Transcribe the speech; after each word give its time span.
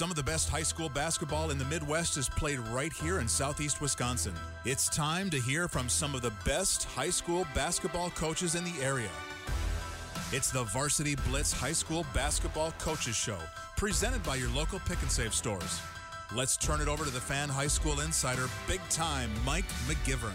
Some 0.00 0.08
of 0.08 0.16
the 0.16 0.22
best 0.22 0.48
high 0.48 0.62
school 0.62 0.88
basketball 0.88 1.50
in 1.50 1.58
the 1.58 1.64
Midwest 1.66 2.16
is 2.16 2.26
played 2.26 2.58
right 2.70 2.90
here 2.90 3.20
in 3.20 3.28
southeast 3.28 3.82
Wisconsin. 3.82 4.32
It's 4.64 4.88
time 4.88 5.28
to 5.28 5.38
hear 5.38 5.68
from 5.68 5.90
some 5.90 6.14
of 6.14 6.22
the 6.22 6.32
best 6.42 6.84
high 6.84 7.10
school 7.10 7.46
basketball 7.54 8.08
coaches 8.08 8.54
in 8.54 8.64
the 8.64 8.72
area. 8.80 9.10
It's 10.32 10.50
the 10.50 10.64
Varsity 10.64 11.16
Blitz 11.28 11.52
High 11.52 11.74
School 11.74 12.06
Basketball 12.14 12.72
Coaches 12.78 13.14
Show, 13.14 13.36
presented 13.76 14.22
by 14.22 14.36
your 14.36 14.48
local 14.48 14.78
pick 14.86 15.02
and 15.02 15.12
save 15.12 15.34
stores. 15.34 15.82
Let's 16.34 16.56
turn 16.56 16.80
it 16.80 16.88
over 16.88 17.04
to 17.04 17.10
the 17.10 17.20
fan 17.20 17.50
high 17.50 17.66
school 17.66 18.00
insider, 18.00 18.48
big 18.66 18.80
time 18.88 19.28
Mike 19.44 19.68
McGivern. 19.86 20.32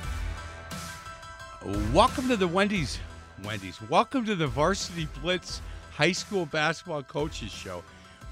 Welcome 1.92 2.28
to 2.28 2.38
the 2.38 2.48
Wendy's. 2.48 3.00
Wendy's. 3.44 3.82
Welcome 3.90 4.26
to 4.26 4.36
the 4.36 4.46
Varsity 4.46 5.08
Blitz 5.24 5.60
High 5.96 6.12
School 6.12 6.46
Basketball 6.46 7.02
Coaches 7.02 7.52
Show. 7.52 7.82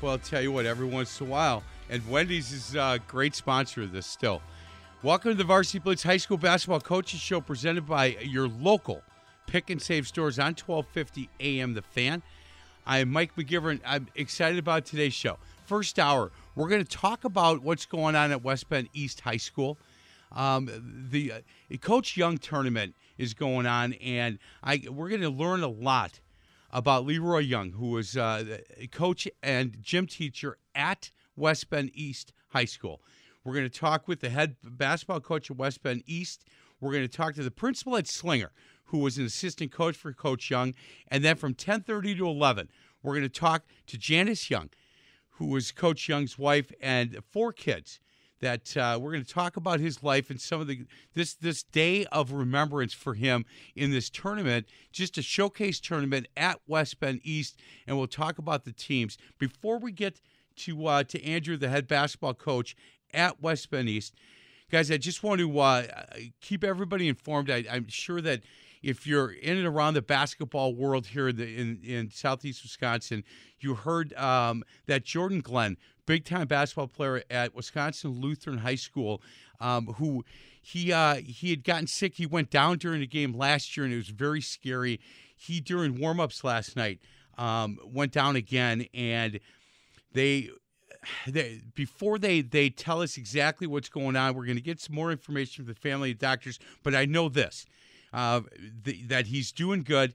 Well, 0.03 0.11
I'll 0.11 0.17
tell 0.17 0.41
you 0.41 0.51
what, 0.51 0.65
every 0.65 0.85
once 0.85 1.21
in 1.21 1.27
a 1.27 1.29
while, 1.29 1.63
and 1.89 2.05
Wendy's 2.09 2.51
is 2.51 2.75
a 2.75 2.99
great 3.07 3.33
sponsor 3.35 3.83
of 3.83 3.93
this 3.93 4.05
still. 4.05 4.41
Welcome 5.01 5.31
to 5.31 5.37
the 5.37 5.45
Varsity 5.45 5.79
Blitz 5.79 6.03
High 6.03 6.17
School 6.17 6.35
Basketball 6.35 6.81
Coaches 6.81 7.21
Show 7.21 7.39
presented 7.39 7.85
by 7.85 8.17
your 8.21 8.49
local 8.49 9.01
pick 9.47 9.69
and 9.69 9.81
save 9.81 10.05
stores 10.05 10.39
on 10.39 10.55
1250 10.55 11.29
AM 11.39 11.73
The 11.73 11.81
Fan. 11.81 12.21
I'm 12.85 13.13
Mike 13.13 13.33
McGivern. 13.37 13.79
I'm 13.85 14.09
excited 14.13 14.59
about 14.59 14.85
today's 14.85 15.13
show. 15.13 15.37
First 15.67 15.97
hour, 15.97 16.33
we're 16.53 16.67
going 16.67 16.83
to 16.83 16.97
talk 16.97 17.23
about 17.23 17.63
what's 17.63 17.85
going 17.85 18.17
on 18.17 18.33
at 18.33 18.43
West 18.43 18.67
Bend 18.67 18.89
East 18.91 19.21
High 19.21 19.37
School. 19.37 19.77
Um, 20.33 21.07
the 21.11 21.31
uh, 21.31 21.77
Coach 21.77 22.17
Young 22.17 22.39
tournament 22.39 22.93
is 23.17 23.33
going 23.33 23.67
on, 23.67 23.93
and 23.93 24.37
I 24.61 24.83
we're 24.91 25.07
going 25.07 25.21
to 25.21 25.29
learn 25.29 25.63
a 25.63 25.69
lot 25.69 26.19
about 26.73 27.05
Leroy 27.05 27.39
Young, 27.39 27.71
who 27.71 27.91
was 27.91 28.17
uh, 28.17 28.57
coach 28.91 29.27
and 29.43 29.77
gym 29.79 30.07
teacher 30.07 30.57
at 30.73 31.11
West 31.35 31.69
Bend 31.69 31.91
East 31.93 32.33
High 32.49 32.65
School. 32.65 32.99
We're 33.43 33.53
going 33.53 33.69
to 33.69 33.79
talk 33.79 34.07
with 34.07 34.21
the 34.21 34.29
head 34.29 34.55
basketball 34.63 35.19
coach 35.19 35.51
at 35.51 35.57
West 35.57 35.83
Bend 35.83 36.03
East. 36.07 36.45
We're 36.81 36.91
going 36.91 37.07
to 37.07 37.15
talk 37.15 37.35
to 37.35 37.43
the 37.43 37.51
principal 37.51 37.95
at 37.95 38.07
Slinger, 38.07 38.51
who 38.85 38.97
was 38.97 39.17
an 39.17 39.25
assistant 39.25 39.71
coach 39.71 39.95
for 39.95 40.11
Coach 40.13 40.49
Young. 40.49 40.73
And 41.07 41.23
then 41.23 41.35
from 41.35 41.53
10:30 41.53 42.17
to 42.17 42.27
11, 42.27 42.69
we're 43.03 43.13
going 43.13 43.21
to 43.23 43.29
talk 43.29 43.65
to 43.87 43.97
Janice 43.97 44.49
Young, 44.49 44.69
who 45.31 45.45
was 45.45 45.71
Coach 45.71 46.09
Young's 46.09 46.39
wife 46.39 46.71
and 46.81 47.19
four 47.29 47.53
kids. 47.53 47.99
That 48.43 48.75
uh, 48.75 48.99
we're 49.01 49.13
going 49.13 49.23
to 49.23 49.33
talk 49.33 49.55
about 49.55 49.79
his 49.79 50.03
life 50.03 50.29
and 50.29 50.39
some 50.39 50.59
of 50.59 50.67
the 50.67 50.85
this 51.13 51.33
this 51.33 51.63
day 51.63 52.03
of 52.11 52.33
remembrance 52.33 52.93
for 52.93 53.13
him 53.13 53.45
in 53.73 53.91
this 53.91 54.09
tournament, 54.09 54.67
just 54.91 55.17
a 55.17 55.21
showcase 55.21 55.79
tournament 55.79 56.27
at 56.35 56.59
West 56.67 56.99
Bend 56.99 57.21
East, 57.23 57.57
and 57.87 57.97
we'll 57.97 58.05
talk 58.05 58.37
about 58.37 58.65
the 58.65 58.73
teams 58.73 59.17
before 59.39 59.79
we 59.79 59.93
get 59.93 60.19
to 60.57 60.87
uh, 60.87 61.03
to 61.05 61.23
Andrew, 61.23 61.55
the 61.55 61.69
head 61.69 61.87
basketball 61.87 62.33
coach 62.33 62.75
at 63.13 63.41
West 63.41 63.71
Bend 63.71 63.87
East. 63.87 64.13
Guys, 64.69 64.91
I 64.91 64.97
just 64.97 65.23
want 65.23 65.39
to 65.39 65.59
uh, 65.59 65.83
keep 66.41 66.65
everybody 66.65 67.07
informed. 67.07 67.49
I, 67.49 67.63
I'm 67.71 67.87
sure 67.87 68.19
that 68.19 68.41
if 68.83 69.07
you're 69.07 69.31
in 69.31 69.57
and 69.57 69.65
around 69.65 69.93
the 69.93 70.01
basketball 70.01 70.75
world 70.75 71.07
here 71.07 71.29
in, 71.29 71.37
the, 71.37 71.55
in, 71.57 71.79
in 71.83 72.11
southeast 72.11 72.61
Wisconsin, 72.63 73.23
you 73.59 73.75
heard 73.75 74.13
um, 74.13 74.63
that 74.87 75.05
Jordan 75.05 75.39
Glenn, 75.39 75.77
big 76.05 76.25
time 76.25 76.47
basketball 76.47 76.89
player 76.89 77.23
at 77.29 77.55
Wisconsin 77.55 78.11
Lutheran 78.21 78.59
High 78.59 78.75
School, 78.75 79.21
um, 79.61 79.87
who 79.97 80.25
he 80.61 80.91
uh, 80.91 81.15
he 81.15 81.49
had 81.49 81.63
gotten 81.63 81.87
sick. 81.87 82.15
He 82.15 82.25
went 82.25 82.49
down 82.49 82.77
during 82.77 82.99
the 82.99 83.07
game 83.07 83.33
last 83.33 83.75
year, 83.75 83.85
and 83.85 83.93
it 83.93 83.97
was 83.97 84.09
very 84.09 84.41
scary. 84.41 84.99
He 85.35 85.61
during 85.61 85.97
warmups 85.97 86.43
last 86.43 86.75
night 86.75 86.99
um, 87.37 87.79
went 87.85 88.11
down 88.11 88.35
again, 88.35 88.85
and 88.93 89.39
they 90.11 90.49
they, 91.27 91.61
before 91.73 92.17
they 92.17 92.41
they 92.41 92.69
tell 92.69 93.01
us 93.01 93.17
exactly 93.17 93.67
what's 93.67 93.89
going 93.89 94.15
on, 94.15 94.35
we're 94.35 94.45
going 94.45 94.57
to 94.57 94.61
get 94.61 94.81
some 94.81 94.95
more 94.95 95.11
information 95.11 95.63
from 95.63 95.73
the 95.73 95.79
family 95.79 96.11
and 96.11 96.19
doctors. 96.19 96.59
But 96.83 96.95
I 96.95 97.05
know 97.05 97.29
this 97.29 97.65
uh, 98.13 98.41
the, 98.83 99.01
that 99.07 99.27
he's 99.27 99.51
doing 99.51 99.83
good. 99.83 100.13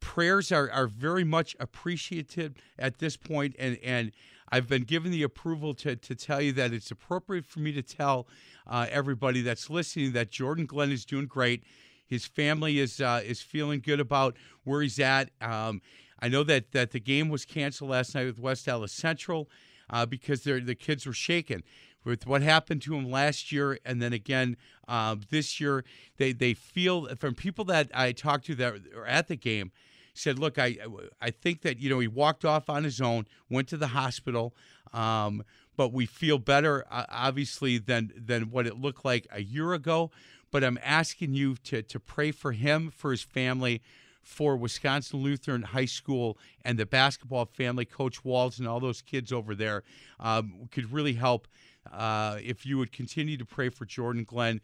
Prayers 0.00 0.50
are, 0.50 0.70
are 0.70 0.86
very 0.86 1.24
much 1.24 1.54
appreciated 1.60 2.56
at 2.78 2.98
this 2.98 3.16
point, 3.16 3.54
and 3.58 3.78
and 3.82 4.12
I've 4.50 4.66
been 4.66 4.82
given 4.82 5.12
the 5.12 5.22
approval 5.22 5.74
to 5.74 5.94
to 5.96 6.14
tell 6.14 6.40
you 6.40 6.52
that 6.52 6.72
it's 6.72 6.90
appropriate 6.90 7.46
for 7.46 7.60
me 7.60 7.72
to 7.72 7.82
tell 7.82 8.26
uh, 8.66 8.86
everybody 8.90 9.42
that's 9.42 9.70
listening 9.70 10.12
that 10.12 10.30
Jordan 10.30 10.66
Glenn 10.66 10.90
is 10.90 11.04
doing 11.04 11.26
great. 11.26 11.62
His 12.06 12.26
family 12.26 12.78
is 12.78 13.00
uh, 13.00 13.20
is 13.24 13.42
feeling 13.42 13.80
good 13.80 14.00
about 14.00 14.36
where 14.64 14.82
he's 14.82 14.98
at. 14.98 15.30
Um, 15.40 15.82
I 16.18 16.28
know 16.28 16.42
that 16.44 16.72
that 16.72 16.90
the 16.90 17.00
game 17.00 17.28
was 17.28 17.44
canceled 17.44 17.90
last 17.90 18.14
night 18.14 18.26
with 18.26 18.38
West 18.38 18.66
Allis 18.68 18.92
Central 18.92 19.48
uh, 19.90 20.06
because 20.06 20.42
the 20.42 20.74
kids 20.74 21.06
were 21.06 21.12
shaken 21.12 21.62
with 22.04 22.26
what 22.26 22.42
happened 22.42 22.82
to 22.82 22.94
him 22.94 23.10
last 23.10 23.52
year, 23.52 23.78
and 23.84 24.00
then 24.00 24.12
again 24.12 24.56
um, 24.88 25.22
this 25.30 25.60
year. 25.60 25.84
They 26.16 26.32
they 26.32 26.54
feel 26.54 27.14
from 27.16 27.34
people 27.34 27.64
that 27.66 27.90
I 27.94 28.12
talked 28.12 28.46
to 28.46 28.54
that 28.56 28.74
are 28.96 29.06
at 29.06 29.28
the 29.28 29.36
game 29.36 29.72
said, 30.14 30.38
"Look, 30.38 30.58
I 30.58 30.76
I 31.20 31.30
think 31.30 31.62
that 31.62 31.78
you 31.78 31.90
know 31.90 31.98
he 31.98 32.08
walked 32.08 32.44
off 32.44 32.68
on 32.68 32.84
his 32.84 33.00
own, 33.00 33.26
went 33.48 33.68
to 33.68 33.76
the 33.76 33.88
hospital, 33.88 34.54
um, 34.92 35.44
but 35.76 35.92
we 35.92 36.06
feel 36.06 36.38
better, 36.38 36.84
uh, 36.90 37.06
obviously, 37.08 37.78
than 37.78 38.12
than 38.16 38.50
what 38.50 38.66
it 38.66 38.78
looked 38.78 39.04
like 39.04 39.26
a 39.30 39.42
year 39.42 39.72
ago. 39.72 40.10
But 40.50 40.64
I'm 40.64 40.78
asking 40.82 41.34
you 41.34 41.56
to 41.64 41.82
to 41.82 42.00
pray 42.00 42.30
for 42.30 42.52
him, 42.52 42.90
for 42.90 43.10
his 43.10 43.22
family." 43.22 43.82
For 44.22 44.54
Wisconsin 44.54 45.22
Lutheran 45.22 45.62
High 45.62 45.86
School 45.86 46.38
and 46.62 46.78
the 46.78 46.84
basketball 46.84 47.46
family, 47.46 47.86
Coach 47.86 48.22
Walls 48.22 48.58
and 48.58 48.68
all 48.68 48.78
those 48.78 49.00
kids 49.00 49.32
over 49.32 49.54
there 49.54 49.82
um, 50.20 50.68
could 50.70 50.92
really 50.92 51.14
help 51.14 51.48
uh, 51.92 52.38
if 52.42 52.66
you 52.66 52.78
would 52.78 52.92
continue 52.92 53.36
to 53.36 53.44
pray 53.44 53.68
for 53.68 53.84
Jordan 53.84 54.24
Glenn 54.24 54.60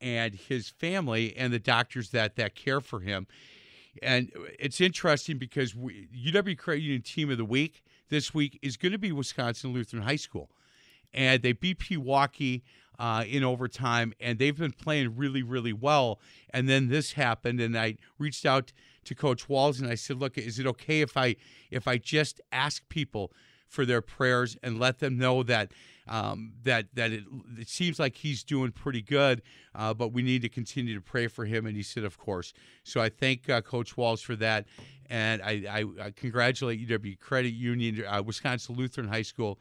and 0.00 0.34
his 0.34 0.68
family 0.68 1.36
and 1.36 1.52
the 1.52 1.58
doctors 1.58 2.10
that 2.10 2.36
that 2.36 2.54
care 2.54 2.80
for 2.80 3.00
him. 3.00 3.26
And 4.02 4.30
it's 4.58 4.80
interesting 4.80 5.38
because 5.38 5.74
we, 5.74 6.08
UW 6.16 6.56
Credit 6.56 6.82
Union 6.82 7.02
Team 7.02 7.30
of 7.30 7.38
the 7.38 7.44
Week 7.44 7.82
this 8.08 8.32
week 8.32 8.58
is 8.62 8.76
going 8.76 8.92
to 8.92 8.98
be 8.98 9.12
Wisconsin 9.12 9.72
Lutheran 9.72 10.02
High 10.02 10.16
School, 10.16 10.50
and 11.12 11.42
they 11.42 11.52
beat 11.52 11.80
Pewaukee 11.80 12.62
uh, 12.98 13.24
in 13.26 13.42
overtime, 13.42 14.12
and 14.20 14.38
they've 14.38 14.56
been 14.56 14.72
playing 14.72 15.16
really, 15.16 15.42
really 15.42 15.72
well. 15.72 16.20
And 16.50 16.68
then 16.68 16.88
this 16.88 17.12
happened, 17.12 17.60
and 17.60 17.76
I 17.76 17.96
reached 18.18 18.44
out 18.44 18.72
to 19.04 19.14
Coach 19.14 19.48
Walls 19.48 19.80
and 19.80 19.90
I 19.90 19.94
said, 19.94 20.18
"Look, 20.18 20.36
is 20.36 20.58
it 20.58 20.66
okay 20.66 21.00
if 21.00 21.16
I 21.16 21.36
if 21.70 21.88
I 21.88 21.96
just 21.96 22.40
ask 22.52 22.86
people 22.88 23.32
for 23.70 23.86
their 23.86 24.02
prayers 24.02 24.56
and 24.62 24.78
let 24.78 24.98
them 24.98 25.16
know 25.16 25.42
that 25.44 25.72
um, 26.08 26.52
that 26.64 26.86
that 26.94 27.12
it, 27.12 27.24
it, 27.56 27.68
seems 27.68 28.00
like 28.00 28.16
he's 28.16 28.42
doing 28.42 28.72
pretty 28.72 29.00
good, 29.00 29.42
uh, 29.76 29.94
but 29.94 30.12
we 30.12 30.22
need 30.22 30.42
to 30.42 30.48
continue 30.48 30.92
to 30.94 31.00
pray 31.00 31.28
for 31.28 31.44
him. 31.44 31.66
And 31.66 31.76
he 31.76 31.84
said, 31.84 32.02
of 32.02 32.18
course. 32.18 32.52
So 32.82 33.00
I 33.00 33.08
thank 33.08 33.48
uh, 33.48 33.60
Coach 33.60 33.96
Walls 33.96 34.20
for 34.20 34.34
that, 34.36 34.66
and 35.08 35.40
I, 35.40 35.62
I, 35.70 36.06
I 36.06 36.10
congratulate 36.10 36.86
UW 36.86 37.18
Credit 37.20 37.54
Union, 37.54 38.04
uh, 38.04 38.22
Wisconsin 38.26 38.74
Lutheran 38.74 39.08
High 39.08 39.22
School. 39.22 39.58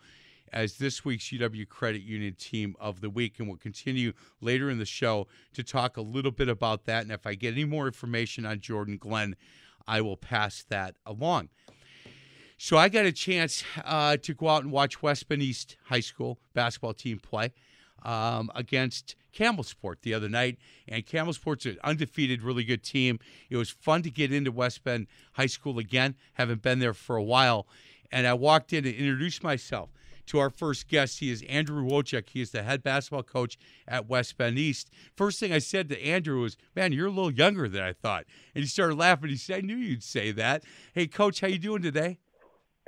As 0.51 0.77
this 0.77 1.05
week's 1.05 1.25
UW 1.25 1.69
Credit 1.69 2.01
Union 2.01 2.33
Team 2.33 2.75
of 2.79 3.01
the 3.01 3.09
Week. 3.11 3.35
And 3.37 3.47
we'll 3.47 3.57
continue 3.57 4.13
later 4.41 4.71
in 4.71 4.79
the 4.79 4.85
show 4.85 5.27
to 5.53 5.61
talk 5.61 5.95
a 5.95 6.01
little 6.01 6.31
bit 6.31 6.49
about 6.49 6.85
that. 6.85 7.03
And 7.03 7.11
if 7.11 7.27
I 7.27 7.35
get 7.35 7.53
any 7.53 7.65
more 7.65 7.85
information 7.85 8.47
on 8.47 8.59
Jordan 8.59 8.97
Glenn, 8.97 9.35
I 9.87 10.01
will 10.01 10.17
pass 10.17 10.63
that 10.69 10.95
along. 11.05 11.49
So 12.61 12.77
I 12.77 12.89
got 12.89 13.05
a 13.05 13.13
chance 13.13 13.63
uh, 13.85 14.17
to 14.17 14.33
go 14.33 14.49
out 14.49 14.63
and 14.63 14.71
watch 14.71 15.01
West 15.01 15.29
Bend 15.29 15.41
East 15.41 15.77
High 15.85 16.01
School 16.01 16.39
basketball 16.53 16.93
team 16.93 17.17
play 17.17 17.53
um, 18.03 18.51
against 18.53 19.15
Campbellsport 19.33 20.01
the 20.01 20.13
other 20.13 20.27
night. 20.27 20.57
And 20.85 21.05
Campbellsport's 21.05 21.65
an 21.65 21.77
undefeated, 21.85 22.43
really 22.43 22.65
good 22.65 22.83
team. 22.83 23.19
It 23.49 23.55
was 23.55 23.69
fun 23.69 24.01
to 24.01 24.11
get 24.11 24.33
into 24.33 24.51
West 24.51 24.83
Bend 24.83 25.07
High 25.31 25.45
School 25.45 25.79
again. 25.79 26.15
Haven't 26.33 26.61
been 26.61 26.79
there 26.79 26.93
for 26.93 27.15
a 27.15 27.23
while. 27.23 27.65
And 28.11 28.27
I 28.27 28.33
walked 28.33 28.73
in 28.73 28.85
and 28.85 28.93
introduced 28.93 29.41
myself 29.41 29.89
to 30.25 30.39
our 30.39 30.49
first 30.49 30.89
guest. 30.89 31.19
He 31.19 31.31
is 31.31 31.43
Andrew 31.43 31.87
Wojcik. 31.87 32.27
He 32.27 32.41
is 32.41 32.51
the 32.51 32.63
head 32.63 32.83
basketball 32.83 33.23
coach 33.23 33.57
at 33.87 34.09
West 34.09 34.37
Bend 34.37 34.59
East. 34.59 34.89
First 35.15 35.39
thing 35.39 35.53
I 35.53 35.59
said 35.59 35.87
to 35.89 36.05
Andrew 36.05 36.41
was, 36.41 36.57
"Man, 36.75 36.91
you're 36.91 37.07
a 37.07 37.09
little 37.09 37.31
younger 37.31 37.69
than 37.69 37.83
I 37.83 37.93
thought." 37.93 38.25
And 38.53 38.65
he 38.65 38.67
started 38.67 38.97
laughing. 38.97 39.29
He 39.29 39.37
said, 39.37 39.59
"I 39.59 39.61
knew 39.61 39.77
you'd 39.77 40.03
say 40.03 40.33
that." 40.33 40.65
Hey, 40.93 41.07
coach, 41.07 41.39
how 41.39 41.47
you 41.47 41.57
doing 41.57 41.81
today? 41.81 42.19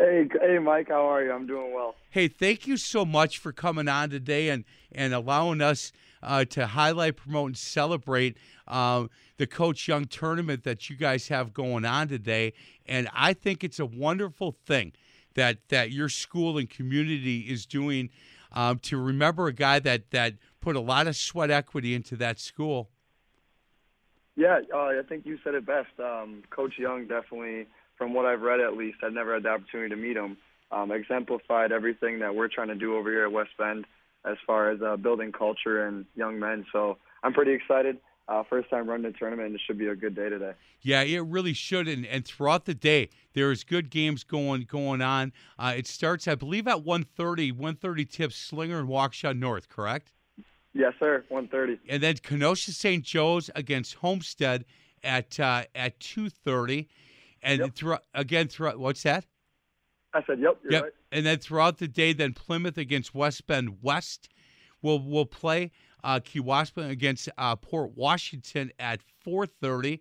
Hey, 0.01 0.27
hey, 0.41 0.57
Mike, 0.57 0.87
how 0.87 1.07
are 1.11 1.23
you? 1.23 1.31
I'm 1.31 1.45
doing 1.45 1.75
well. 1.75 1.93
Hey, 2.09 2.27
thank 2.27 2.65
you 2.65 2.75
so 2.75 3.05
much 3.05 3.37
for 3.37 3.51
coming 3.51 3.87
on 3.87 4.09
today 4.09 4.49
and 4.49 4.65
and 4.91 5.13
allowing 5.13 5.61
us 5.61 5.91
uh, 6.23 6.43
to 6.45 6.65
highlight, 6.65 7.17
promote, 7.17 7.49
and 7.49 7.57
celebrate 7.57 8.35
uh, 8.67 9.05
the 9.37 9.45
Coach 9.45 9.87
Young 9.87 10.05
tournament 10.05 10.63
that 10.63 10.89
you 10.89 10.95
guys 10.95 11.27
have 11.27 11.53
going 11.53 11.85
on 11.85 12.07
today. 12.07 12.53
And 12.87 13.09
I 13.13 13.33
think 13.33 13.63
it's 13.63 13.79
a 13.79 13.85
wonderful 13.85 14.53
thing 14.65 14.93
that 15.35 15.69
that 15.69 15.91
your 15.91 16.09
school 16.09 16.57
and 16.57 16.67
community 16.67 17.41
is 17.41 17.67
doing 17.67 18.09
um, 18.53 18.79
to 18.79 18.97
remember 18.97 19.45
a 19.45 19.53
guy 19.53 19.77
that 19.77 20.09
that 20.09 20.33
put 20.61 20.75
a 20.75 20.81
lot 20.81 21.05
of 21.05 21.15
sweat 21.15 21.51
equity 21.51 21.93
into 21.93 22.15
that 22.15 22.39
school. 22.39 22.89
Yeah, 24.35 24.61
uh, 24.73 24.77
I 24.77 25.01
think 25.07 25.27
you 25.27 25.37
said 25.43 25.53
it 25.53 25.67
best. 25.67 25.91
Um, 25.99 26.41
Coach 26.49 26.79
Young 26.79 27.05
definitely 27.05 27.67
from 28.01 28.15
what 28.15 28.25
I've 28.25 28.41
read 28.41 28.59
at 28.59 28.75
least, 28.75 28.97
I've 29.03 29.13
never 29.13 29.35
had 29.35 29.43
the 29.43 29.49
opportunity 29.49 29.89
to 29.89 29.95
meet 29.95 30.17
him, 30.17 30.35
um, 30.71 30.91
exemplified 30.91 31.71
everything 31.71 32.17
that 32.21 32.33
we're 32.33 32.47
trying 32.47 32.69
to 32.69 32.75
do 32.75 32.97
over 32.97 33.11
here 33.11 33.25
at 33.25 33.31
West 33.31 33.51
Bend 33.59 33.85
as 34.25 34.37
far 34.47 34.71
as 34.71 34.81
uh, 34.81 34.97
building 34.97 35.31
culture 35.31 35.85
and 35.85 36.07
young 36.15 36.39
men. 36.39 36.65
So 36.73 36.97
I'm 37.21 37.31
pretty 37.31 37.53
excited. 37.53 37.99
Uh, 38.27 38.41
first 38.49 38.71
time 38.71 38.89
running 38.89 39.11
the 39.11 39.15
tournament, 39.15 39.53
it 39.53 39.61
should 39.67 39.77
be 39.77 39.85
a 39.85 39.95
good 39.95 40.15
day 40.15 40.29
today. 40.29 40.53
Yeah, 40.81 41.03
it 41.03 41.19
really 41.19 41.53
should. 41.53 41.87
And, 41.87 42.03
and 42.07 42.25
throughout 42.25 42.65
the 42.65 42.73
day, 42.73 43.09
there's 43.33 43.63
good 43.63 43.91
games 43.91 44.23
going 44.23 44.63
going 44.63 45.03
on. 45.03 45.31
Uh, 45.59 45.73
it 45.77 45.85
starts, 45.85 46.27
I 46.27 46.33
believe, 46.33 46.67
at 46.67 46.77
1.30. 46.77 47.53
1.30 47.55 48.09
tips 48.09 48.35
Slinger 48.35 48.79
and 48.79 48.89
Waukesha 48.89 49.37
North, 49.37 49.69
correct? 49.69 50.11
Yes, 50.73 50.93
sir. 50.99 51.23
1.30. 51.29 51.77
And 51.87 52.01
then 52.01 52.15
Kenosha 52.17 52.71
St. 52.71 53.03
Joe's 53.03 53.51
against 53.53 53.93
Homestead 53.95 54.65
at 55.03 55.39
uh, 55.39 55.65
at 55.75 55.99
2.30. 55.99 56.87
And 57.43 57.59
yep. 57.59 57.75
throughout, 57.75 58.03
again, 58.13 58.47
throughout, 58.47 58.79
what's 58.79 59.03
that? 59.03 59.25
I 60.13 60.23
said, 60.25 60.39
yep, 60.39 60.57
yep. 60.69 60.83
Right. 60.83 60.91
And 61.11 61.25
then 61.25 61.39
throughout 61.39 61.77
the 61.77 61.87
day, 61.87 62.13
then 62.13 62.33
Plymouth 62.33 62.77
against 62.77 63.15
West 63.15 63.47
Bend 63.47 63.77
West 63.81 64.29
will 64.81 64.99
will 64.99 65.25
play 65.25 65.71
uh, 66.03 66.19
Kewaskum 66.19 66.89
against 66.89 67.29
uh, 67.37 67.55
Port 67.55 67.91
Washington 67.95 68.71
at 68.79 68.99
4:30, 69.25 69.99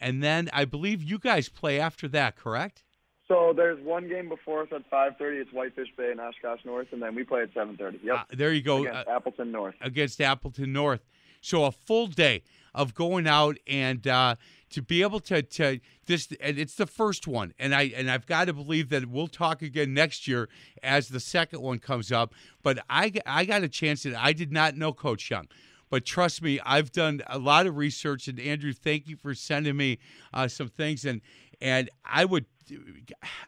and 0.00 0.22
then 0.22 0.48
I 0.52 0.64
believe 0.64 1.02
you 1.02 1.18
guys 1.18 1.48
play 1.48 1.80
after 1.80 2.08
that, 2.08 2.36
correct? 2.36 2.84
So 3.28 3.52
there's 3.56 3.82
one 3.82 4.08
game 4.08 4.28
before 4.28 4.62
us 4.62 4.68
at 4.72 4.88
5:30. 4.90 5.40
It's 5.40 5.52
Whitefish 5.52 5.88
Bay 5.96 6.10
and 6.10 6.20
Oshkosh 6.20 6.64
North, 6.64 6.88
and 6.92 7.02
then 7.02 7.14
we 7.14 7.24
play 7.24 7.42
at 7.42 7.54
7:30. 7.54 8.00
Yep. 8.02 8.16
Uh, 8.16 8.24
there 8.30 8.52
you 8.52 8.62
go. 8.62 8.82
Against 8.82 9.08
uh, 9.08 9.10
Appleton 9.10 9.52
North. 9.52 9.74
Against 9.80 10.20
Appleton 10.20 10.72
North. 10.72 11.00
So 11.42 11.64
a 11.64 11.72
full 11.72 12.06
day 12.06 12.42
of 12.74 12.94
going 12.94 13.26
out 13.26 13.58
and 13.66 14.06
uh, 14.06 14.36
to 14.70 14.80
be 14.80 15.02
able 15.02 15.20
to 15.20 15.42
to 15.42 15.80
this 16.06 16.28
and 16.40 16.58
it's 16.58 16.74
the 16.74 16.86
first 16.86 17.26
one. 17.26 17.52
And 17.58 17.74
I 17.74 17.92
and 17.94 18.10
I've 18.10 18.26
got 18.26 18.46
to 18.46 18.52
believe 18.52 18.88
that 18.88 19.06
we'll 19.06 19.28
talk 19.28 19.62
again 19.62 19.92
next 19.92 20.26
year 20.26 20.48
as 20.82 21.08
the 21.08 21.20
second 21.20 21.60
one 21.60 21.78
comes 21.78 22.10
up. 22.10 22.34
But 22.62 22.78
I 22.88 23.12
I 23.26 23.44
got 23.44 23.62
a 23.62 23.68
chance 23.68 24.04
that 24.04 24.14
I 24.14 24.32
did 24.32 24.52
not 24.52 24.76
know 24.76 24.92
coach 24.92 25.30
Young. 25.30 25.48
But 25.90 26.06
trust 26.06 26.40
me 26.40 26.58
I've 26.64 26.90
done 26.90 27.20
a 27.26 27.38
lot 27.38 27.66
of 27.66 27.76
research. 27.76 28.28
And 28.28 28.40
Andrew 28.40 28.72
thank 28.72 29.06
you 29.06 29.16
for 29.16 29.34
sending 29.34 29.76
me 29.76 29.98
uh, 30.32 30.48
some 30.48 30.68
things. 30.68 31.04
And 31.04 31.20
and 31.60 31.90
I 32.04 32.24
would 32.24 32.46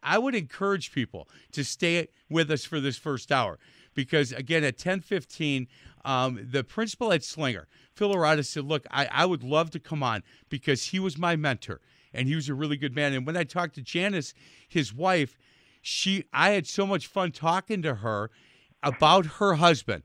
I 0.03 0.19
would 0.19 0.35
encourage 0.35 0.93
people 0.93 1.29
to 1.53 1.65
stay 1.65 2.09
with 2.29 2.51
us 2.51 2.65
for 2.65 2.81
this 2.81 2.99
first 2.99 3.33
hour 3.33 3.59
because 3.95 4.33
again 4.33 4.65
at 4.65 4.77
10:15 4.77 5.67
um, 6.05 6.49
the 6.51 6.63
principal 6.63 7.13
at 7.13 7.25
Slinger 7.25 7.67
Phil 7.95 8.13
Arata 8.13 8.45
said, 8.45 8.65
Look, 8.65 8.87
I, 8.91 9.07
I 9.11 9.25
would 9.25 9.43
love 9.43 9.71
to 9.71 9.81
come 9.81 10.03
on 10.03 10.23
because 10.49 10.87
he 10.87 10.99
was 10.99 11.17
my 11.17 11.37
mentor 11.37 11.81
and 12.13 12.29
he 12.29 12.35
was 12.35 12.49
a 12.49 12.55
really 12.55 12.77
good 12.77 12.95
man. 12.95 13.13
And 13.13 13.27
when 13.27 13.37
I 13.37 13.45
talked 13.45 13.77
to 13.77 13.83
Janice, 13.83 14.35
his 14.69 14.93
wife, 14.93 15.39
she 15.81 16.25
I 16.33 16.51
had 16.51 16.67
so 16.67 16.87
much 16.87 17.07
fun 17.07 17.33
talking 17.33 17.83
to 17.83 17.97
her 17.97 18.31
about 18.83 19.27
her 19.27 19.55
husband. 19.55 20.03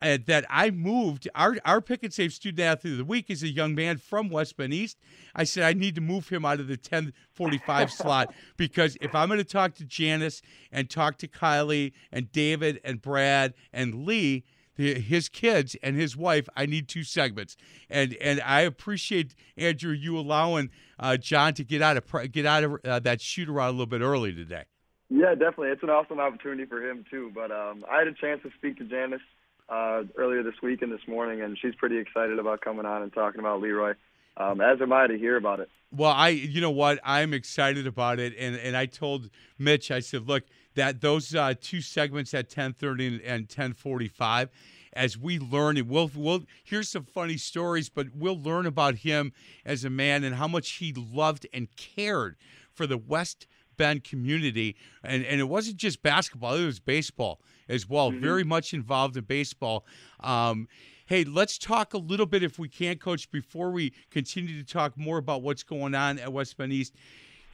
Uh, 0.00 0.18
that 0.26 0.44
I 0.50 0.70
moved 0.70 1.28
our 1.34 1.56
our 1.64 1.80
pick 1.80 2.02
and 2.02 2.12
save 2.12 2.32
student 2.32 2.60
athlete 2.60 2.92
of 2.92 2.98
the 2.98 3.04
week 3.04 3.30
is 3.30 3.42
a 3.42 3.48
young 3.48 3.74
man 3.74 3.96
from 3.96 4.28
West 4.28 4.56
Bend 4.56 4.74
East. 4.74 4.98
I 5.34 5.44
said 5.44 5.64
I 5.64 5.72
need 5.72 5.94
to 5.94 6.00
move 6.00 6.28
him 6.28 6.44
out 6.44 6.60
of 6.60 6.68
the 6.68 6.74
1045 6.74 7.92
slot 7.92 8.34
because 8.56 8.96
if 9.00 9.14
I'm 9.14 9.28
going 9.28 9.38
to 9.38 9.44
talk 9.44 9.74
to 9.76 9.84
Janice 9.84 10.42
and 10.70 10.88
talk 10.88 11.18
to 11.18 11.28
Kylie 11.28 11.92
and 12.12 12.30
David 12.30 12.80
and 12.84 13.00
Brad 13.00 13.54
and 13.72 14.06
Lee, 14.06 14.44
his 14.78 15.28
kids 15.28 15.76
and 15.82 15.96
his 15.96 16.16
wife. 16.16 16.48
I 16.56 16.66
need 16.66 16.88
two 16.88 17.02
segments, 17.02 17.56
and 17.90 18.14
and 18.20 18.40
I 18.40 18.60
appreciate 18.60 19.34
Andrew 19.56 19.92
you 19.92 20.16
allowing 20.16 20.70
uh, 20.98 21.16
John 21.16 21.54
to 21.54 21.64
get 21.64 21.82
out 21.82 21.96
of 21.96 22.32
get 22.32 22.46
out 22.46 22.64
of 22.64 22.78
uh, 22.84 22.98
that 23.00 23.20
shoot 23.20 23.48
around 23.48 23.68
a 23.68 23.72
little 23.72 23.86
bit 23.86 24.00
early 24.00 24.32
today. 24.32 24.64
Yeah, 25.10 25.30
definitely. 25.30 25.68
It's 25.68 25.82
an 25.82 25.90
awesome 25.90 26.20
opportunity 26.20 26.64
for 26.66 26.82
him 26.82 27.04
too. 27.10 27.32
But 27.34 27.50
um, 27.50 27.84
I 27.90 27.98
had 27.98 28.08
a 28.08 28.14
chance 28.14 28.42
to 28.42 28.50
speak 28.56 28.78
to 28.78 28.84
Janice 28.84 29.20
uh, 29.68 30.02
earlier 30.16 30.42
this 30.42 30.60
week 30.62 30.82
and 30.82 30.92
this 30.92 31.06
morning, 31.06 31.42
and 31.42 31.58
she's 31.58 31.74
pretty 31.74 31.98
excited 31.98 32.38
about 32.38 32.60
coming 32.60 32.86
on 32.86 33.02
and 33.02 33.12
talking 33.12 33.40
about 33.40 33.60
Leroy. 33.60 33.94
Um, 34.36 34.60
as 34.60 34.80
am 34.80 34.92
I 34.92 35.08
to 35.08 35.18
hear 35.18 35.36
about 35.36 35.58
it. 35.58 35.68
Well, 35.90 36.12
I, 36.12 36.28
you 36.28 36.60
know 36.60 36.70
what, 36.70 37.00
I'm 37.02 37.34
excited 37.34 37.86
about 37.86 38.20
it, 38.20 38.34
and 38.38 38.54
and 38.56 38.76
I 38.76 38.86
told 38.86 39.30
Mitch, 39.58 39.90
I 39.90 40.00
said, 40.00 40.28
look, 40.28 40.44
that 40.74 41.00
those 41.00 41.34
uh, 41.34 41.54
two 41.60 41.80
segments 41.80 42.32
at 42.34 42.48
10:30 42.48 43.20
and 43.24 43.48
10:45 43.48 44.48
as 44.92 45.18
we 45.18 45.38
learn 45.38 45.76
and 45.76 45.88
we'll 45.88 46.10
we'll 46.14 46.44
hear 46.64 46.82
some 46.82 47.04
funny 47.04 47.36
stories 47.36 47.88
but 47.88 48.06
we'll 48.14 48.40
learn 48.40 48.64
about 48.64 48.96
him 48.96 49.32
as 49.64 49.84
a 49.84 49.90
man 49.90 50.24
and 50.24 50.36
how 50.36 50.48
much 50.48 50.70
he 50.72 50.92
loved 50.92 51.46
and 51.52 51.68
cared 51.76 52.36
for 52.72 52.86
the 52.86 52.96
West 52.96 53.46
Bend 53.78 54.04
community 54.04 54.76
and 55.02 55.24
and 55.24 55.40
it 55.40 55.48
wasn't 55.48 55.78
just 55.78 56.02
basketball 56.02 56.54
it 56.54 56.66
was 56.66 56.80
baseball 56.80 57.40
as 57.68 57.88
well 57.88 58.10
mm-hmm. 58.10 58.20
very 58.20 58.44
much 58.44 58.74
involved 58.74 59.16
in 59.16 59.24
baseball 59.24 59.86
um, 60.20 60.68
Hey, 61.08 61.24
let's 61.24 61.56
talk 61.56 61.94
a 61.94 61.98
little 61.98 62.26
bit, 62.26 62.42
if 62.42 62.58
we 62.58 62.68
can, 62.68 62.98
Coach, 62.98 63.30
before 63.30 63.70
we 63.70 63.94
continue 64.10 64.62
to 64.62 64.62
talk 64.62 64.94
more 64.98 65.16
about 65.16 65.40
what's 65.40 65.62
going 65.62 65.94
on 65.94 66.18
at 66.18 66.30
West 66.34 66.58
Bend 66.58 66.70
East. 66.70 66.94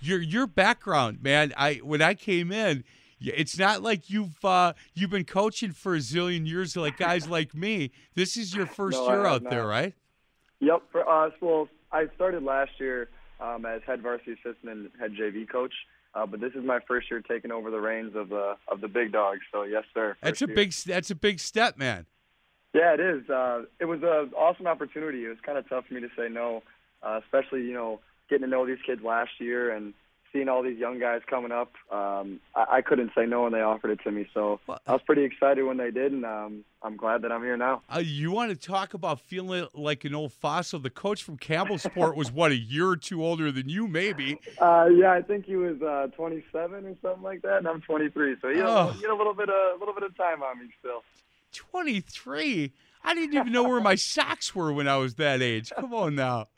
Your 0.01 0.21
your 0.21 0.49
background, 0.49 1.23
man. 1.23 1.53
I 1.57 1.75
when 1.75 2.03
I 2.03 2.15
came 2.15 2.51
in, 2.51 2.83
it's 3.21 3.57
not 3.57 3.81
like 3.81 4.11
you've 4.11 4.45
uh, 4.45 4.73
you've 4.95 5.11
been 5.11 5.25
coaching 5.25 5.71
for 5.71 5.95
a 5.95 5.99
zillion 5.99 6.49
years 6.49 6.77
like 6.77 6.97
guys 6.97 7.29
like 7.29 7.55
me. 7.55 7.93
This 8.17 8.37
is 8.37 8.57
your 8.57 8.67
first 8.81 8.99
no, 8.99 9.07
year 9.07 9.25
out 9.25 9.45
not. 9.45 9.51
there, 9.51 9.69
right? 9.69 9.95
Yep. 10.59 10.83
For 10.91 11.09
us, 11.09 11.33
well, 11.41 11.69
I 11.93 12.07
started 12.17 12.43
last 12.43 12.73
year 12.81 13.09
um, 13.39 13.65
as 13.67 13.83
head 13.87 14.03
varsity 14.03 14.33
assistant 14.33 14.65
and 14.65 14.91
head 14.99 15.13
JV 15.13 15.49
coach. 15.49 15.73
Uh, 16.15 16.27
but 16.27 16.41
this 16.41 16.53
is 16.55 16.65
my 16.65 16.79
first 16.87 17.11
year 17.11 17.21
taking 17.21 17.51
over 17.51 17.71
the 17.71 17.81
reins 17.81 18.15
of 18.15 18.29
the 18.29 18.57
of 18.69 18.81
the 18.81 18.89
big 18.89 19.13
dogs. 19.13 19.41
So 19.53 19.63
yes, 19.65 19.85
sir. 19.93 20.17
That's 20.23 20.43
a 20.43 20.47
year. 20.47 20.55
big 20.55 20.73
that's 20.73 21.11
a 21.11 21.15
big 21.15 21.41
step, 21.41 21.77
man. 21.77 22.07
Yeah, 22.73 22.95
it 22.95 23.01
is. 23.01 23.29
Uh, 23.29 23.63
it 23.81 23.85
was 23.85 24.01
an 24.03 24.33
awesome 24.37 24.67
opportunity. 24.67 25.25
It 25.25 25.29
was 25.29 25.39
kind 25.45 25.59
of 25.59 25.69
tough 25.69 25.87
for 25.87 25.95
me 25.95 26.01
to 26.01 26.11
say 26.17 26.29
no, 26.29 26.63
uh, 27.03 27.21
especially 27.25 27.63
you 27.63 27.73
know 27.73 28.01
getting 28.29 28.45
to 28.45 28.51
know 28.51 28.67
these 28.67 28.79
kids 28.87 29.03
last 29.03 29.33
year 29.39 29.75
and 29.75 29.93
seeing 30.35 30.49
all 30.49 30.63
these 30.65 30.77
young 30.79 30.99
guys 30.99 31.23
coming 31.31 31.53
up, 31.53 31.73
um, 31.93 32.41
I, 32.57 32.67
I 32.79 32.83
couldn't 32.83 33.13
say 33.17 33.25
no 33.25 33.45
when 33.45 33.53
they 33.53 33.61
offered 33.61 33.93
it 33.93 34.01
to 34.03 34.11
me. 34.11 34.29
So 34.35 34.61
Well- 34.67 34.81
I 34.87 34.93
was 34.93 35.01
pretty 35.07 35.23
excited 35.23 35.63
when 35.63 35.77
they 35.77 35.91
did, 35.93 36.13
and 36.13 36.25
um, 36.27 36.65
I'm 36.83 36.97
glad 36.97 37.23
that 37.23 37.31
I'm 37.31 37.43
here 37.43 37.57
now. 37.57 37.83
Uh, 37.95 38.01
you 38.01 38.33
want 38.33 38.51
to 38.51 38.57
talk 38.57 38.93
about 38.95 39.21
feeling 39.21 39.67
like 39.75 40.05
an 40.05 40.15
old 40.15 40.33
fossil? 40.33 40.81
The 40.81 40.91
coach 40.91 41.23
from 41.23 41.39
Campbellsport 41.39 42.17
was 42.17 42.33
what 42.33 42.51
a 42.51 42.57
year 42.57 42.89
or 42.89 42.97
two 42.97 43.25
older 43.25 43.53
than 43.53 43.69
you, 43.69 43.87
maybe. 43.87 44.39
Uh, 44.61 44.87
yeah, 44.93 45.13
I 45.13 45.23
think 45.23 45.47
he 45.47 45.55
was 45.57 45.81
uh, 45.81 46.09
27 46.17 46.85
or 46.85 46.95
something 47.01 47.23
like 47.23 47.43
that, 47.43 47.59
and 47.59 47.69
I'm 47.69 47.81
23. 47.81 48.37
So 48.43 48.49
he 48.51 48.57
had, 48.59 48.67
Oh. 48.67 48.89
he 48.91 49.03
had 49.03 49.11
a 49.11 49.15
little 49.15 49.35
bit 49.35 49.49
of 49.49 49.77
a 49.77 49.79
little 49.79 49.95
bit 49.95 50.03
of 50.03 50.17
time 50.17 50.43
on 50.43 50.59
me 50.59 50.67
still. 50.81 51.03
Twenty 51.53 52.01
three. 52.01 52.73
I 53.05 53.15
didn't 53.15 53.35
even 53.35 53.53
know 53.53 53.63
where 53.69 53.81
my 53.81 53.95
socks 53.95 54.55
were 54.57 54.73
when 54.73 54.89
I 54.89 54.97
was 54.97 55.15
that 55.17 55.41
age. 55.41 55.71
Come 55.79 55.95
on 55.95 56.17
now. 56.17 56.49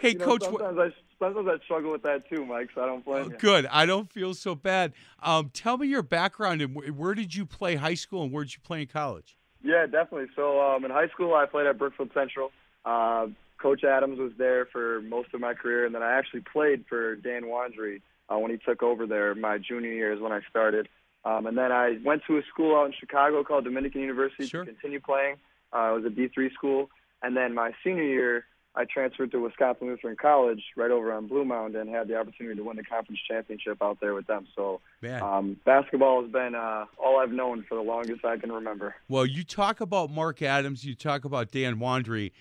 Hey, 0.00 0.10
You 0.10 0.18
know, 0.18 0.24
coach. 0.26 0.44
sometimes 0.44 0.78
I 0.78 0.90
sometimes 1.18 1.48
I 1.48 1.64
struggle 1.64 1.92
with 1.92 2.02
that 2.02 2.28
too, 2.28 2.44
Mike. 2.44 2.70
So 2.74 2.82
I 2.82 2.86
don't 2.86 3.04
blame 3.04 3.30
you. 3.30 3.36
Good. 3.38 3.66
I 3.66 3.86
don't 3.86 4.10
feel 4.10 4.34
so 4.34 4.54
bad. 4.54 4.92
Um, 5.22 5.50
tell 5.52 5.78
me 5.78 5.88
your 5.88 6.02
background 6.02 6.62
and 6.62 6.74
wh- 6.74 6.98
where 6.98 7.14
did 7.14 7.34
you 7.34 7.46
play 7.46 7.76
high 7.76 7.94
school 7.94 8.22
and 8.22 8.32
where 8.32 8.44
did 8.44 8.54
you 8.54 8.60
play 8.62 8.82
in 8.82 8.86
college? 8.86 9.36
Yeah, 9.62 9.86
definitely. 9.86 10.28
So 10.36 10.60
um, 10.60 10.84
in 10.84 10.90
high 10.90 11.08
school, 11.08 11.34
I 11.34 11.46
played 11.46 11.66
at 11.66 11.78
Brookfield 11.78 12.10
Central. 12.14 12.52
Uh, 12.84 13.28
Coach 13.58 13.84
Adams 13.84 14.18
was 14.18 14.32
there 14.38 14.66
for 14.66 15.00
most 15.00 15.32
of 15.34 15.40
my 15.40 15.54
career, 15.54 15.86
and 15.86 15.94
then 15.94 16.02
I 16.02 16.18
actually 16.18 16.42
played 16.52 16.84
for 16.88 17.16
Dan 17.16 17.44
Wandry 17.44 18.02
uh, 18.28 18.38
when 18.38 18.50
he 18.50 18.58
took 18.58 18.82
over 18.82 19.06
there. 19.06 19.34
My 19.34 19.58
junior 19.58 19.92
year 19.92 20.12
is 20.12 20.20
when 20.20 20.32
I 20.32 20.40
started. 20.50 20.88
Um, 21.24 21.46
and 21.46 21.58
then 21.58 21.72
I 21.72 21.98
went 22.04 22.22
to 22.28 22.36
a 22.38 22.42
school 22.52 22.76
out 22.76 22.86
in 22.86 22.92
Chicago 22.98 23.42
called 23.42 23.64
Dominican 23.64 24.00
University 24.02 24.46
Sure. 24.46 24.64
to 24.64 24.70
continue 24.70 25.00
playing. 25.00 25.36
Uh, 25.72 25.94
it 25.96 26.02
was 26.02 26.04
a 26.04 26.14
D3 26.14 26.52
school. 26.52 26.88
And 27.22 27.36
then 27.36 27.54
my 27.54 27.72
senior 27.82 28.04
year, 28.04 28.44
I 28.76 28.84
transferred 28.84 29.30
to 29.30 29.38
Wisconsin 29.38 29.88
Lutheran 29.88 30.16
College 30.20 30.62
right 30.76 30.90
over 30.90 31.12
on 31.12 31.26
Blue 31.26 31.44
Mound 31.44 31.74
and 31.76 31.88
had 31.88 32.08
the 32.08 32.16
opportunity 32.16 32.56
to 32.56 32.62
win 32.62 32.76
the 32.76 32.84
conference 32.84 33.20
championship 33.26 33.78
out 33.82 33.98
there 34.00 34.12
with 34.12 34.26
them. 34.26 34.46
So 34.54 34.80
um, 35.22 35.56
basketball 35.64 36.22
has 36.22 36.30
been 36.30 36.54
uh, 36.54 36.84
all 36.98 37.18
I've 37.18 37.32
known 37.32 37.64
for 37.66 37.74
the 37.74 37.80
longest 37.80 38.24
I 38.24 38.36
can 38.36 38.52
remember. 38.52 38.94
Well, 39.08 39.24
you 39.24 39.44
talk 39.44 39.80
about 39.80 40.10
Mark 40.10 40.42
Adams, 40.42 40.84
you 40.84 40.94
talk 40.94 41.24
about 41.24 41.50
Dan 41.50 41.76
Wandry. 41.76 42.32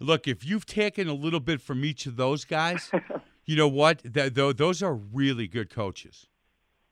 Look, 0.00 0.26
if 0.26 0.44
you've 0.44 0.66
taken 0.66 1.08
a 1.08 1.14
little 1.14 1.40
bit 1.40 1.60
from 1.60 1.84
each 1.84 2.06
of 2.06 2.16
those 2.16 2.44
guys, 2.44 2.90
you 3.44 3.56
know 3.56 3.68
what? 3.68 4.02
Th- 4.12 4.34
th- 4.34 4.56
those 4.56 4.82
are 4.82 4.94
really 4.94 5.46
good 5.46 5.70
coaches. 5.70 6.26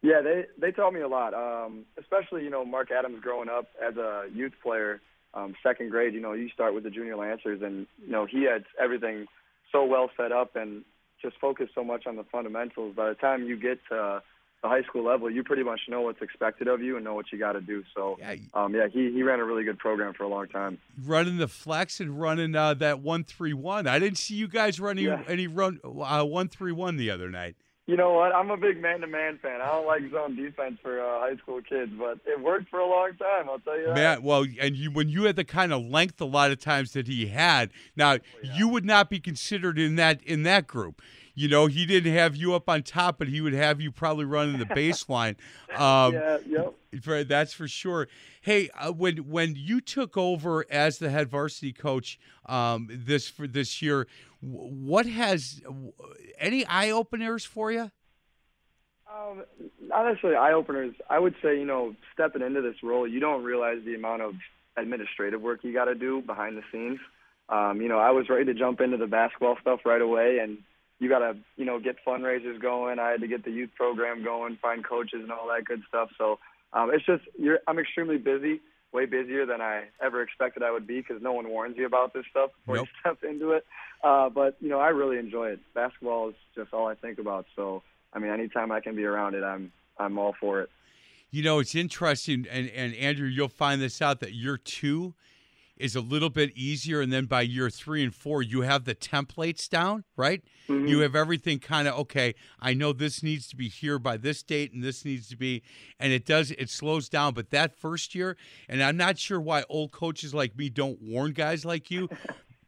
Yeah, 0.02 0.20
they 0.20 0.44
they 0.58 0.70
taught 0.70 0.92
me 0.92 1.00
a 1.00 1.08
lot. 1.08 1.32
Um, 1.32 1.86
especially 1.98 2.44
you 2.44 2.50
know 2.50 2.62
Mark 2.62 2.90
Adams 2.90 3.20
growing 3.22 3.48
up 3.48 3.68
as 3.82 3.96
a 3.96 4.26
youth 4.32 4.52
player, 4.62 5.00
um, 5.34 5.54
second 5.62 5.90
grade. 5.90 6.14
You 6.14 6.20
know 6.20 6.32
you 6.32 6.48
start 6.50 6.74
with 6.74 6.84
the 6.84 6.90
junior 6.90 7.16
lancers, 7.16 7.60
and 7.62 7.86
you 8.04 8.10
know 8.10 8.24
he 8.26 8.44
had 8.44 8.64
everything 8.80 9.26
so 9.72 9.84
well 9.84 10.10
set 10.16 10.32
up 10.32 10.56
and 10.56 10.84
just 11.20 11.36
focused 11.40 11.74
so 11.74 11.82
much 11.84 12.06
on 12.06 12.16
the 12.16 12.24
fundamentals. 12.24 12.94
By 12.94 13.08
the 13.08 13.14
time 13.14 13.44
you 13.44 13.56
get 13.58 13.78
to 13.90 14.22
the 14.62 14.68
high 14.68 14.82
school 14.82 15.04
level, 15.04 15.28
you 15.30 15.42
pretty 15.42 15.62
much 15.62 15.80
know 15.88 16.00
what's 16.02 16.22
expected 16.22 16.68
of 16.68 16.80
you 16.80 16.96
and 16.96 17.04
know 17.04 17.14
what 17.14 17.26
you 17.32 17.38
got 17.38 17.52
to 17.52 17.60
do. 17.60 17.82
So 17.94 18.16
Yeah. 18.18 18.36
um, 18.54 18.74
yeah, 18.74 18.86
he 18.88 19.10
he 19.12 19.22
ran 19.22 19.40
a 19.40 19.44
really 19.44 19.64
good 19.64 19.78
program 19.78 20.14
for 20.14 20.24
a 20.24 20.28
long 20.28 20.48
time. 20.48 20.78
Running 21.04 21.36
the 21.38 21.48
flex 21.48 22.00
and 22.00 22.18
running 22.20 22.54
uh, 22.56 22.74
that 22.74 23.00
one 23.00 23.24
three 23.24 23.52
one. 23.52 23.86
I 23.86 23.98
didn't 23.98 24.18
see 24.18 24.34
you 24.34 24.48
guys 24.48 24.78
running 24.80 25.04
Yeah. 25.06 25.22
any 25.26 25.46
run 25.46 25.80
uh, 25.84 26.24
one 26.24 26.48
three 26.48 26.72
one 26.72 26.96
the 26.96 27.10
other 27.10 27.30
night. 27.30 27.56
You 27.86 27.98
know 27.98 28.14
what? 28.14 28.34
I'm 28.34 28.50
a 28.50 28.56
big 28.56 28.80
man-to-man 28.80 29.38
fan. 29.42 29.60
I 29.60 29.66
don't 29.66 29.86
like 29.86 30.10
zone 30.10 30.36
defense 30.36 30.78
for 30.82 31.00
uh, 31.00 31.20
high 31.20 31.36
school 31.36 31.60
kids, 31.60 31.92
but 31.98 32.18
it 32.24 32.40
worked 32.40 32.70
for 32.70 32.78
a 32.78 32.88
long 32.88 33.10
time. 33.18 33.50
I'll 33.50 33.58
tell 33.58 33.78
you 33.78 33.88
that. 33.88 33.94
Man, 33.94 34.22
well, 34.22 34.46
and 34.58 34.74
you 34.74 34.90
when 34.90 35.10
you 35.10 35.24
had 35.24 35.36
the 35.36 35.44
kind 35.44 35.70
of 35.70 35.82
length 35.84 36.18
a 36.20 36.24
lot 36.24 36.50
of 36.50 36.58
times 36.58 36.92
that 36.92 37.06
he 37.06 37.26
had, 37.26 37.70
now 37.94 38.18
you 38.42 38.68
would 38.68 38.86
not 38.86 39.10
be 39.10 39.20
considered 39.20 39.78
in 39.78 39.96
that 39.96 40.22
in 40.22 40.44
that 40.44 40.66
group. 40.66 41.02
You 41.34 41.48
know, 41.48 41.66
he 41.66 41.84
didn't 41.84 42.12
have 42.12 42.36
you 42.36 42.54
up 42.54 42.68
on 42.68 42.82
top, 42.82 43.18
but 43.18 43.28
he 43.28 43.40
would 43.40 43.54
have 43.54 43.80
you 43.80 43.90
probably 43.90 44.24
running 44.24 44.58
the 44.58 44.66
baseline. 44.66 45.36
Um, 45.74 46.12
yeah, 46.12 46.38
yep. 46.46 46.74
for, 47.02 47.24
that's 47.24 47.52
for 47.52 47.66
sure. 47.66 48.06
Hey, 48.42 48.70
uh, 48.78 48.92
when 48.92 49.28
when 49.28 49.54
you 49.56 49.80
took 49.80 50.16
over 50.16 50.64
as 50.70 50.98
the 50.98 51.10
head 51.10 51.28
varsity 51.28 51.72
coach 51.72 52.16
um, 52.46 52.88
this 52.88 53.28
for 53.28 53.48
this 53.48 53.82
year, 53.82 54.06
what 54.40 55.06
has 55.06 55.60
any 56.38 56.64
eye 56.66 56.90
openers 56.90 57.44
for 57.44 57.72
you? 57.72 57.90
Um, 59.12 59.44
not 59.80 60.06
necessarily 60.06 60.36
eye 60.36 60.52
openers. 60.52 60.94
I 61.10 61.18
would 61.18 61.34
say, 61.42 61.58
you 61.58 61.64
know, 61.64 61.96
stepping 62.12 62.42
into 62.42 62.60
this 62.60 62.76
role, 62.82 63.06
you 63.06 63.18
don't 63.18 63.42
realize 63.42 63.78
the 63.84 63.94
amount 63.94 64.22
of 64.22 64.34
administrative 64.76 65.40
work 65.40 65.60
you 65.62 65.72
got 65.72 65.86
to 65.86 65.94
do 65.94 66.22
behind 66.22 66.56
the 66.56 66.62
scenes. 66.70 67.00
Um, 67.48 67.80
you 67.80 67.88
know, 67.88 67.98
I 67.98 68.10
was 68.10 68.28
ready 68.28 68.44
to 68.46 68.54
jump 68.54 68.80
into 68.80 68.96
the 68.96 69.06
basketball 69.06 69.56
stuff 69.60 69.80
right 69.84 70.00
away, 70.00 70.38
and 70.38 70.58
you 71.04 71.10
got 71.10 71.18
to, 71.18 71.36
you 71.56 71.66
know, 71.66 71.78
get 71.78 71.96
fundraisers 72.06 72.58
going. 72.60 72.98
I 72.98 73.10
had 73.10 73.20
to 73.20 73.28
get 73.28 73.44
the 73.44 73.50
youth 73.50 73.70
program 73.76 74.24
going, 74.24 74.56
find 74.56 74.82
coaches, 74.82 75.20
and 75.22 75.30
all 75.30 75.48
that 75.54 75.66
good 75.66 75.82
stuff. 75.86 76.08
So 76.16 76.38
um, 76.72 76.90
it's 76.94 77.04
just, 77.04 77.24
you're, 77.38 77.58
I'm 77.68 77.78
extremely 77.78 78.16
busy, 78.16 78.62
way 78.90 79.04
busier 79.04 79.44
than 79.44 79.60
I 79.60 79.84
ever 80.02 80.22
expected 80.22 80.62
I 80.62 80.70
would 80.70 80.86
be, 80.86 81.00
because 81.02 81.22
no 81.22 81.34
one 81.34 81.46
warns 81.50 81.76
you 81.76 81.84
about 81.84 82.14
this 82.14 82.24
stuff 82.30 82.50
before 82.56 82.76
Nope. 82.76 82.88
you 82.88 83.00
step 83.00 83.30
into 83.30 83.52
it. 83.52 83.66
Uh, 84.02 84.30
but 84.30 84.56
you 84.60 84.70
know, 84.70 84.80
I 84.80 84.88
really 84.88 85.18
enjoy 85.18 85.48
it. 85.50 85.60
Basketball 85.74 86.30
is 86.30 86.34
just 86.54 86.72
all 86.72 86.86
I 86.86 86.94
think 86.94 87.18
about. 87.18 87.44
So 87.54 87.82
I 88.14 88.18
mean, 88.18 88.30
anytime 88.30 88.72
I 88.72 88.80
can 88.80 88.96
be 88.96 89.04
around 89.04 89.34
it, 89.34 89.44
I'm 89.44 89.72
I'm 89.98 90.18
all 90.18 90.34
for 90.40 90.62
it. 90.62 90.70
You 91.30 91.42
know, 91.42 91.58
it's 91.58 91.74
interesting, 91.74 92.46
and, 92.50 92.70
and 92.70 92.94
Andrew, 92.94 93.26
you'll 93.26 93.48
find 93.48 93.82
this 93.82 94.00
out 94.00 94.20
that 94.20 94.34
you're 94.34 94.56
two 94.56 95.14
is 95.76 95.96
a 95.96 96.00
little 96.00 96.30
bit 96.30 96.56
easier, 96.56 97.00
and 97.00 97.12
then 97.12 97.26
by 97.26 97.42
year 97.42 97.68
three 97.68 98.02
and 98.02 98.14
four, 98.14 98.42
you 98.42 98.60
have 98.62 98.84
the 98.84 98.94
templates 98.94 99.68
down, 99.68 100.04
right? 100.16 100.42
Mm-hmm. 100.68 100.86
You 100.86 101.00
have 101.00 101.16
everything 101.16 101.58
kind 101.58 101.88
of 101.88 101.94
okay. 102.00 102.34
I 102.60 102.74
know 102.74 102.92
this 102.92 103.22
needs 103.22 103.48
to 103.48 103.56
be 103.56 103.68
here 103.68 103.98
by 103.98 104.16
this 104.16 104.42
date, 104.42 104.72
and 104.72 104.82
this 104.82 105.04
needs 105.04 105.28
to 105.28 105.36
be, 105.36 105.62
and 105.98 106.12
it 106.12 106.24
does. 106.24 106.52
It 106.52 106.70
slows 106.70 107.08
down, 107.08 107.34
but 107.34 107.50
that 107.50 107.74
first 107.74 108.14
year, 108.14 108.36
and 108.68 108.82
I'm 108.82 108.96
not 108.96 109.18
sure 109.18 109.40
why 109.40 109.64
old 109.68 109.90
coaches 109.90 110.32
like 110.32 110.56
me 110.56 110.68
don't 110.68 111.00
warn 111.02 111.32
guys 111.32 111.64
like 111.64 111.90
you, 111.90 112.08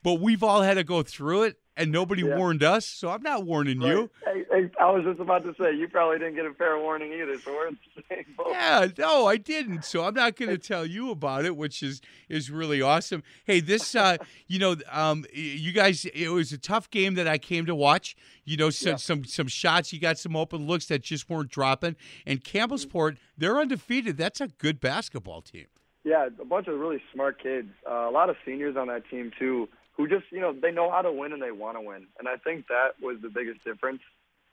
but 0.07 0.21
we've 0.21 0.45
all 0.45 0.63
had 0.63 0.75
to 0.75 0.85
go 0.85 1.03
through 1.03 1.43
it, 1.43 1.57
and 1.77 1.91
nobody 1.91 2.23
Yeah. 2.23 2.37
warned 2.37 2.63
us, 2.63 2.87
so 2.87 3.09
I'm 3.09 3.23
not 3.23 3.45
warning 3.45 3.83
you. 3.83 4.09
Hey, 4.25 4.45
hey, 4.53 4.71
I 4.79 4.89
was 4.93 5.03
just 5.03 5.19
about 5.19 5.43
to 5.43 5.53
say 5.61 5.75
you 5.75 5.89
probably 5.89 6.21
didn't 6.21 6.37
get 6.37 6.47
a 6.47 6.55
fair 6.55 6.79
warning 6.79 7.13
either, 7.13 7.37
so 7.41 7.53
we're 7.53 7.67
in 7.67 7.79
the 7.97 8.03
same 8.09 8.25
boat. 8.37 8.47
Yeah, 8.51 8.87
no, 8.99 9.27
I 9.27 9.37
didn't. 9.37 9.85
So 9.85 10.05
I'm 10.05 10.15
not 10.15 10.37
going 10.37 10.53
to 10.53 10.59
tell 10.59 10.87
you 10.87 11.11
about 11.11 11.45
it, 11.45 11.57
which 11.57 11.83
is 11.83 12.01
is 12.29 12.53
really 12.53 12.81
awesome. 12.81 13.25
Hey, 13.47 13.59
this, 13.59 13.97
uh, 13.97 14.19
you 14.47 14.61
know, 14.61 14.77
um, 14.93 15.25
you 15.33 15.73
guys, 15.73 16.05
it 16.15 16.29
was 16.29 16.53
a 16.53 16.59
tough 16.59 16.89
game 16.89 17.15
that 17.15 17.27
I 17.27 17.37
came 17.37 17.67
to 17.67 17.75
watch. 17.75 18.15
You 18.45 18.57
know, 18.57 18.71
some 18.71 18.99
some 18.99 19.25
some 19.25 19.49
shots, 19.49 19.93
you 19.93 19.99
got 19.99 20.19
some 20.19 20.37
open 20.37 20.69
looks 20.69 20.87
that 20.87 21.03
just 21.03 21.29
weren't 21.29 21.51
dropping. 21.51 21.97
And 22.25 22.45
Campbellsport, 22.45 23.17
they're 23.37 23.59
undefeated. 23.59 24.17
That's 24.19 24.41
a 24.41 24.47
good 24.47 24.79
basketball 24.81 25.43
team. 25.43 25.67
Yeah, 26.05 26.29
a 26.41 26.45
bunch 26.45 26.69
of 26.69 26.79
really 26.79 27.03
smart 27.13 27.43
kids. 27.43 27.71
Uh, 27.85 28.09
a 28.09 28.13
lot 28.13 28.31
of 28.31 28.37
seniors 28.45 28.77
on 28.77 28.87
that 28.87 29.03
team 29.11 29.33
too, 29.37 29.69
who 29.97 30.09
just 30.09 30.25
you 30.31 30.41
know 30.41 30.53
they 30.53 30.71
know 30.71 30.91
how 30.91 31.03
to 31.03 31.13
win 31.13 31.33
and 31.33 31.43
they 31.43 31.53
want 31.53 31.77
to 31.77 31.81
win. 31.81 32.07
And 32.19 32.29
I 32.29 32.37
think 32.37 32.67
that 32.69 33.01
was 33.01 33.17
the 33.23 33.29
biggest 33.29 33.65
difference 33.65 34.01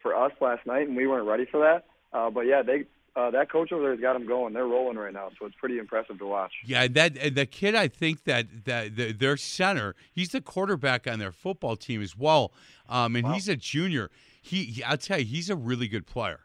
for 0.02 0.16
us 0.16 0.32
last 0.42 0.66
night, 0.66 0.88
and 0.88 0.98
we 0.98 1.08
weren't 1.08 1.28
ready 1.28 1.46
for 1.46 1.60
that. 1.60 1.86
Uh, 2.18 2.30
but 2.30 2.42
yeah, 2.42 2.62
they 2.62 2.86
uh, 3.16 3.30
that 3.32 3.52
coach 3.52 3.72
over 3.72 3.84
there's 3.84 4.00
got 4.00 4.14
them 4.14 4.28
going. 4.28 4.54
They're 4.54 4.66
rolling 4.66 4.98
right 4.98 5.14
now, 5.14 5.30
so 5.40 5.46
it's 5.46 5.56
pretty 5.56 5.78
impressive 5.78 6.18
to 6.20 6.26
watch. 6.26 6.52
Yeah, 6.66 6.88
that 6.88 7.36
the 7.36 7.46
kid, 7.46 7.76
I 7.76 7.88
think 7.88 8.24
that 8.24 8.66
that 8.66 8.96
the, 8.96 9.12
their 9.12 9.38
center, 9.38 9.96
he's 10.12 10.30
the 10.30 10.42
quarterback 10.42 11.08
on 11.08 11.20
their 11.20 11.32
football 11.32 11.76
team 11.76 12.02
as 12.02 12.18
well, 12.18 12.54
um, 12.90 13.16
and 13.16 13.28
he's 13.28 13.48
a 13.48 13.56
junior. 13.56 14.10
He, 14.42 14.64
he, 14.66 14.84
I'll 14.84 14.98
tell 14.98 15.20
you, 15.20 15.26
he's 15.26 15.50
a 15.50 15.56
really 15.56 15.88
good 15.88 16.06
player. 16.06 16.42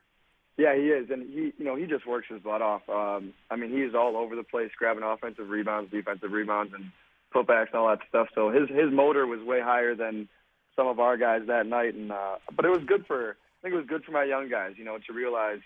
Yeah, 0.57 0.75
he 0.75 0.88
is, 0.88 1.09
and 1.11 1.23
he, 1.28 1.52
you 1.57 1.64
know, 1.64 1.76
he 1.76 1.87
just 1.87 2.07
works 2.07 2.26
his 2.28 2.43
butt 2.43 2.62
off. 2.62 2.83
Um, 2.88 3.33
I 3.50 3.57
mean, 3.57 3.71
he's 3.71 3.95
all 3.95 4.17
over 4.17 4.35
the 4.37 4.43
place, 4.43 4.71
grabbing 4.76 5.05
offensive 5.05 5.49
rebounds, 5.49 5.90
defensive 5.90 6.33
rebounds, 6.33 6.75
and 6.75 6.90
putbacks 7.35 7.68
and 7.73 7.76
all 7.76 7.88
that 7.88 8.00
stuff. 8.08 8.28
So 8.35 8.50
his 8.50 8.68
his 8.68 8.92
motor 8.92 9.26
was 9.26 9.40
way 9.42 9.61
higher 9.61 9.94
than 9.94 10.28
some 10.76 10.87
of 10.87 11.00
our 11.00 11.16
guys 11.16 11.42
that 11.47 11.66
night, 11.66 11.94
and 11.94 12.12
uh, 12.12 12.37
but 12.54 12.64
it 12.64 12.70
was 12.70 12.85
good 12.87 13.06
for. 13.06 13.30
I 13.30 13.61
think 13.62 13.75
it 13.75 13.76
was 13.76 13.87
good 13.87 14.04
for 14.04 14.12
my 14.12 14.23
young 14.23 14.49
guys, 14.49 14.75
you 14.76 14.85
know, 14.85 14.99
to 14.99 15.12
realize, 15.12 15.58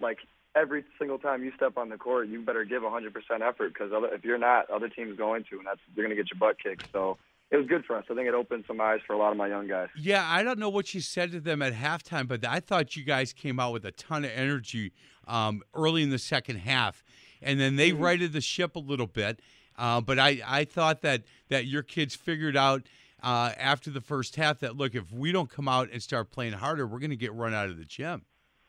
like 0.00 0.18
every 0.56 0.84
single 0.98 1.18
time 1.18 1.44
you 1.44 1.52
step 1.56 1.76
on 1.76 1.88
the 1.88 1.96
court, 1.98 2.28
you 2.28 2.40
better 2.40 2.64
give 2.64 2.82
100% 2.82 3.12
effort 3.42 3.74
because 3.74 3.90
if 4.12 4.24
you're 4.24 4.38
not, 4.38 4.70
other 4.70 4.88
teams 4.88 5.18
going 5.18 5.44
to, 5.50 5.58
and 5.58 5.66
that's 5.66 5.80
you're 5.94 6.06
going 6.06 6.16
to 6.16 6.22
get 6.22 6.30
your 6.30 6.38
butt 6.38 6.56
kicked. 6.62 6.86
So 6.92 7.18
it 7.50 7.56
was 7.56 7.66
good 7.66 7.84
for 7.84 7.96
us. 7.96 8.04
I 8.10 8.14
think 8.14 8.26
it 8.26 8.34
opened 8.34 8.64
some 8.66 8.80
eyes 8.80 9.00
for 9.06 9.12
a 9.12 9.18
lot 9.18 9.30
of 9.30 9.36
my 9.36 9.46
young 9.46 9.68
guys. 9.68 9.88
Yeah, 9.96 10.24
I 10.26 10.42
don't 10.42 10.58
know 10.58 10.68
what 10.68 10.94
you 10.94 11.00
said 11.00 11.30
to 11.32 11.40
them 11.40 11.62
at 11.62 11.74
halftime, 11.74 12.26
but 12.26 12.44
I 12.44 12.60
thought 12.60 12.96
you 12.96 13.04
guys 13.04 13.32
came 13.32 13.60
out 13.60 13.72
with 13.72 13.84
a 13.84 13.92
ton 13.92 14.24
of 14.24 14.30
energy 14.34 14.92
um, 15.28 15.62
early 15.74 16.02
in 16.02 16.10
the 16.10 16.18
second 16.18 16.56
half, 16.56 17.04
and 17.42 17.60
then 17.60 17.76
they 17.76 17.92
righted 17.92 18.32
the 18.32 18.40
ship 18.40 18.74
a 18.74 18.80
little 18.80 19.06
bit. 19.06 19.40
Uh, 19.78 20.00
but 20.00 20.18
I, 20.18 20.40
I 20.46 20.64
thought 20.64 21.02
that 21.02 21.22
that 21.48 21.66
your 21.66 21.82
kids 21.82 22.14
figured 22.14 22.56
out 22.56 22.82
uh, 23.22 23.52
after 23.58 23.90
the 23.90 24.00
first 24.00 24.36
half 24.36 24.60
that 24.60 24.76
look, 24.76 24.94
if 24.94 25.12
we 25.12 25.32
don't 25.32 25.50
come 25.50 25.68
out 25.68 25.88
and 25.92 26.02
start 26.02 26.30
playing 26.30 26.52
harder, 26.52 26.86
we're 26.86 26.98
going 26.98 27.10
to 27.10 27.16
get 27.16 27.32
run 27.32 27.54
out 27.54 27.68
of 27.68 27.78
the 27.78 27.84
gym. 27.84 28.22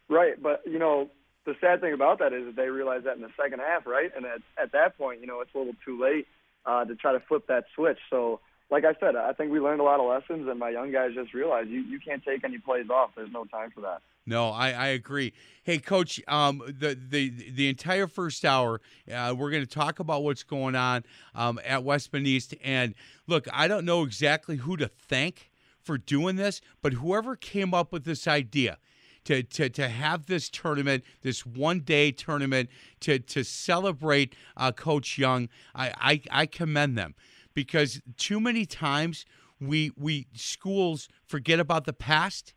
Right, 0.10 0.42
but 0.42 0.62
you 0.66 0.80
know 0.80 1.10
the 1.46 1.56
sad 1.62 1.82
thing 1.82 1.94
about 1.94 2.20
that 2.20 2.34
is 2.34 2.46
that 2.46 2.56
they 2.56 2.70
realized 2.70 3.06
that 3.06 3.16
in 3.16 3.22
the 3.22 3.32
second 3.42 3.60
half, 3.60 3.88
right? 3.88 4.12
And 4.16 4.26
at 4.26 4.42
at 4.62 4.72
that 4.74 4.98
point, 4.98 5.22
you 5.22 5.28
know, 5.28 5.42
it's 5.42 5.54
a 5.56 5.58
little 5.58 5.76
too 5.86 6.02
late 6.02 6.28
uh, 6.66 6.86
to 6.86 6.96
try 6.96 7.14
to 7.14 7.20
flip 7.22 7.48
that 7.48 7.66
switch. 7.74 7.98
So 8.10 8.40
like 8.70 8.84
I 8.84 8.94
said, 9.00 9.16
I 9.16 9.32
think 9.34 9.52
we 9.52 9.60
learned 9.60 9.80
a 9.80 9.84
lot 9.84 10.00
of 10.00 10.08
lessons, 10.08 10.48
and 10.50 10.60
my 10.60 10.70
young 10.70 10.92
guys 10.92 11.12
just 11.14 11.34
realized 11.34 11.70
you 11.70 11.82
you 11.82 12.00
can't 12.00 12.24
take 12.24 12.44
any 12.44 12.58
plays 12.58 12.90
off. 12.90 13.12
There's 13.16 13.32
no 13.32 13.46
time 13.46 13.72
for 13.72 13.82
that. 13.82 14.02
No, 14.26 14.50
I, 14.50 14.72
I 14.72 14.88
agree. 14.88 15.32
Hey, 15.64 15.78
Coach, 15.78 16.22
um, 16.28 16.62
the 16.68 17.00
the 17.10 17.30
the 17.30 17.70
entire 17.70 18.08
first 18.08 18.44
hour, 18.44 18.82
uh, 19.12 19.34
we're 19.38 19.52
going 19.52 19.64
to 19.64 19.70
talk 19.70 20.00
about 20.00 20.24
what's 20.24 20.44
going 20.44 20.76
on 20.76 21.06
um, 21.34 21.60
at 21.66 21.84
West 21.84 22.14
East. 22.14 22.56
And 22.62 22.94
look, 23.26 23.48
I 23.54 23.70
don't 23.70 23.86
know 23.86 24.04
exactly 24.04 24.58
who 24.58 24.76
to 24.78 24.88
thank 24.90 25.50
for 25.80 25.98
doing 25.98 26.36
this, 26.36 26.60
but 26.82 26.94
whoever 26.94 27.38
came 27.38 27.74
up 27.74 27.94
with 27.94 28.04
this 28.04 28.28
idea 28.28 28.80
to 29.24 29.44
to, 29.44 29.70
to 29.70 29.88
have 29.88 30.26
this 30.26 30.50
tournament, 30.50 31.06
this 31.22 31.46
one 31.46 31.80
day 31.80 32.12
tournament, 32.12 32.70
to 33.00 33.20
to 33.20 33.46
celebrate 33.46 34.36
uh, 34.58 34.74
Coach 34.74 35.18
Young, 35.18 35.48
I, 35.74 35.94
I 35.98 36.42
I 36.42 36.46
commend 36.48 36.98
them 36.98 37.16
because 37.58 38.00
too 38.18 38.40
many 38.40 38.68
times 38.68 39.26
we 39.60 39.90
we 39.98 40.28
schools 40.36 41.10
forget 41.26 41.60
about 41.60 41.86
the 41.86 41.92
past 41.94 42.54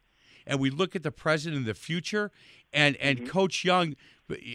and 0.46 0.60
we 0.60 0.68
look 0.68 0.94
at 0.94 1.02
the 1.02 1.10
present 1.10 1.56
and 1.56 1.64
the 1.64 1.72
future 1.72 2.30
and 2.70 2.96
and 2.96 3.20
Mm-hmm. 3.20 3.28
coach 3.28 3.64
young 3.64 3.94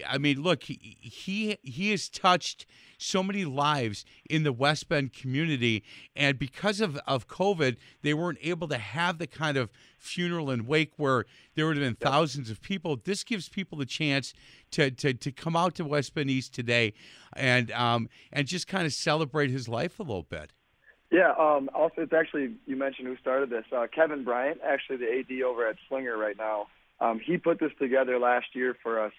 i 0.08 0.18
mean 0.18 0.42
look 0.42 0.64
he, 0.64 0.98
he 1.02 1.58
he 1.62 1.92
has 1.92 2.10
touched 2.10 2.66
so 2.98 3.22
many 3.22 3.46
lives 3.46 4.06
in 4.30 4.44
the 4.44 4.54
west 4.54 4.88
bend 4.90 5.14
community 5.14 5.84
and 6.16 6.40
because 6.40 6.82
of 6.82 6.98
of 7.08 7.28
covid 7.28 7.78
they 8.02 8.14
weren't 8.14 8.40
able 8.42 8.68
to 8.68 8.78
have 8.78 9.18
the 9.18 9.28
kind 9.28 9.58
of 9.58 9.70
funeral 9.98 10.50
and 10.50 10.68
wake 10.68 10.94
where 10.98 11.26
there 11.56 11.66
would 11.66 11.78
have 11.78 11.86
been 11.86 11.96
thousands 11.96 12.50
of 12.50 12.62
people 12.62 13.00
this 13.04 13.24
gives 13.24 13.50
people 13.50 13.78
the 13.78 13.86
chance 13.86 14.34
to 14.72 14.92
to, 14.92 15.14
to 15.14 15.32
come 15.32 15.56
out 15.56 15.76
to 15.76 15.84
west 15.84 16.14
bend 16.14 16.30
east 16.30 16.54
today 16.54 16.94
and 17.34 17.72
um 17.72 18.10
and 18.32 18.48
just 18.48 18.68
kind 18.68 18.86
of 18.86 18.94
celebrate 18.94 19.50
his 19.50 19.68
life 19.68 20.00
a 20.00 20.04
little 20.04 20.24
bit 20.24 20.52
Yeah. 21.12 21.34
Um, 21.40 21.70
also, 21.74 22.02
it's 22.02 22.14
actually 22.14 22.56
you 22.66 22.76
mentioned 22.76 23.08
who 23.08 23.16
started 23.18 23.50
this. 23.50 23.66
Uh, 23.72 23.88
Kevin 23.94 24.24
Bryant, 24.24 24.60
actually 24.66 24.98
the 24.98 25.20
AD 25.20 25.44
over 25.44 25.68
at 25.68 25.76
Slinger 25.88 26.18
right 26.18 26.38
now. 26.38 26.68
Um, 27.00 27.20
he 27.20 27.38
put 27.38 27.60
this 27.60 27.72
together 27.80 28.20
last 28.20 28.48
year 28.54 28.76
for 28.82 29.00
us. 29.00 29.14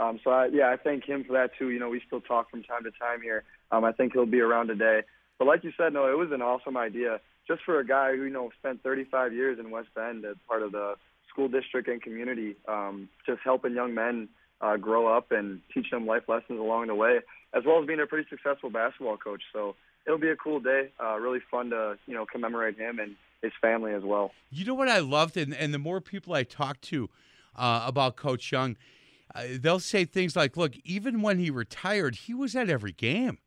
Um, 0.00 0.18
so 0.24 0.30
I, 0.30 0.46
yeah, 0.46 0.70
I 0.70 0.76
thank 0.76 1.04
him 1.04 1.24
for 1.24 1.34
that 1.34 1.50
too. 1.58 1.68
You 1.68 1.78
know, 1.78 1.90
we 1.90 2.02
still 2.06 2.22
talk 2.22 2.50
from 2.50 2.62
time 2.62 2.84
to 2.84 2.90
time 2.90 3.20
here. 3.22 3.44
Um, 3.70 3.84
I 3.84 3.92
think 3.92 4.14
he'll 4.14 4.26
be 4.26 4.40
around 4.40 4.68
today. 4.68 5.02
But 5.38 5.46
like 5.46 5.62
you 5.62 5.72
said, 5.76 5.92
no, 5.92 6.10
it 6.10 6.16
was 6.16 6.32
an 6.32 6.42
awesome 6.42 6.76
idea 6.76 7.20
just 7.46 7.62
for 7.64 7.80
a 7.80 7.86
guy 7.86 8.16
who 8.16 8.24
you 8.24 8.30
know 8.30 8.50
spent 8.58 8.82
35 8.82 9.32
years 9.32 9.58
in 9.58 9.70
West 9.70 9.88
Bend 9.94 10.24
as 10.24 10.36
part 10.48 10.62
of 10.62 10.72
the 10.72 10.94
school 11.28 11.48
district 11.48 11.88
and 11.88 12.02
community, 12.02 12.56
um, 12.68 13.08
just 13.26 13.40
helping 13.44 13.74
young 13.74 13.94
men 13.94 14.28
uh, 14.60 14.76
grow 14.76 15.06
up 15.06 15.32
and 15.32 15.60
teach 15.72 15.90
them 15.90 16.06
life 16.06 16.22
lessons 16.28 16.58
along 16.58 16.88
the 16.88 16.94
way, 16.94 17.20
as 17.54 17.64
well 17.66 17.80
as 17.80 17.86
being 17.86 18.00
a 18.00 18.06
pretty 18.06 18.28
successful 18.28 18.70
basketball 18.70 19.16
coach. 19.16 19.42
So 19.52 19.74
it'll 20.06 20.18
be 20.18 20.30
a 20.30 20.36
cool 20.36 20.60
day. 20.60 20.90
Uh, 21.02 21.18
really 21.18 21.40
fun 21.50 21.70
to 21.70 21.98
you 22.06 22.14
know 22.14 22.24
commemorate 22.26 22.78
him 22.78 22.98
and 22.98 23.16
his 23.42 23.52
family 23.60 23.92
as 23.92 24.02
well. 24.02 24.32
You 24.50 24.64
know 24.64 24.74
what 24.74 24.88
I 24.88 24.98
loved, 25.00 25.36
and, 25.36 25.54
and 25.54 25.74
the 25.74 25.78
more 25.78 26.00
people 26.00 26.34
I 26.34 26.44
talk 26.44 26.80
to 26.82 27.08
uh, 27.56 27.84
about 27.86 28.16
Coach 28.16 28.52
Young, 28.52 28.76
uh, 29.34 29.44
they'll 29.60 29.80
say 29.80 30.04
things 30.04 30.36
like, 30.36 30.56
"Look, 30.56 30.76
even 30.84 31.22
when 31.22 31.38
he 31.38 31.50
retired, 31.50 32.16
he 32.16 32.34
was 32.34 32.54
at 32.56 32.70
every 32.70 32.92
game." 32.92 33.38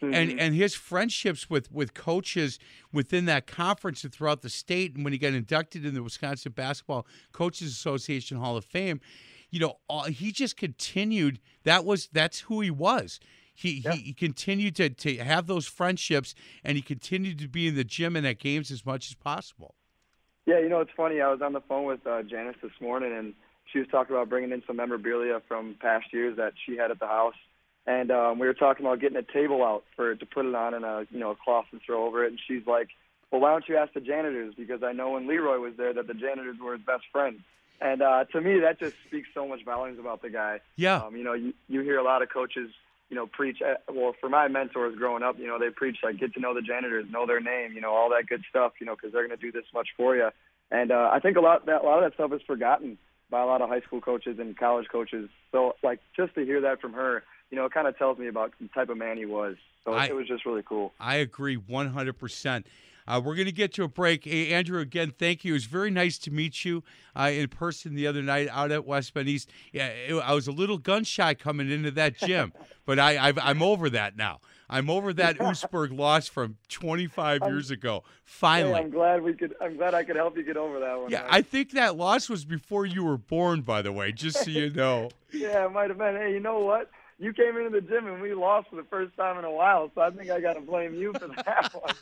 And 0.00 0.38
and 0.38 0.54
his 0.54 0.74
friendships 0.74 1.50
with 1.50 1.72
with 1.72 1.92
coaches 1.92 2.60
within 2.92 3.24
that 3.24 3.48
conference 3.48 4.04
and 4.04 4.12
throughout 4.12 4.42
the 4.42 4.48
state, 4.48 4.94
and 4.94 5.02
when 5.02 5.12
he 5.12 5.18
got 5.18 5.32
inducted 5.32 5.84
in 5.84 5.94
the 5.94 6.02
Wisconsin 6.04 6.52
Basketball 6.52 7.04
Coaches 7.32 7.72
Association 7.72 8.38
Hall 8.38 8.56
of 8.56 8.64
Fame, 8.64 9.00
you 9.50 9.58
know, 9.58 9.78
all, 9.88 10.04
he 10.04 10.30
just 10.30 10.56
continued. 10.56 11.40
That 11.64 11.84
was 11.84 12.08
that's 12.12 12.40
who 12.40 12.60
he 12.60 12.70
was. 12.70 13.18
He, 13.54 13.80
he, 13.80 13.96
he 13.96 14.12
continued 14.12 14.76
to, 14.76 14.88
to 14.88 15.16
have 15.16 15.48
those 15.48 15.66
friendships, 15.66 16.32
and 16.62 16.76
he 16.76 16.82
continued 16.82 17.40
to 17.40 17.48
be 17.48 17.66
in 17.66 17.74
the 17.74 17.82
gym 17.82 18.14
and 18.14 18.24
at 18.24 18.38
games 18.38 18.70
as 18.70 18.86
much 18.86 19.10
as 19.10 19.16
possible. 19.16 19.74
Yeah, 20.46 20.60
you 20.60 20.68
know 20.68 20.80
it's 20.80 20.92
funny. 20.96 21.20
I 21.20 21.28
was 21.28 21.42
on 21.42 21.54
the 21.54 21.60
phone 21.62 21.84
with 21.84 22.06
uh, 22.06 22.22
Janice 22.22 22.54
this 22.62 22.70
morning, 22.80 23.12
and 23.12 23.34
she 23.72 23.78
was 23.78 23.88
talking 23.88 24.14
about 24.14 24.28
bringing 24.28 24.52
in 24.52 24.62
some 24.66 24.76
memorabilia 24.76 25.40
from 25.46 25.76
past 25.80 26.12
years 26.12 26.36
that 26.36 26.54
she 26.64 26.76
had 26.76 26.90
at 26.90 26.98
the 26.98 27.06
house. 27.06 27.34
And 27.86 28.10
um, 28.10 28.38
we 28.38 28.46
were 28.46 28.54
talking 28.54 28.84
about 28.84 29.00
getting 29.00 29.16
a 29.16 29.22
table 29.22 29.64
out 29.64 29.84
for 29.96 30.14
to 30.14 30.26
put 30.26 30.44
it 30.44 30.54
on 30.54 30.74
and 30.74 30.84
a 30.84 31.06
you 31.10 31.18
know 31.18 31.30
a 31.30 31.36
cloth 31.36 31.66
and 31.72 31.80
throw 31.84 32.06
over 32.06 32.24
it. 32.24 32.28
And 32.28 32.38
she's 32.46 32.66
like, 32.66 32.88
"Well, 33.30 33.40
why 33.40 33.50
don't 33.50 33.66
you 33.66 33.76
ask 33.76 33.94
the 33.94 34.00
janitors? 34.00 34.54
Because 34.54 34.82
I 34.82 34.92
know 34.92 35.10
when 35.10 35.26
Leroy 35.26 35.58
was 35.58 35.72
there 35.78 35.94
that 35.94 36.06
the 36.06 36.14
janitors 36.14 36.56
were 36.62 36.76
his 36.76 36.84
best 36.84 37.04
friends." 37.10 37.40
And 37.80 38.02
uh, 38.02 38.24
to 38.32 38.40
me, 38.40 38.58
that 38.60 38.78
just 38.78 38.96
speaks 39.06 39.28
so 39.32 39.46
much 39.48 39.64
volumes 39.64 39.98
about 39.98 40.20
the 40.20 40.28
guy. 40.28 40.60
Yeah. 40.76 40.96
Um, 40.96 41.16
you 41.16 41.24
know, 41.24 41.32
you 41.32 41.54
you 41.68 41.80
hear 41.80 41.96
a 41.98 42.02
lot 42.02 42.20
of 42.22 42.28
coaches, 42.28 42.70
you 43.08 43.16
know, 43.16 43.26
preach. 43.26 43.62
uh, 43.62 43.76
Well, 43.90 44.14
for 44.20 44.28
my 44.28 44.48
mentors 44.48 44.96
growing 44.96 45.22
up, 45.22 45.38
you 45.38 45.46
know, 45.46 45.58
they 45.58 45.70
preach 45.70 45.98
like 46.02 46.18
get 46.18 46.34
to 46.34 46.40
know 46.40 46.52
the 46.52 46.62
janitors, 46.62 47.06
know 47.10 47.24
their 47.26 47.40
name, 47.40 47.72
you 47.72 47.80
know, 47.80 47.94
all 47.94 48.10
that 48.10 48.26
good 48.28 48.42
stuff, 48.50 48.72
you 48.80 48.86
know, 48.86 48.96
because 48.96 49.12
they're 49.12 49.26
going 49.26 49.38
to 49.38 49.42
do 49.42 49.52
this 49.52 49.64
much 49.72 49.88
for 49.96 50.14
you. 50.14 50.28
And 50.70 50.90
uh, 50.90 51.08
I 51.10 51.20
think 51.20 51.38
a 51.38 51.40
lot 51.40 51.64
that 51.66 51.82
a 51.82 51.86
lot 51.86 52.02
of 52.02 52.10
that 52.10 52.14
stuff 52.14 52.32
is 52.34 52.42
forgotten 52.46 52.98
by 53.30 53.40
a 53.42 53.46
lot 53.46 53.60
of 53.62 53.68
high 53.68 53.80
school 53.80 54.00
coaches 54.00 54.38
and 54.38 54.56
college 54.56 54.86
coaches. 54.90 55.28
So, 55.52 55.74
like, 55.82 56.00
just 56.16 56.34
to 56.34 56.44
hear 56.44 56.60
that 56.62 56.80
from 56.80 56.92
her, 56.94 57.22
you 57.50 57.56
know, 57.56 57.64
it 57.66 57.72
kind 57.72 57.86
of 57.86 57.96
tells 57.98 58.18
me 58.18 58.26
about 58.28 58.52
the 58.60 58.68
type 58.68 58.88
of 58.88 58.96
man 58.96 59.16
he 59.16 59.26
was. 59.26 59.56
So 59.84 59.92
I- 59.92 60.06
it 60.06 60.14
was 60.14 60.26
just 60.26 60.44
really 60.46 60.62
cool. 60.62 60.92
I 61.00 61.16
agree 61.16 61.56
100%. 61.56 62.66
Uh, 63.06 63.18
we're 63.24 63.34
going 63.34 63.46
to 63.46 63.52
get 63.52 63.72
to 63.72 63.84
a 63.84 63.88
break. 63.88 64.24
Hey, 64.26 64.52
Andrew, 64.52 64.80
again, 64.80 65.14
thank 65.18 65.42
you. 65.42 65.52
It 65.52 65.56
was 65.56 65.64
very 65.64 65.90
nice 65.90 66.18
to 66.18 66.30
meet 66.30 66.66
you 66.66 66.84
uh, 67.16 67.30
in 67.32 67.48
person 67.48 67.94
the 67.94 68.06
other 68.06 68.20
night 68.20 68.48
out 68.52 68.70
at 68.70 68.84
West 68.84 69.14
Bend 69.14 69.28
East. 69.28 69.48
Yeah, 69.72 69.86
it, 69.86 70.14
I 70.14 70.34
was 70.34 70.46
a 70.46 70.52
little 70.52 70.76
gun 70.76 71.04
shy 71.04 71.32
coming 71.32 71.70
into 71.70 71.90
that 71.92 72.18
gym, 72.18 72.52
but 72.84 72.98
I, 72.98 73.16
I've, 73.28 73.38
I'm 73.38 73.62
over 73.62 73.88
that 73.90 74.16
now. 74.18 74.40
I'm 74.70 74.90
over 74.90 75.12
that 75.14 75.38
Oostburg 75.38 75.96
loss 75.96 76.28
from 76.28 76.56
25 76.68 77.42
years 77.46 77.70
ago. 77.70 78.02
Hey, 78.04 78.10
Finally. 78.24 78.74
I'm 78.74 78.90
glad 78.90 79.22
we 79.22 79.32
could. 79.32 79.54
I'm 79.60 79.76
glad 79.76 79.94
I 79.94 80.04
could 80.04 80.16
help 80.16 80.36
you 80.36 80.42
get 80.42 80.56
over 80.56 80.78
that 80.80 81.00
one. 81.00 81.10
yeah, 81.10 81.22
man. 81.22 81.28
I 81.30 81.42
think 81.42 81.70
that 81.72 81.96
loss 81.96 82.28
was 82.28 82.44
before 82.44 82.84
you 82.84 83.02
were 83.04 83.16
born, 83.16 83.62
by 83.62 83.80
the 83.82 83.92
way, 83.92 84.12
just 84.12 84.44
so 84.44 84.50
you 84.50 84.70
know. 84.70 85.10
Yeah, 85.30 85.66
it 85.66 85.72
might 85.72 85.90
have 85.90 85.98
been. 85.98 86.16
Hey, 86.16 86.32
you 86.32 86.40
know 86.40 86.60
what? 86.60 86.90
You 87.20 87.32
came 87.32 87.56
into 87.56 87.70
the 87.70 87.80
gym 87.80 88.06
and 88.06 88.22
we 88.22 88.32
lost 88.32 88.70
for 88.70 88.76
the 88.76 88.84
first 88.84 89.16
time 89.16 89.38
in 89.38 89.44
a 89.44 89.50
while, 89.50 89.90
so 89.92 90.00
I 90.00 90.10
think 90.10 90.30
I 90.30 90.40
got 90.40 90.52
to 90.52 90.60
blame 90.60 90.94
you 90.94 91.12
for 91.12 91.26
that 91.26 91.74
one. 91.82 91.94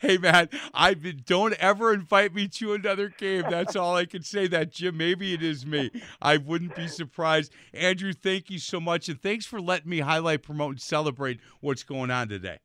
Hey 0.00 0.18
man, 0.18 0.48
I 0.74 0.94
don't 0.94 1.54
ever 1.54 1.94
invite 1.94 2.34
me 2.34 2.48
to 2.48 2.72
another 2.74 3.08
game. 3.08 3.44
That's 3.48 3.76
all 3.76 3.94
I 3.94 4.04
can 4.04 4.24
say. 4.24 4.48
That 4.48 4.72
Jim, 4.72 4.96
maybe 4.96 5.32
it 5.32 5.44
is 5.44 5.64
me. 5.64 5.92
I 6.20 6.38
wouldn't 6.38 6.74
be 6.74 6.88
surprised. 6.88 7.52
Andrew, 7.72 8.12
thank 8.12 8.50
you 8.50 8.58
so 8.58 8.80
much, 8.80 9.08
and 9.08 9.22
thanks 9.22 9.46
for 9.46 9.60
letting 9.60 9.90
me 9.90 10.00
highlight, 10.00 10.42
promote, 10.42 10.72
and 10.72 10.80
celebrate 10.80 11.38
what's 11.60 11.84
going 11.84 12.10
on 12.10 12.28
today. 12.28 12.58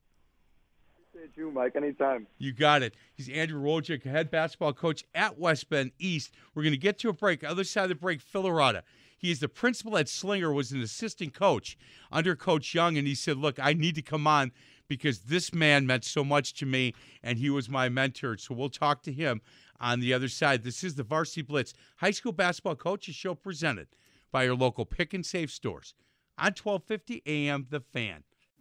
Appreciate 1.13 1.37
you, 1.37 1.51
Mike. 1.51 1.75
Anytime. 1.75 2.25
You 2.39 2.53
got 2.53 2.81
it. 2.81 2.95
He's 3.13 3.29
Andrew 3.29 3.61
Wojcik, 3.61 4.03
head 4.03 4.31
basketball 4.31 4.73
coach 4.73 5.03
at 5.13 5.37
West 5.37 5.69
Bend 5.69 5.91
East. 5.99 6.31
We're 6.55 6.63
going 6.63 6.73
to 6.73 6.79
get 6.79 6.97
to 6.99 7.09
a 7.09 7.13
break. 7.13 7.43
Other 7.43 7.63
side 7.63 7.83
of 7.83 7.89
the 7.89 7.95
break, 7.95 8.19
Phil 8.19 8.43
Arata. 8.43 8.81
He 9.23 9.31
is 9.31 9.39
the 9.39 9.47
principal 9.47 9.97
at 9.97 10.09
Slinger, 10.09 10.51
was 10.51 10.73
an 10.73 10.81
assistant 10.81 11.33
coach 11.33 11.77
under 12.11 12.35
Coach 12.35 12.75
Young, 12.75 12.97
and 12.97 13.07
he 13.07 13.15
said, 13.15 13.37
"Look, 13.37 13.57
I 13.57 13.71
need 13.71 13.95
to 13.95 14.01
come 14.01 14.27
on 14.27 14.51
because 14.89 15.21
this 15.21 15.53
man 15.53 15.87
meant 15.87 16.03
so 16.03 16.25
much 16.25 16.53
to 16.55 16.65
me, 16.65 16.93
and 17.23 17.37
he 17.37 17.49
was 17.49 17.69
my 17.69 17.87
mentor." 17.87 18.35
So 18.35 18.53
we'll 18.53 18.67
talk 18.67 19.01
to 19.03 19.13
him 19.13 19.41
on 19.79 20.01
the 20.01 20.13
other 20.13 20.27
side. 20.27 20.63
This 20.63 20.83
is 20.83 20.95
the 20.95 21.03
Varsity 21.03 21.41
Blitz 21.41 21.73
High 21.99 22.11
School 22.11 22.33
Basketball 22.33 22.75
Coaches 22.75 23.15
Show 23.15 23.33
presented 23.33 23.87
by 24.29 24.43
your 24.43 24.55
local 24.55 24.83
pick 24.83 25.13
and 25.13 25.25
save 25.25 25.51
stores 25.51 25.93
on 26.37 26.47
1250 26.51 27.23
AM 27.25 27.67
The 27.69 27.79
Fan. 27.79 28.25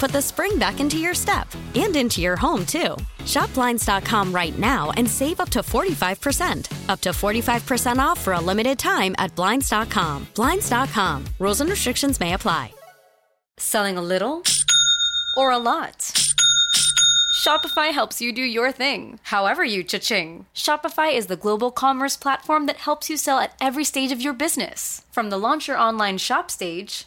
put 0.00 0.10
the 0.10 0.22
spring 0.22 0.58
back 0.58 0.80
into 0.80 0.96
your 0.96 1.14
step 1.14 1.46
and 1.74 1.94
into 1.94 2.20
your 2.20 2.36
home, 2.36 2.64
too. 2.64 2.96
Shop 3.26 3.52
Blinds.com 3.54 4.32
right 4.32 4.58
now 4.58 4.90
and 4.96 5.08
save 5.08 5.40
up 5.40 5.50
to 5.50 5.60
45%. 5.60 6.88
Up 6.88 7.00
to 7.02 7.10
45% 7.10 7.98
off 7.98 8.18
for 8.18 8.32
a 8.32 8.40
limited 8.40 8.78
time 8.78 9.14
at 9.18 9.34
Blinds.com. 9.36 10.26
Blinds.com. 10.34 11.24
Rules 11.38 11.60
and 11.60 11.70
restrictions 11.70 12.18
may 12.18 12.32
apply. 12.32 12.72
Selling 13.58 13.98
a 13.98 14.02
little 14.02 14.42
or 15.36 15.50
a 15.50 15.58
lot? 15.58 15.98
Shopify 17.40 17.90
helps 17.90 18.20
you 18.20 18.32
do 18.32 18.42
your 18.42 18.70
thing, 18.70 19.18
however 19.22 19.64
you 19.64 19.82
cha-ching. 19.82 20.46
Shopify 20.54 21.14
is 21.14 21.26
the 21.26 21.36
global 21.36 21.70
commerce 21.70 22.16
platform 22.16 22.66
that 22.66 22.76
helps 22.76 23.08
you 23.08 23.16
sell 23.16 23.38
at 23.38 23.54
every 23.60 23.84
stage 23.84 24.12
of 24.12 24.20
your 24.20 24.34
business. 24.34 25.02
From 25.10 25.30
the 25.30 25.38
launch 25.38 25.68
your 25.68 25.78
online 25.78 26.18
shop 26.18 26.50
stage, 26.50 27.06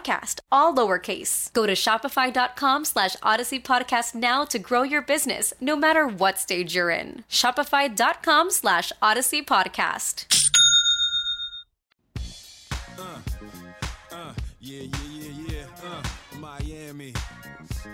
all 0.51 0.73
lowercase. 0.73 1.51
Go 1.53 1.65
to 1.65 1.73
shopify.com 1.73 2.85
slash 2.85 3.15
odyssey 3.21 3.59
podcast 3.59 4.15
now 4.15 4.45
to 4.45 4.59
grow 4.59 4.83
your 4.83 5.01
business, 5.01 5.53
no 5.59 5.75
matter 5.75 6.07
what 6.07 6.39
stage 6.39 6.75
you're 6.75 6.89
in. 6.89 7.23
Shopify.com 7.29 8.51
slash 8.51 8.91
odyssey 9.01 9.41
podcast. 9.43 10.25
Yeah, 14.63 14.83
yeah, 14.83 14.89
yeah, 15.09 15.31
yeah. 15.47 15.65
Uh, 15.83 16.37
Miami. 16.37 17.13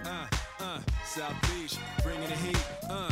Uh, 0.03 0.27
uh, 0.59 0.79
South 1.05 1.33
Beach. 1.43 1.77
Bringing 2.03 2.27
the 2.27 2.35
heat. 2.35 2.65
Uh. 2.89 3.11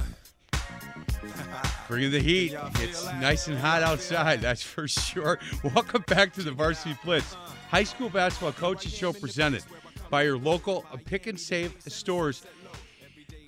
Bringing 1.87 2.11
the 2.11 2.19
heat. 2.19 2.55
It's 2.79 3.05
nice 3.21 3.47
and 3.47 3.57
hot 3.57 3.83
outside, 3.83 4.41
that's 4.41 4.63
for 4.63 4.87
sure. 4.87 5.39
Welcome 5.63 6.03
back 6.07 6.33
to 6.33 6.43
the 6.43 6.51
Varsity 6.51 6.97
Blitz, 7.03 7.35
high 7.69 7.83
school 7.83 8.09
basketball 8.09 8.53
coaches 8.53 8.93
show 8.93 9.13
presented 9.13 9.63
by 10.09 10.23
your 10.23 10.37
local 10.37 10.85
pick 11.05 11.27
and 11.27 11.39
save 11.39 11.75
stores. 11.87 12.43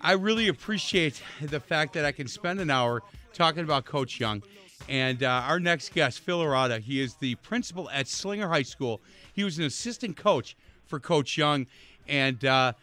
I 0.02 0.14
really 0.14 0.48
appreciate 0.48 1.22
the 1.42 1.60
fact 1.60 1.94
that 1.94 2.06
I 2.06 2.12
can 2.12 2.28
spend 2.28 2.60
an 2.60 2.70
hour 2.70 3.02
talking 3.34 3.64
about 3.64 3.86
Coach 3.86 4.20
Young. 4.20 4.44
And 4.88 5.24
uh, 5.24 5.44
our 5.46 5.60
next 5.60 5.94
guest, 5.94 6.20
Phil 6.20 6.40
Arata, 6.40 6.80
he 6.80 7.02
is 7.02 7.16
the 7.16 7.36
principal 7.36 7.90
at 7.90 8.08
Slinger 8.08 8.48
High 8.48 8.62
School. 8.62 9.02
He 9.34 9.44
was 9.44 9.58
an 9.58 9.66
assistant 9.66 10.16
coach 10.16 10.56
for 10.86 11.00
Coach 11.00 11.38
Young. 11.38 11.66
And 12.08 12.46
uh, 12.46 12.74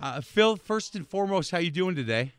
uh, 0.00 0.20
Phil, 0.22 0.56
first 0.56 0.94
and 0.94 1.06
foremost, 1.06 1.50
how 1.50 1.58
you 1.58 1.70
doing 1.70 1.94
today? 1.94 2.32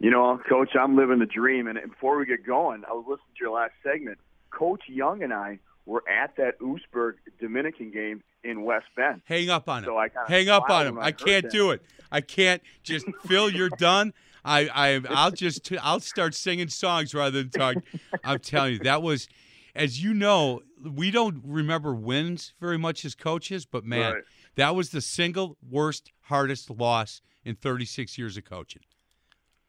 You 0.00 0.10
know, 0.10 0.38
Coach, 0.48 0.70
I'm 0.78 0.96
living 0.96 1.18
the 1.18 1.26
dream. 1.26 1.66
And 1.66 1.78
before 1.88 2.18
we 2.18 2.26
get 2.26 2.44
going, 2.46 2.82
I 2.88 2.92
was 2.92 3.04
listening 3.06 3.34
to 3.38 3.40
your 3.44 3.52
last 3.52 3.72
segment. 3.82 4.18
Coach 4.50 4.82
Young 4.88 5.22
and 5.22 5.32
I 5.32 5.58
were 5.86 6.02
at 6.08 6.36
that 6.36 6.58
Oostburg 6.60 7.14
Dominican 7.40 7.90
game 7.90 8.22
in 8.42 8.62
West 8.64 8.86
Bend. 8.96 9.22
Hang 9.24 9.50
up 9.50 9.68
on 9.68 9.78
him. 9.84 9.84
So 9.88 9.96
I 9.98 10.08
Hang 10.28 10.48
up 10.48 10.68
on 10.68 10.86
him. 10.86 10.98
I 10.98 11.06
I 11.06 11.12
can't 11.12 11.44
that. 11.44 11.52
do 11.52 11.70
it. 11.70 11.82
I 12.10 12.20
can't 12.20 12.62
just 12.82 13.06
Phil. 13.26 13.50
You're 13.50 13.70
done. 13.70 14.12
I, 14.44 14.68
I 14.74 15.00
I'll 15.08 15.30
just 15.30 15.70
I'll 15.82 16.00
start 16.00 16.34
singing 16.34 16.68
songs 16.68 17.14
rather 17.14 17.42
than 17.42 17.50
talk. 17.50 17.76
I'm 18.22 18.40
telling 18.40 18.74
you 18.74 18.78
that 18.80 19.00
was, 19.02 19.26
as 19.74 20.02
you 20.02 20.12
know, 20.12 20.60
we 20.82 21.10
don't 21.10 21.40
remember 21.44 21.94
wins 21.94 22.52
very 22.60 22.76
much 22.78 23.04
as 23.06 23.14
coaches, 23.14 23.64
but 23.64 23.84
man, 23.84 24.12
Right. 24.14 24.22
that 24.56 24.74
was 24.76 24.90
the 24.90 25.00
single 25.00 25.56
worst, 25.66 26.12
hardest 26.22 26.68
loss 26.70 27.22
in 27.44 27.54
36 27.56 28.18
years 28.18 28.36
of 28.36 28.44
coaching. 28.44 28.82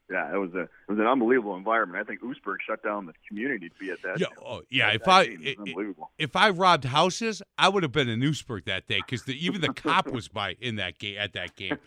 Yeah, 0.09 0.33
it 0.35 0.37
was 0.37 0.53
a 0.53 0.61
it 0.61 0.69
was 0.87 0.99
an 0.99 1.07
unbelievable 1.07 1.55
environment. 1.55 1.99
I 1.99 2.03
think 2.07 2.21
Oostburg 2.21 2.57
shut 2.67 2.83
down 2.83 3.07
the 3.07 3.13
community 3.27 3.69
to 3.69 3.75
be 3.79 3.89
at 3.89 4.01
that. 4.03 4.19
Yeah, 4.19 4.27
oh, 4.45 4.61
yeah. 4.69 4.91
If 4.91 5.07
I. 5.07 5.23
It 5.23 5.39
was 5.39 5.47
i- 5.47 5.49
i- 5.49 5.55
unbelievable. 5.67 6.11
if 6.19 6.35
I 6.35 6.49
robbed 6.51 6.83
houses, 6.83 7.41
I 7.57 7.69
would 7.69 7.81
have 7.81 7.91
been 7.91 8.07
in 8.09 8.19
Oostburg 8.19 8.65
that 8.65 8.85
day 8.87 8.99
because 9.03 9.27
even 9.27 9.61
the 9.61 9.73
cop 9.73 10.07
was 10.11 10.27
by 10.27 10.57
in 10.61 10.75
that 10.75 10.99
game 10.99 11.17
at 11.17 11.33
that 11.33 11.55
game. 11.55 11.77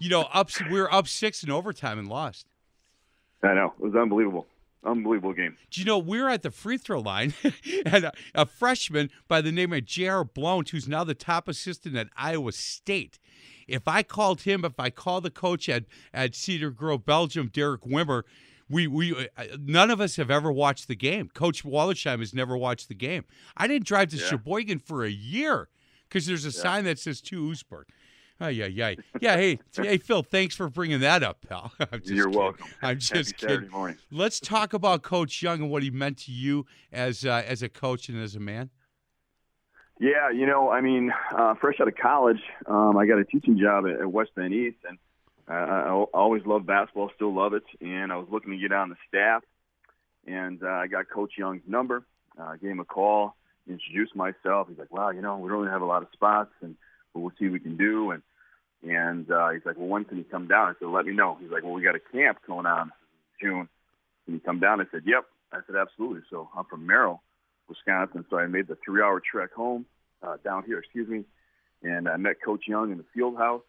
You 0.00 0.08
know, 0.08 0.22
up 0.32 0.50
we 0.70 0.80
were 0.80 0.92
up 0.94 1.08
six 1.08 1.42
in 1.42 1.50
overtime 1.50 1.98
and 1.98 2.08
lost. 2.08 2.46
I 3.42 3.54
know 3.54 3.74
it 3.78 3.84
was 3.84 3.94
unbelievable, 3.96 4.46
unbelievable 4.84 5.32
game. 5.32 5.56
Do 5.70 5.80
you 5.80 5.84
know 5.86 5.98
we're 5.98 6.28
at 6.28 6.42
the 6.42 6.50
free 6.50 6.78
throw 6.78 7.00
line, 7.00 7.34
and 7.86 8.04
a, 8.04 8.12
a 8.34 8.46
freshman 8.46 9.10
by 9.26 9.40
the 9.40 9.52
name 9.52 9.72
of 9.72 9.84
J.R. 9.84 10.24
Blount, 10.24 10.70
who's 10.70 10.88
now 10.88 11.04
the 11.04 11.14
top 11.14 11.48
assistant 11.48 11.96
at 11.96 12.08
Iowa 12.16 12.52
State. 12.52 13.18
If 13.66 13.86
I 13.86 14.02
called 14.02 14.42
him, 14.42 14.64
if 14.64 14.78
I 14.80 14.90
called 14.90 15.24
the 15.24 15.30
coach 15.30 15.68
at, 15.68 15.84
at 16.14 16.34
Cedar 16.34 16.70
Grove, 16.70 17.04
Belgium, 17.04 17.50
Derek 17.52 17.82
Wimmer, 17.82 18.22
we 18.70 18.86
we 18.86 19.14
uh, 19.36 19.44
none 19.60 19.90
of 19.90 20.00
us 20.00 20.16
have 20.16 20.30
ever 20.30 20.52
watched 20.52 20.88
the 20.88 20.96
game. 20.96 21.30
Coach 21.34 21.64
Wallersheim 21.64 22.20
has 22.20 22.34
never 22.34 22.56
watched 22.56 22.88
the 22.88 22.94
game. 22.94 23.24
I 23.56 23.66
didn't 23.66 23.86
drive 23.86 24.10
to 24.10 24.16
Yeah. 24.16 24.26
Sheboygan 24.26 24.78
for 24.78 25.04
a 25.04 25.10
year 25.10 25.68
because 26.08 26.26
there's 26.26 26.44
a 26.44 26.52
sign 26.52 26.84
that 26.84 26.98
says 26.98 27.20
to 27.22 27.42
Oostburg. 27.42 27.84
Oh 28.40 28.46
yeah, 28.48 28.66
yeah, 28.66 28.94
yeah. 29.20 29.36
Hey, 29.36 29.58
hey, 29.74 29.98
Phil, 29.98 30.22
thanks 30.22 30.54
for 30.54 30.68
bringing 30.68 31.00
that 31.00 31.24
up, 31.24 31.38
pal. 31.48 31.72
I'm 31.80 32.00
just 32.00 32.06
You're 32.12 32.26
kidding. 32.26 32.38
welcome. 32.38 32.66
I'm 32.82 32.88
Happy 32.88 33.00
just 33.00 33.40
Saturday 33.40 33.54
kidding. 33.54 33.70
morning. 33.70 33.98
Let's 34.12 34.38
talk 34.38 34.74
about 34.74 35.02
Coach 35.02 35.42
Young 35.42 35.62
and 35.62 35.70
what 35.70 35.82
he 35.82 35.90
meant 35.90 36.18
to 36.18 36.32
you 36.32 36.64
as 36.92 37.24
uh, 37.24 37.42
as 37.46 37.62
a 37.62 37.68
coach 37.68 38.08
and 38.08 38.16
as 38.22 38.36
a 38.36 38.40
man. 38.40 38.70
Yeah, 40.00 40.30
you 40.30 40.46
know, 40.46 40.70
I 40.70 40.80
mean, 40.80 41.12
uh, 41.36 41.54
fresh 41.60 41.80
out 41.80 41.88
of 41.88 41.96
college, 41.96 42.40
um, 42.66 42.96
I 42.96 43.06
got 43.06 43.18
a 43.18 43.24
teaching 43.24 43.58
job 43.58 43.84
at, 43.86 44.00
at 44.00 44.12
West 44.12 44.30
Bend 44.36 44.54
East, 44.54 44.76
and 44.88 44.96
uh, 45.50 45.52
I 45.52 45.80
I 45.88 45.90
always 46.14 46.46
loved 46.46 46.66
basketball, 46.66 47.10
still 47.16 47.34
love 47.34 47.54
it. 47.54 47.64
And 47.80 48.12
I 48.12 48.16
was 48.16 48.28
looking 48.30 48.52
to 48.52 48.56
get 48.58 48.70
on 48.70 48.90
the 48.90 48.96
staff, 49.08 49.42
and 50.28 50.62
uh, 50.62 50.68
I 50.68 50.86
got 50.86 51.10
Coach 51.10 51.32
Young's 51.36 51.62
number, 51.66 52.04
uh, 52.40 52.52
gave 52.54 52.70
him 52.70 52.78
a 52.78 52.84
call, 52.84 53.34
introduced 53.68 54.14
myself. 54.14 54.68
He's 54.68 54.78
like, 54.78 54.92
"Wow, 54.92 55.10
you 55.10 55.22
know, 55.22 55.36
we 55.38 55.48
don't 55.48 55.58
really 55.58 55.72
have 55.72 55.82
a 55.82 55.86
lot 55.86 56.02
of 56.02 56.08
spots, 56.12 56.52
and 56.62 56.76
but 57.12 57.18
we'll 57.18 57.32
see 57.36 57.46
what 57.46 57.54
we 57.54 57.60
can 57.60 57.76
do." 57.76 58.12
And 58.12 58.22
and 58.82 59.30
uh, 59.30 59.50
he's 59.50 59.64
like, 59.64 59.76
"Well, 59.76 59.88
when 59.88 60.04
can 60.04 60.18
you 60.18 60.24
come 60.24 60.46
down?" 60.46 60.68
I 60.68 60.72
said, 60.78 60.88
"Let 60.88 61.06
me 61.06 61.12
know." 61.12 61.36
He's 61.40 61.50
like, 61.50 61.62
"Well, 61.62 61.72
we 61.72 61.82
got 61.82 61.96
a 61.96 62.00
camp 62.00 62.38
going 62.46 62.66
on 62.66 62.92
in 63.40 63.48
June. 63.48 63.68
Can 64.24 64.34
you 64.34 64.40
come 64.40 64.60
down?" 64.60 64.80
I 64.80 64.84
said, 64.90 65.02
"Yep." 65.04 65.24
I 65.52 65.58
said, 65.66 65.76
"Absolutely." 65.76 66.22
So 66.30 66.48
I'm 66.56 66.64
from 66.64 66.86
Merrill, 66.86 67.22
Wisconsin, 67.68 68.24
so 68.30 68.38
I 68.38 68.46
made 68.46 68.68
the 68.68 68.78
three-hour 68.84 69.20
trek 69.20 69.52
home 69.52 69.86
uh, 70.22 70.36
down 70.44 70.64
here, 70.64 70.78
excuse 70.78 71.08
me, 71.08 71.24
and 71.82 72.08
I 72.08 72.16
met 72.16 72.36
Coach 72.44 72.64
Young 72.68 72.92
in 72.92 72.98
the 72.98 73.04
field 73.14 73.36
house. 73.36 73.62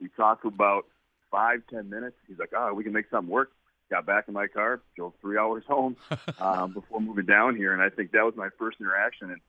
We 0.00 0.08
talked 0.16 0.42
for 0.42 0.48
about 0.48 0.86
five, 1.30 1.60
ten 1.70 1.88
minutes. 1.88 2.16
He's 2.26 2.38
like, 2.38 2.50
"Oh, 2.56 2.74
we 2.74 2.82
can 2.84 2.92
make 2.92 3.06
something 3.10 3.30
work." 3.30 3.52
Got 3.90 4.04
back 4.04 4.24
in 4.28 4.34
my 4.34 4.48
car, 4.48 4.82
drove 4.96 5.14
three 5.20 5.38
hours 5.38 5.64
home 5.66 5.96
um, 6.40 6.72
before 6.72 7.00
moving 7.00 7.24
down 7.24 7.56
here, 7.56 7.72
and 7.72 7.80
I 7.80 7.88
think 7.88 8.12
that 8.12 8.24
was 8.24 8.34
my 8.36 8.48
first 8.58 8.78
interaction. 8.80 9.30
And 9.30 9.40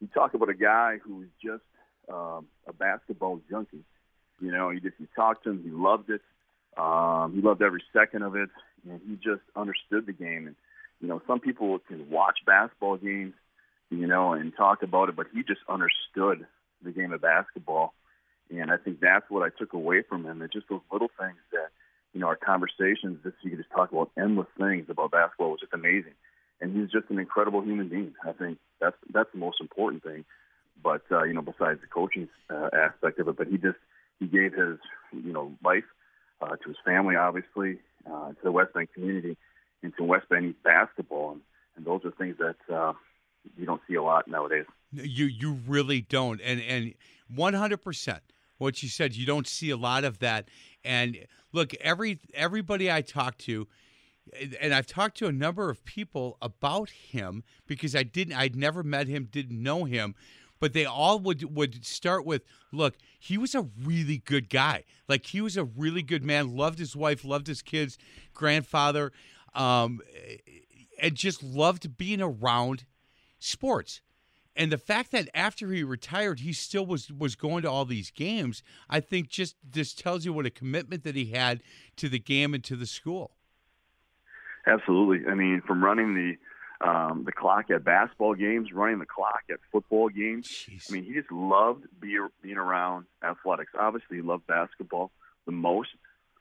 you 0.00 0.08
talk 0.08 0.34
about 0.34 0.50
a 0.50 0.54
guy 0.54 0.98
who 1.02 1.16
was 1.16 1.28
just 1.42 1.62
um, 2.12 2.46
a 2.66 2.72
basketball 2.72 3.40
junkie. 3.48 3.84
You 4.40 4.52
know, 4.52 4.70
he 4.70 4.80
just 4.80 4.96
he 4.98 5.06
talked 5.14 5.44
to 5.44 5.50
him. 5.50 5.62
He 5.62 5.70
loved 5.70 6.10
it. 6.10 6.22
Um, 6.76 7.34
he 7.34 7.40
loved 7.40 7.62
every 7.62 7.82
second 7.92 8.22
of 8.22 8.36
it, 8.36 8.50
and 8.88 9.00
he 9.08 9.16
just 9.16 9.42
understood 9.54 10.06
the 10.06 10.12
game. 10.12 10.46
And 10.46 10.56
you 11.00 11.08
know, 11.08 11.22
some 11.26 11.40
people 11.40 11.78
can 11.78 12.10
watch 12.10 12.38
basketball 12.46 12.96
games, 12.96 13.34
you 13.90 14.06
know, 14.06 14.32
and 14.32 14.54
talk 14.54 14.82
about 14.82 15.08
it, 15.08 15.16
but 15.16 15.26
he 15.32 15.42
just 15.42 15.60
understood 15.68 16.46
the 16.82 16.92
game 16.92 17.12
of 17.12 17.20
basketball. 17.20 17.94
And 18.50 18.70
I 18.70 18.76
think 18.76 19.00
that's 19.00 19.28
what 19.28 19.42
I 19.42 19.50
took 19.58 19.72
away 19.72 20.02
from 20.08 20.24
him. 20.24 20.40
And 20.40 20.52
just 20.52 20.68
those 20.68 20.80
little 20.92 21.10
things 21.18 21.38
that, 21.52 21.68
you 22.12 22.20
know, 22.20 22.28
our 22.28 22.36
conversations, 22.36 23.18
just 23.22 23.36
you 23.42 23.50
could 23.50 23.58
just 23.58 23.70
talk 23.70 23.90
about 23.90 24.10
endless 24.16 24.46
things 24.58 24.86
about 24.88 25.10
basketball 25.10 25.50
was 25.50 25.60
just 25.60 25.74
amazing. 25.74 26.14
And 26.60 26.74
he's 26.74 26.90
just 26.90 27.10
an 27.10 27.18
incredible 27.18 27.62
human 27.62 27.88
being. 27.88 28.14
I 28.24 28.32
think 28.32 28.58
that's 28.80 28.96
that's 29.12 29.30
the 29.32 29.38
most 29.38 29.60
important 29.60 30.02
thing. 30.02 30.24
But 30.82 31.02
uh, 31.10 31.24
you 31.24 31.34
know, 31.34 31.42
besides 31.42 31.80
the 31.80 31.86
coaching 31.86 32.28
uh, 32.48 32.70
aspect 32.72 33.18
of 33.18 33.28
it, 33.28 33.36
but 33.36 33.48
he 33.48 33.58
just 33.58 33.78
he 34.18 34.26
gave 34.26 34.52
his 34.52 34.78
you 35.12 35.32
know 35.32 35.52
life 35.64 35.84
uh, 36.40 36.56
to 36.56 36.68
his 36.68 36.76
family, 36.84 37.16
obviously, 37.16 37.78
uh, 38.10 38.28
to 38.28 38.36
the 38.44 38.52
West 38.52 38.74
Bend 38.74 38.88
community, 38.92 39.36
and 39.82 39.92
to 39.96 40.04
West 40.04 40.28
Bend 40.28 40.54
basketball, 40.62 41.32
and, 41.32 41.40
and 41.76 41.86
those 41.86 42.04
are 42.04 42.10
things 42.12 42.36
that 42.38 42.74
uh, 42.74 42.92
you 43.56 43.66
don't 43.66 43.80
see 43.88 43.94
a 43.94 44.02
lot 44.02 44.28
nowadays. 44.28 44.66
You 44.92 45.26
you 45.26 45.58
really 45.66 46.00
don't, 46.00 46.40
and 46.40 46.60
and 46.60 46.94
one 47.34 47.54
hundred 47.54 47.78
percent 47.82 48.22
what 48.58 48.82
you 48.82 48.88
said. 48.88 49.14
You 49.14 49.26
don't 49.26 49.46
see 49.46 49.70
a 49.70 49.76
lot 49.76 50.04
of 50.04 50.18
that. 50.20 50.48
And 50.84 51.26
look, 51.52 51.74
every 51.80 52.20
everybody 52.34 52.90
I 52.90 53.02
talk 53.02 53.38
to, 53.38 53.66
and 54.60 54.72
I've 54.72 54.86
talked 54.86 55.16
to 55.18 55.26
a 55.26 55.32
number 55.32 55.70
of 55.70 55.84
people 55.84 56.38
about 56.40 56.90
him 56.90 57.44
because 57.66 57.94
I 57.94 58.02
didn't, 58.02 58.34
I'd 58.34 58.56
never 58.56 58.82
met 58.82 59.08
him, 59.08 59.28
didn't 59.30 59.62
know 59.62 59.84
him, 59.84 60.14
but 60.66 60.72
they 60.72 60.84
all 60.84 61.20
would 61.20 61.54
would 61.54 61.84
start 61.84 62.26
with, 62.26 62.42
"Look, 62.72 62.96
he 63.20 63.38
was 63.38 63.54
a 63.54 63.68
really 63.84 64.18
good 64.18 64.48
guy. 64.50 64.82
Like 65.06 65.26
he 65.26 65.40
was 65.40 65.56
a 65.56 65.62
really 65.62 66.02
good 66.02 66.24
man. 66.24 66.56
Loved 66.56 66.80
his 66.80 66.96
wife, 66.96 67.24
loved 67.24 67.46
his 67.46 67.62
kids, 67.62 67.96
grandfather, 68.34 69.12
um, 69.54 70.00
and 71.00 71.14
just 71.14 71.40
loved 71.40 71.96
being 71.96 72.20
around 72.20 72.84
sports." 73.38 74.00
And 74.56 74.72
the 74.72 74.76
fact 74.76 75.12
that 75.12 75.28
after 75.36 75.70
he 75.70 75.84
retired, 75.84 76.40
he 76.40 76.52
still 76.52 76.84
was 76.84 77.12
was 77.12 77.36
going 77.36 77.62
to 77.62 77.70
all 77.70 77.84
these 77.84 78.10
games, 78.10 78.64
I 78.90 78.98
think 78.98 79.28
just 79.28 79.54
this 79.62 79.94
tells 79.94 80.24
you 80.24 80.32
what 80.32 80.46
a 80.46 80.50
commitment 80.50 81.04
that 81.04 81.14
he 81.14 81.26
had 81.26 81.62
to 81.94 82.08
the 82.08 82.18
game 82.18 82.54
and 82.54 82.64
to 82.64 82.74
the 82.74 82.86
school. 82.86 83.36
Absolutely. 84.66 85.30
I 85.30 85.34
mean, 85.36 85.62
from 85.64 85.84
running 85.84 86.16
the 86.16 86.36
um, 86.80 87.24
the 87.24 87.32
clock 87.32 87.70
at 87.70 87.84
basketball 87.84 88.34
games, 88.34 88.72
running 88.72 88.98
the 88.98 89.06
clock 89.06 89.42
at 89.50 89.58
football 89.72 90.08
games. 90.08 90.48
Jeez. 90.48 90.90
I 90.90 90.94
mean, 90.94 91.04
he 91.04 91.14
just 91.14 91.32
loved 91.32 91.84
be, 92.00 92.18
being 92.42 92.56
around 92.58 93.06
athletics. 93.22 93.72
Obviously, 93.78 94.18
he 94.18 94.22
loved 94.22 94.46
basketball 94.46 95.10
the 95.46 95.52
most, 95.52 95.88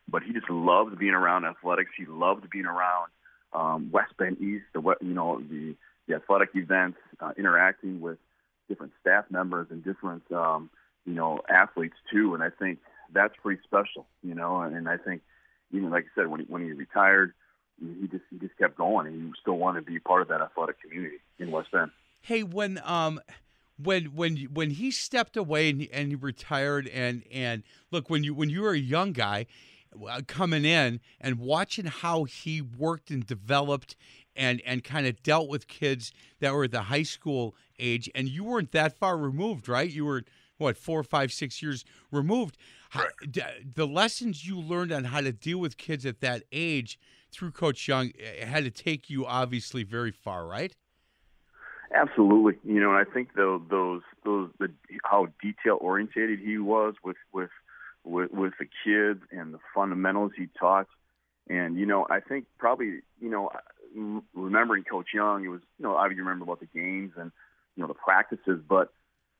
but 0.07 0.23
he 0.23 0.33
just 0.33 0.49
loved 0.49 0.97
being 0.97 1.13
around 1.13 1.45
athletics. 1.45 1.91
He 1.97 2.05
loved 2.05 2.49
being 2.49 2.65
around 2.65 3.11
um, 3.53 3.89
West 3.91 4.17
Bend 4.17 4.41
East, 4.41 4.65
the 4.73 4.81
you 5.01 5.13
know 5.13 5.39
the 5.39 5.75
the 6.07 6.15
athletic 6.15 6.49
events, 6.55 6.97
uh, 7.19 7.31
interacting 7.37 8.01
with 8.01 8.17
different 8.67 8.93
staff 8.99 9.25
members 9.29 9.67
and 9.69 9.83
different 9.83 10.29
um, 10.31 10.69
you 11.05 11.13
know 11.13 11.39
athletes 11.49 11.95
too. 12.11 12.33
And 12.33 12.43
I 12.43 12.49
think 12.49 12.79
that's 13.13 13.33
pretty 13.41 13.61
special, 13.63 14.05
you 14.21 14.35
know. 14.35 14.61
And 14.61 14.89
I 14.89 14.97
think 14.97 15.21
even 15.71 15.89
like 15.91 16.05
I 16.05 16.21
said, 16.21 16.27
when 16.27 16.41
he, 16.41 16.45
when 16.47 16.63
he 16.63 16.71
retired 16.73 17.33
he 17.79 18.07
just 18.07 18.23
he 18.29 18.37
just 18.37 18.57
kept 18.57 18.77
going 18.77 19.07
and 19.07 19.21
he 19.21 19.33
still 19.41 19.57
wanted 19.57 19.85
to 19.85 19.91
be 19.91 19.99
part 19.99 20.21
of 20.21 20.27
that 20.29 20.41
athletic 20.41 20.81
community 20.81 21.17
in 21.39 21.51
West 21.51 21.71
Bend. 21.71 21.91
Hey, 22.21 22.43
when 22.43 22.81
um 22.83 23.19
when 23.81 24.05
when 24.15 24.37
when 24.53 24.71
he 24.71 24.91
stepped 24.91 25.35
away 25.35 25.69
and, 25.69 25.87
and 25.91 26.09
he 26.09 26.15
retired 26.15 26.87
and 26.87 27.23
and 27.31 27.63
look 27.91 28.09
when 28.09 28.23
you 28.23 28.33
when 28.33 28.49
you 28.49 28.61
were 28.61 28.71
a 28.71 28.79
young 28.79 29.11
guy 29.11 29.45
uh, 30.09 30.21
coming 30.27 30.65
in 30.65 30.99
and 31.19 31.39
watching 31.39 31.85
how 31.85 32.23
he 32.23 32.61
worked 32.61 33.09
and 33.11 33.25
developed 33.25 33.95
and 34.35 34.61
and 34.65 34.83
kind 34.83 35.07
of 35.07 35.21
dealt 35.23 35.49
with 35.49 35.67
kids 35.67 36.11
that 36.39 36.53
were 36.53 36.67
the 36.67 36.83
high 36.83 37.03
school 37.03 37.55
age 37.79 38.09
and 38.15 38.29
you 38.29 38.43
weren't 38.43 38.71
that 38.71 38.97
far 38.97 39.17
removed 39.17 39.67
right? 39.67 39.89
You 39.89 40.05
were 40.05 40.23
what 40.57 40.77
four 40.77 41.03
five 41.03 41.33
six 41.33 41.61
years 41.61 41.83
removed. 42.11 42.57
How, 42.91 43.07
the 43.21 43.85
lessons 43.85 44.47
you 44.47 44.57
learned 44.57 44.93
on 44.93 45.05
how 45.05 45.19
to 45.19 45.33
deal 45.33 45.57
with 45.57 45.75
kids 45.75 46.05
at 46.05 46.21
that 46.21 46.43
age 46.53 46.97
through 47.35 47.51
Coach 47.51 47.87
Young 47.87 48.11
eh, 48.19 48.45
had 48.45 48.63
to 48.63 48.71
take 48.71 49.09
you 49.09 49.25
obviously 49.25 49.83
very 49.83 50.11
far, 50.11 50.45
right? 50.45 50.73
Absolutely. 51.93 52.57
You 52.63 52.79
know, 52.79 52.95
and 52.95 52.97
I 52.97 53.09
think 53.09 53.35
those 53.35 53.61
those 53.69 54.01
those 54.23 54.49
the 54.59 54.69
how 55.03 55.27
detail 55.41 55.77
orientated 55.79 56.39
he 56.39 56.57
was 56.57 56.95
with 57.03 57.17
with 57.31 57.49
with 58.03 58.31
with 58.31 58.53
the 58.59 58.65
kids 58.83 59.21
and 59.31 59.53
the 59.53 59.59
fundamentals 59.73 60.31
he 60.37 60.47
taught. 60.59 60.87
And 61.49 61.77
you 61.77 61.85
know, 61.85 62.07
I 62.09 62.19
think 62.19 62.45
probably 62.57 63.01
you 63.21 63.29
know 63.29 63.47
uh, 63.47 64.21
remembering 64.33 64.83
Coach 64.83 65.09
Young, 65.13 65.45
it 65.45 65.49
was 65.49 65.61
you 65.77 65.83
know 65.83 65.95
obviously 65.95 66.21
remember 66.21 66.43
about 66.43 66.59
the 66.59 66.67
games 66.67 67.13
and 67.17 67.31
you 67.75 67.81
know 67.81 67.87
the 67.87 67.93
practices, 67.93 68.61
but 68.67 68.91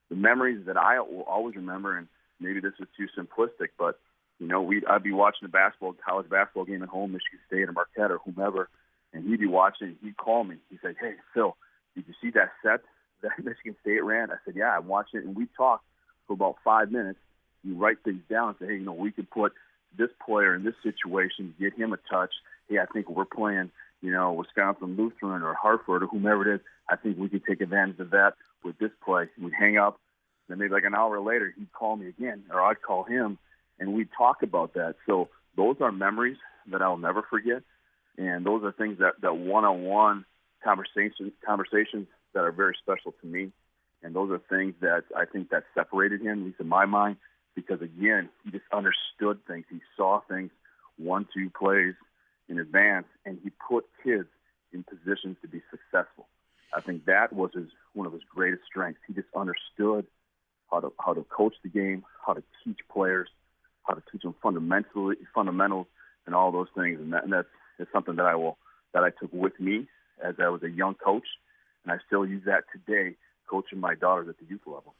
the 0.09 0.15
memories 0.15 0.65
that 0.67 0.77
I 0.77 0.99
will 0.99 1.23
always 1.27 1.55
remember, 1.55 1.97
and 1.97 2.07
maybe 2.39 2.59
this 2.59 2.73
is 2.79 2.87
too 2.95 3.07
simplistic, 3.17 3.69
but 3.77 3.99
you 4.39 4.47
know, 4.47 4.61
we 4.61 4.83
I'd 4.85 5.03
be 5.03 5.11
watching 5.11 5.45
a 5.45 5.49
basketball 5.49 5.95
college 6.05 6.29
basketball 6.29 6.65
game 6.65 6.83
at 6.83 6.89
home, 6.89 7.13
Michigan 7.13 7.39
State 7.47 7.69
or 7.69 7.71
Marquette 7.71 8.11
or 8.11 8.19
whomever, 8.19 8.69
and 9.13 9.25
he'd 9.25 9.39
be 9.39 9.47
watching. 9.47 9.95
He'd 10.03 10.17
call 10.17 10.43
me. 10.43 10.57
He'd 10.69 10.79
say, 10.81 10.93
"Hey, 10.99 11.13
Phil, 11.33 11.55
did 11.95 12.05
you 12.07 12.13
see 12.21 12.31
that 12.31 12.51
set 12.61 12.81
that 13.21 13.43
Michigan 13.43 13.75
State 13.81 14.03
ran?" 14.03 14.31
I 14.31 14.35
said, 14.43 14.55
"Yeah, 14.55 14.77
I'm 14.77 14.87
watching 14.87 15.21
it." 15.21 15.25
And 15.25 15.35
we 15.35 15.47
talked 15.57 15.85
for 16.27 16.33
about 16.33 16.57
five 16.63 16.91
minutes. 16.91 17.19
You 17.63 17.75
write 17.75 17.97
things 18.03 18.21
down 18.29 18.49
and 18.49 18.57
say, 18.59 18.65
"Hey, 18.67 18.79
you 18.79 18.85
know, 18.85 18.93
we 18.93 19.11
could 19.11 19.29
put 19.29 19.53
this 19.97 20.09
player 20.25 20.53
in 20.53 20.63
this 20.65 20.75
situation, 20.83 21.55
get 21.57 21.73
him 21.73 21.93
a 21.93 21.97
touch. 22.09 22.33
Hey, 22.67 22.79
I 22.79 22.85
think 22.87 23.09
we're 23.09 23.23
playing, 23.23 23.71
you 24.01 24.11
know, 24.11 24.33
Wisconsin 24.33 24.97
Lutheran 24.97 25.43
or 25.43 25.53
Hartford 25.53 26.03
or 26.03 26.07
whomever 26.07 26.51
it 26.51 26.55
is. 26.55 26.61
I 26.89 26.97
think 26.97 27.17
we 27.17 27.29
could 27.29 27.45
take 27.45 27.61
advantage 27.61 27.99
of 27.99 28.09
that 28.09 28.33
with 28.65 28.77
this 28.79 28.91
play." 29.03 29.29
We'd 29.39 29.53
hang 29.53 29.77
up. 29.77 29.97
Then 30.49 30.57
maybe 30.59 30.73
like 30.73 30.83
an 30.83 30.93
hour 30.93 31.21
later, 31.21 31.53
he'd 31.57 31.71
call 31.71 31.95
me 31.95 32.09
again, 32.09 32.43
or 32.51 32.61
I'd 32.61 32.81
call 32.81 33.03
him 33.03 33.39
and 33.79 33.93
we 33.93 34.07
talk 34.17 34.41
about 34.43 34.73
that. 34.73 34.95
So 35.05 35.29
those 35.55 35.77
are 35.81 35.91
memories 35.91 36.37
that 36.71 36.81
I'll 36.81 36.97
never 36.97 37.21
forget, 37.21 37.63
and 38.17 38.45
those 38.45 38.63
are 38.63 38.71
things 38.71 38.99
that 38.99 39.13
that 39.21 39.37
one-on-one 39.37 40.25
conversations 40.63 41.33
conversations 41.45 42.07
that 42.33 42.43
are 42.43 42.51
very 42.51 42.75
special 42.81 43.13
to 43.21 43.27
me, 43.27 43.51
and 44.03 44.15
those 44.15 44.31
are 44.31 44.41
things 44.49 44.73
that 44.81 45.03
I 45.15 45.25
think 45.25 45.49
that 45.49 45.63
separated 45.73 46.21
him, 46.21 46.39
at 46.39 46.45
least 46.45 46.59
in 46.59 46.67
my 46.67 46.85
mind, 46.85 47.17
because 47.55 47.81
again, 47.81 48.29
he 48.43 48.51
just 48.51 48.65
understood 48.73 49.39
things. 49.47 49.65
He 49.69 49.79
saw 49.95 50.21
things 50.27 50.51
one, 50.97 51.27
two 51.33 51.49
plays 51.49 51.93
in 52.47 52.59
advance, 52.59 53.07
and 53.25 53.39
he 53.43 53.51
put 53.67 53.85
kids 54.03 54.27
in 54.73 54.83
positions 54.83 55.37
to 55.41 55.47
be 55.47 55.61
successful. 55.71 56.27
I 56.75 56.81
think 56.81 57.05
that 57.05 57.31
was 57.31 57.51
his 57.53 57.69
one 57.93 58.07
of 58.07 58.13
his 58.13 58.23
greatest 58.33 58.63
strengths. 58.67 58.99
He 59.07 59.13
just 59.13 59.27
understood 59.35 60.05
how 60.69 60.79
to 60.81 60.91
how 60.99 61.13
to 61.13 61.23
coach 61.23 61.55
the 61.63 61.69
game, 61.69 62.03
how 62.25 62.33
to 62.33 62.43
teach 62.63 62.79
players, 62.91 63.29
how 63.87 63.93
to 63.93 64.03
teach 64.11 64.21
them 64.23 64.35
fundamentally 64.41 65.15
fundamentals 65.33 65.87
and 66.25 66.35
all 66.35 66.51
those 66.51 66.67
things. 66.75 66.99
And, 66.99 67.13
that, 67.13 67.23
and 67.23 67.33
that's, 67.33 67.47
that's 67.77 67.91
something 67.91 68.15
that 68.15 68.25
I 68.25 68.35
will 68.35 68.57
that 68.93 69.03
I 69.03 69.09
took 69.09 69.31
with 69.33 69.59
me 69.59 69.87
as 70.23 70.35
I 70.41 70.47
was 70.47 70.63
a 70.63 70.69
young 70.69 70.95
coach, 70.95 71.27
and 71.83 71.91
I 71.91 71.97
still 72.07 72.25
use 72.25 72.43
that 72.45 72.63
today, 72.71 73.15
coaching 73.49 73.79
my 73.79 73.93
daughters 73.93 74.29
at 74.29 74.39
the 74.39 74.45
youth 74.45 74.61
level. 74.65 74.95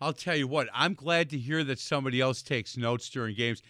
I'll 0.00 0.12
tell 0.12 0.36
you 0.36 0.46
what. 0.46 0.68
I'm 0.72 0.94
glad 0.94 1.30
to 1.30 1.38
hear 1.38 1.64
that 1.64 1.78
somebody 1.78 2.20
else 2.20 2.42
takes 2.42 2.76
notes 2.76 3.10
during 3.10 3.34
games. 3.34 3.62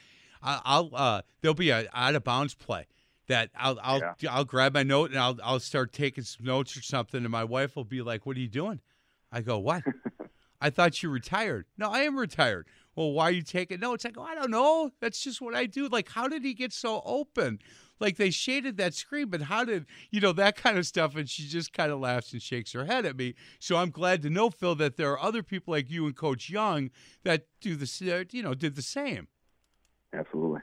I'll 0.43 0.91
uh, 0.95 1.23
there'll 1.41 1.55
be 1.55 1.71
a 1.71 1.87
out 1.93 2.15
of 2.15 2.25
bounds 2.25 2.55
play 2.55 2.87
that 3.29 3.51
I'll 3.55 3.79
I'll 3.83 3.99
yeah. 3.99 4.35
I'll 4.35 4.45
grab 4.45 4.75
my 4.75 4.83
note 4.83 5.11
and 5.11 5.19
I'll 5.19 5.39
I'll 5.43 5.61
start 5.61 5.93
taking 5.93 6.25
some 6.25 6.47
notes 6.47 6.77
or 6.77 6.83
something, 6.83 7.23
and 7.23 7.31
my 7.31 7.45
wife 7.45 7.77
will 7.77 7.85
be 7.85 8.01
like, 8.01 8.25
"What 8.25 8.37
are 8.37 8.41
you 8.41 8.49
doing?" 8.49 8.81
I 9.33 9.41
go, 9.43 9.59
"What?" 9.59 9.83
I 10.61 10.71
thought 10.71 11.03
you 11.03 11.11
retired. 11.11 11.67
No, 11.77 11.91
I 11.91 12.01
am 12.01 12.17
retired 12.19 12.67
well, 13.01 13.13
why 13.13 13.25
are 13.25 13.31
you 13.31 13.41
taking 13.41 13.81
notes? 13.81 14.05
I 14.05 14.11
go, 14.11 14.21
I 14.21 14.35
don't 14.35 14.51
know. 14.51 14.91
That's 15.01 15.25
just 15.25 15.41
what 15.41 15.55
I 15.55 15.65
do. 15.65 15.89
Like, 15.89 16.11
how 16.11 16.29
did 16.29 16.45
he 16.45 16.53
get 16.53 16.71
so 16.71 17.01
open? 17.07 17.59
Like 17.99 18.19
they 18.19 18.29
shaded 18.29 18.77
that 18.77 18.93
screen, 18.93 19.29
but 19.29 19.41
how 19.41 19.65
did 19.65 19.87
you 20.11 20.21
know 20.21 20.33
that 20.33 20.57
kind 20.57 20.77
of 20.77 20.87
stuff? 20.87 21.17
And 21.17 21.27
she 21.27 21.45
just 21.45 21.73
kind 21.73 21.91
of 21.91 21.99
laughs 21.99 22.35
and 22.35 22.43
shakes 22.43 22.73
her 22.73 22.85
head 22.85 23.07
at 23.07 23.17
me. 23.17 23.37
So 23.59 23.77
I'm 23.77 23.91
glad 23.91 24.21
to 24.23 24.31
know, 24.31 24.51
Phil, 24.51 24.75
that 24.75 24.99
there 24.99 25.11
are 25.13 25.19
other 25.19 25.43
people 25.43 25.73
like 25.73 25.91
you 25.91 26.05
and 26.05 26.15
Coach 26.15 26.51
Young 26.51 26.91
that 27.25 27.47
do 27.63 27.75
the 27.75 28.27
you 28.33 28.43
know 28.43 28.53
did 28.53 28.75
the 28.75 28.83
same. 28.83 29.29
Absolutely. 30.13 30.61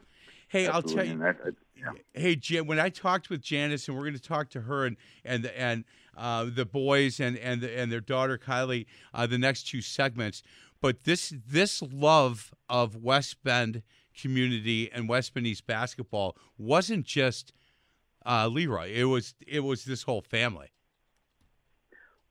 Hey, 0.47 0.67
Absolutely. 0.67 0.99
I'll 0.99 1.05
tell 1.05 1.13
you. 1.13 1.19
That, 1.19 1.55
yeah. 1.75 2.21
Hey, 2.21 2.35
Jan, 2.35 2.67
when 2.67 2.79
I 2.79 2.89
talked 2.89 3.29
with 3.31 3.41
Janice, 3.41 3.87
and 3.87 3.97
we're 3.97 4.03
going 4.03 4.13
to 4.13 4.21
talk 4.21 4.49
to 4.51 4.61
her 4.61 4.85
and 4.85 4.97
and 5.25 5.45
and 5.47 5.83
uh, 6.15 6.45
the 6.51 6.65
boys 6.65 7.19
and 7.19 7.37
and 7.37 7.61
the, 7.61 7.77
and 7.77 7.91
their 7.91 8.01
daughter 8.01 8.37
Kylie, 8.37 8.85
uh, 9.13 9.27
the 9.27 9.37
next 9.37 9.67
two 9.67 9.81
segments. 9.81 10.43
But 10.81 11.03
this 11.03 11.33
this 11.47 11.81
love 11.81 12.53
of 12.69 12.95
West 12.95 13.43
Bend 13.43 13.83
community 14.19 14.91
and 14.91 15.07
West 15.07 15.33
Bend 15.33 15.47
East 15.47 15.67
basketball 15.67 16.35
wasn't 16.57 17.05
just 17.05 17.53
uh, 18.25 18.47
Leroy. 18.47 18.91
It 18.93 19.05
was 19.05 19.35
it 19.45 19.61
was 19.61 19.85
this 19.85 20.03
whole 20.03 20.21
family. 20.21 20.71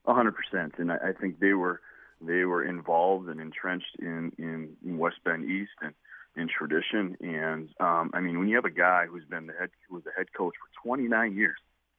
A 0.06 0.14
hundred 0.14 0.34
percent, 0.36 0.74
and 0.78 0.92
I, 0.92 0.96
I 1.08 1.12
think 1.12 1.40
they 1.40 1.54
were 1.54 1.80
they 2.20 2.44
were 2.44 2.64
involved 2.64 3.28
and 3.28 3.40
entrenched 3.40 3.96
in, 3.98 4.32
in, 4.38 4.98
West 4.98 5.16
Bend 5.24 5.50
East, 5.50 5.72
and 5.82 5.92
in 6.36 6.48
tradition. 6.48 7.16
And 7.20 7.68
um, 7.80 8.10
I 8.14 8.20
mean, 8.20 8.38
when 8.38 8.48
you 8.48 8.56
have 8.56 8.64
a 8.64 8.70
guy 8.70 9.06
who's 9.06 9.24
been 9.24 9.46
the 9.46 9.52
head 9.52 9.70
who 9.88 9.96
was 9.96 10.04
the 10.04 10.12
head 10.16 10.32
coach 10.32 10.54
for 10.60 10.88
29 10.88 11.34
years, 11.34 11.56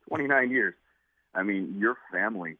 29 0.07 0.51
years. 0.51 0.73
I 1.33 1.43
mean, 1.43 1.75
your 1.77 1.97
family 2.11 2.57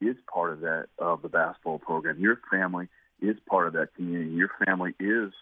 is 0.00 0.16
part 0.32 0.52
of 0.52 0.60
that 0.60 0.86
of 0.98 1.22
the 1.22 1.28
basketball 1.28 1.78
program. 1.78 2.18
Your 2.18 2.40
family 2.50 2.88
is 3.20 3.36
part 3.48 3.66
of 3.66 3.72
that 3.74 3.94
community. 3.94 4.30
Your 4.30 4.50
family 4.64 4.94
is 5.00 5.32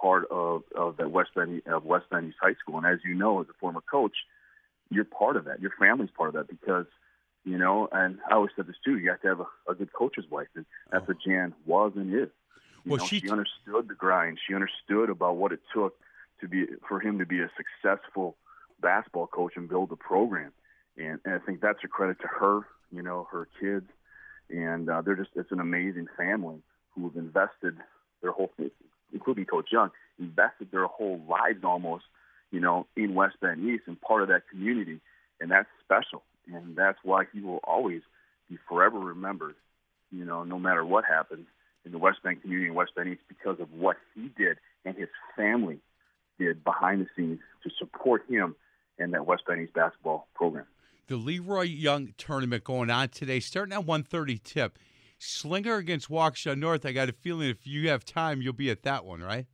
part 0.00 0.24
of 0.30 0.62
of 0.74 0.96
that 0.96 1.10
West 1.10 1.30
Bend 1.34 1.62
of 1.66 1.84
West 1.84 2.06
Bend 2.10 2.28
East 2.28 2.38
High 2.40 2.54
School. 2.54 2.78
And 2.78 2.86
as 2.86 3.00
you 3.04 3.14
know, 3.14 3.40
as 3.40 3.48
a 3.48 3.52
former 3.60 3.80
coach, 3.82 4.16
you're 4.90 5.04
part 5.04 5.36
of 5.36 5.44
that. 5.44 5.60
Your 5.60 5.72
family's 5.78 6.10
part 6.10 6.28
of 6.28 6.34
that 6.34 6.48
because 6.48 6.86
you 7.44 7.58
know. 7.58 7.88
And 7.92 8.18
I 8.30 8.34
always 8.34 8.52
said 8.56 8.66
this 8.66 8.76
too. 8.84 8.98
You 8.98 9.10
have 9.10 9.20
to 9.22 9.28
have 9.28 9.40
a, 9.40 9.70
a 9.70 9.74
good 9.74 9.92
coach's 9.92 10.24
wife, 10.30 10.48
and 10.54 10.64
that's 10.90 11.06
what 11.06 11.18
Jan 11.26 11.54
was 11.66 11.92
and 11.96 12.12
is. 12.14 12.28
You 12.84 12.92
Well, 12.92 12.98
know, 12.98 13.04
she- 13.06 13.20
she 13.20 13.30
understood 13.30 13.88
the 13.88 13.94
grind. 13.94 14.38
She 14.46 14.54
understood 14.54 15.10
about 15.10 15.36
what 15.36 15.52
it 15.52 15.60
took 15.74 15.94
to 16.40 16.48
be 16.48 16.66
for 16.88 17.00
him 17.00 17.18
to 17.18 17.26
be 17.26 17.40
a 17.40 17.50
successful 17.56 18.36
basketball 18.80 19.26
coach 19.26 19.52
and 19.56 19.68
build 19.68 19.92
a 19.92 19.96
program. 19.96 20.52
And, 20.96 21.20
and 21.26 21.34
I 21.34 21.38
think 21.38 21.60
that's 21.60 21.84
a 21.84 21.88
credit 21.88 22.18
to 22.22 22.26
her, 22.26 22.62
you 22.90 23.02
know, 23.02 23.28
her 23.30 23.46
kids, 23.60 23.86
and 24.48 24.88
uh, 24.88 25.02
they're 25.02 25.14
just 25.16 25.30
it's 25.36 25.52
an 25.52 25.60
amazing 25.60 26.06
family 26.16 26.62
who 27.00 27.08
have 27.08 27.16
invested 27.16 27.76
their 28.22 28.32
whole, 28.32 28.50
including 29.12 29.44
Coach 29.44 29.68
Young, 29.72 29.90
invested 30.18 30.70
their 30.70 30.86
whole 30.86 31.20
lives 31.28 31.64
almost, 31.64 32.04
you 32.50 32.60
know, 32.60 32.86
in 32.96 33.14
West 33.14 33.36
Bend 33.40 33.68
East 33.68 33.84
and 33.86 34.00
part 34.00 34.22
of 34.22 34.28
that 34.28 34.48
community, 34.50 35.00
and 35.40 35.50
that's 35.50 35.68
special, 35.82 36.22
and 36.52 36.76
that's 36.76 36.98
why 37.02 37.24
he 37.32 37.40
will 37.40 37.60
always 37.64 38.02
be 38.48 38.58
forever 38.68 38.98
remembered, 38.98 39.54
you 40.10 40.24
know, 40.24 40.44
no 40.44 40.58
matter 40.58 40.84
what 40.84 41.04
happens 41.04 41.46
in 41.84 41.92
the 41.92 41.98
West 41.98 42.18
Bend 42.22 42.42
community 42.42 42.68
in 42.68 42.74
West 42.74 42.92
Bend 42.94 43.08
East 43.08 43.22
because 43.28 43.58
of 43.60 43.72
what 43.72 43.96
he 44.14 44.30
did 44.36 44.58
and 44.84 44.96
his 44.96 45.08
family 45.36 45.78
did 46.38 46.62
behind 46.64 47.00
the 47.00 47.06
scenes 47.16 47.38
to 47.62 47.70
support 47.78 48.24
him 48.28 48.54
and 48.98 49.14
that 49.14 49.26
West 49.26 49.44
Bend 49.46 49.62
East 49.62 49.74
basketball 49.74 50.26
program. 50.34 50.66
The 51.06 51.16
Leroy 51.16 51.62
Young 51.62 52.14
tournament 52.18 52.64
going 52.64 52.90
on 52.90 53.08
today, 53.08 53.40
starting 53.40 53.72
at 53.72 53.84
1.30 53.84 54.42
tip. 54.42 54.78
Slinger 55.20 55.76
against 55.76 56.08
Waukesha 56.08 56.56
North. 56.56 56.86
I 56.86 56.92
got 56.92 57.08
a 57.08 57.12
feeling 57.12 57.50
if 57.50 57.66
you 57.66 57.88
have 57.90 58.04
time, 58.04 58.40
you'll 58.40 58.52
be 58.52 58.70
at 58.70 58.82
that 58.82 59.04
one, 59.04 59.20
right? 59.20 59.46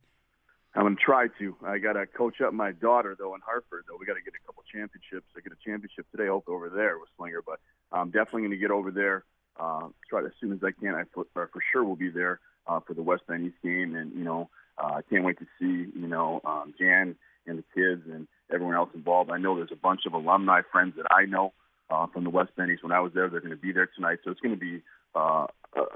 I'm 0.75 0.83
gonna 0.83 0.95
try 0.95 1.27
to. 1.39 1.55
I 1.65 1.79
gotta 1.79 2.05
coach 2.05 2.39
up 2.39 2.53
my 2.53 2.71
daughter 2.71 3.15
though 3.17 3.33
in 3.33 3.41
Hartford. 3.41 3.85
Though 3.87 3.97
we 3.99 4.05
got 4.05 4.13
to 4.13 4.21
get 4.21 4.33
a 4.35 4.45
couple 4.45 4.63
championships. 4.71 5.25
I 5.35 5.41
get 5.41 5.51
a 5.51 5.57
championship 5.65 6.05
today, 6.11 6.27
hope 6.27 6.47
over 6.47 6.69
there 6.69 6.99
with 6.99 7.09
Slinger. 7.17 7.41
But 7.43 7.59
I'm 7.91 8.11
definitely 8.11 8.43
gonna 8.43 8.57
get 8.57 8.71
over 8.71 8.91
there. 8.91 9.23
Uh, 9.59 9.89
try 10.07 10.21
to 10.21 10.27
as 10.27 10.33
soon 10.39 10.53
as 10.53 10.59
I 10.63 10.71
can. 10.71 10.93
I 10.93 11.03
for, 11.13 11.25
for 11.33 11.49
sure 11.71 11.83
will 11.83 11.95
be 11.95 12.09
there 12.09 12.39
uh, 12.67 12.79
for 12.79 12.93
the 12.93 13.01
West 13.01 13.23
Bend 13.27 13.47
East 13.47 13.57
game, 13.63 13.95
and 13.95 14.13
you 14.13 14.23
know 14.23 14.49
uh, 14.77 14.97
I 14.97 15.01
can't 15.09 15.23
wait 15.23 15.39
to 15.39 15.45
see 15.59 15.91
you 15.99 16.07
know 16.07 16.41
um, 16.45 16.75
Jan 16.79 17.15
and 17.47 17.57
the 17.57 17.63
kids 17.73 18.03
and 18.07 18.27
everyone 18.53 18.75
else 18.75 18.89
involved. 18.93 19.31
I 19.31 19.37
know 19.39 19.55
there's 19.55 19.71
a 19.71 19.75
bunch 19.75 20.01
of 20.05 20.13
alumni 20.13 20.61
friends 20.71 20.93
that 20.97 21.07
I 21.09 21.25
know 21.25 21.53
uh, 21.89 22.05
from 22.07 22.23
the 22.23 22.29
West 22.29 22.51
Bend 22.55 22.71
East. 22.71 22.83
When 22.83 22.91
I 22.91 22.99
was 22.99 23.13
there, 23.13 23.29
they're 23.29 23.39
going 23.39 23.49
to 23.49 23.57
be 23.57 23.71
there 23.71 23.89
tonight, 23.95 24.19
so 24.23 24.31
it's 24.31 24.41
going 24.41 24.53
to 24.53 24.59
be 24.59 24.83
uh, 25.17 25.47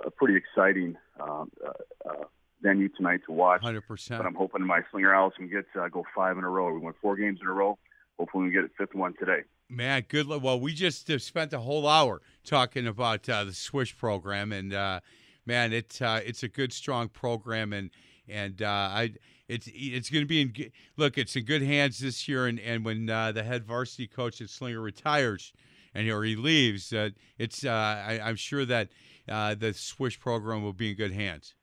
a, 0.05 0.11
pretty 0.11 0.35
exciting 0.35 0.95
um, 1.19 1.51
uh, 1.65 2.09
uh, 2.09 2.23
venue 2.61 2.89
tonight 2.89 3.21
to 3.25 3.31
watch. 3.31 3.61
Hundred 3.61 3.87
percent. 3.87 4.19
But 4.19 4.27
I'm 4.27 4.35
hoping 4.35 4.65
my 4.65 4.81
Slinger 4.91 5.13
Owls 5.13 5.33
can 5.37 5.49
get 5.49 5.65
uh, 5.79 5.87
go 5.87 6.03
five 6.15 6.37
in 6.37 6.43
a 6.43 6.49
row. 6.49 6.73
We 6.73 6.79
won 6.79 6.93
four 7.01 7.15
games 7.15 7.39
in 7.41 7.47
a 7.47 7.51
row. 7.51 7.77
Hopefully, 8.19 8.45
we 8.45 8.51
get 8.51 8.63
a 8.63 8.69
fifth 8.77 8.93
one 8.93 9.13
today. 9.19 9.41
Man, 9.69 10.03
good 10.07 10.27
luck. 10.27 10.43
Well, 10.43 10.59
we 10.59 10.73
just 10.73 11.09
uh, 11.09 11.17
spent 11.17 11.53
a 11.53 11.59
whole 11.59 11.87
hour 11.87 12.21
talking 12.43 12.87
about 12.87 13.27
uh, 13.29 13.45
the 13.45 13.53
Swish 13.53 13.97
program, 13.97 14.51
and 14.51 14.73
uh, 14.73 14.99
man, 15.45 15.73
it's 15.73 16.01
uh, 16.01 16.21
it's 16.25 16.43
a 16.43 16.47
good, 16.47 16.73
strong 16.73 17.07
program, 17.09 17.73
and 17.73 17.89
and 18.27 18.61
uh, 18.61 18.67
I 18.67 19.13
it's 19.47 19.69
it's 19.73 20.09
going 20.09 20.23
to 20.23 20.27
be 20.27 20.41
in 20.41 20.71
look, 20.97 21.17
it's 21.17 21.35
in 21.35 21.45
good 21.45 21.61
hands 21.61 21.99
this 21.99 22.27
year, 22.27 22.47
and 22.47 22.59
and 22.59 22.85
when 22.85 23.09
uh, 23.09 23.31
the 23.31 23.43
head 23.43 23.65
varsity 23.65 24.07
coach 24.07 24.41
at 24.41 24.49
Slinger 24.49 24.81
retires, 24.81 25.53
and 25.93 26.09
or 26.09 26.23
he 26.23 26.35
leaves, 26.35 26.91
uh, 26.93 27.09
it's 27.37 27.65
uh, 27.65 27.69
I, 27.69 28.19
I'm 28.23 28.35
sure 28.35 28.65
that 28.65 28.89
uh, 29.27 29.55
the 29.55 29.73
Swish 29.73 30.19
program 30.19 30.63
will 30.63 30.73
be 30.73 30.91
in 30.91 30.95
good 30.95 31.11
hands. 31.11 31.55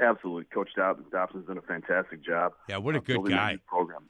Absolutely, 0.00 0.44
Coach 0.44 0.70
Dobson, 0.76 1.06
Dobson's 1.10 1.46
done 1.46 1.58
a 1.58 1.62
fantastic 1.62 2.24
job. 2.24 2.52
Yeah, 2.68 2.76
what 2.76 2.94
a 2.94 3.00
good 3.00 3.24
guy. 3.28 3.58
Program. 3.66 4.04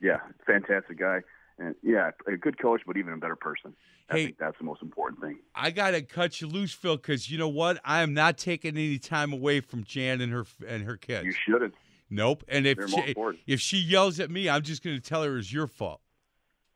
Yeah, 0.00 0.18
fantastic 0.46 0.98
guy, 0.98 1.20
and 1.58 1.74
yeah, 1.82 2.10
a 2.26 2.36
good 2.36 2.60
coach, 2.60 2.82
but 2.86 2.96
even 2.96 3.12
a 3.12 3.16
better 3.16 3.36
person. 3.36 3.74
I 4.10 4.14
Hey. 4.14 4.24
think 4.26 4.38
that's 4.38 4.58
the 4.58 4.64
most 4.64 4.82
important 4.82 5.20
thing. 5.20 5.38
I 5.54 5.70
gotta 5.70 6.02
cut 6.02 6.40
you 6.40 6.46
loose, 6.48 6.72
Phil, 6.72 6.96
because 6.96 7.30
you 7.30 7.38
know 7.38 7.48
what? 7.48 7.80
I 7.84 8.02
am 8.02 8.14
not 8.14 8.36
taking 8.38 8.76
any 8.76 8.98
time 8.98 9.32
away 9.32 9.60
from 9.60 9.84
Jan 9.84 10.20
and 10.20 10.32
her 10.32 10.44
and 10.66 10.84
her 10.84 10.96
kids. 10.96 11.26
You 11.26 11.32
shouldn't. 11.32 11.74
Nope. 12.10 12.44
And 12.46 12.66
if 12.66 12.78
she, 12.90 13.14
if 13.46 13.60
she 13.60 13.78
yells 13.78 14.20
at 14.20 14.30
me, 14.30 14.46
I'm 14.48 14.60
just 14.62 14.84
going 14.84 14.94
to 14.96 15.02
tell 15.02 15.22
her 15.22 15.38
it's 15.38 15.50
your 15.50 15.66
fault. 15.66 16.02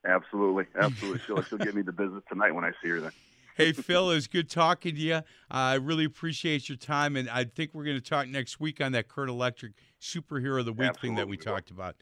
Absolutely, 0.07 0.65
absolutely. 0.79 1.19
she'll 1.27 1.41
she'll 1.43 1.57
give 1.59 1.75
me 1.75 1.81
the 1.83 1.91
business 1.91 2.23
tonight 2.29 2.51
when 2.55 2.63
I 2.63 2.71
see 2.81 2.89
her. 2.89 3.01
Then. 3.01 3.11
Hey, 3.55 3.71
Phil, 3.73 4.11
it's 4.11 4.27
good 4.27 4.49
talking 4.49 4.93
to 4.95 5.01
you. 5.01 5.21
I 5.49 5.75
really 5.75 6.05
appreciate 6.05 6.69
your 6.69 6.77
time, 6.77 7.15
and 7.15 7.27
I 7.29 7.43
think 7.43 7.73
we're 7.73 7.85
going 7.85 7.99
to 7.99 8.07
talk 8.09 8.27
next 8.27 8.59
week 8.59 8.79
on 8.81 8.91
that 8.91 9.07
Kurt 9.07 9.29
Electric 9.29 9.73
Superhero 9.99 10.59
of 10.59 10.65
the 10.65 10.73
Week 10.73 10.95
thing 10.99 11.15
that 11.15 11.27
we 11.27 11.37
Absolutely, 11.37 11.37
talked 11.37 11.71
about. 11.71 11.95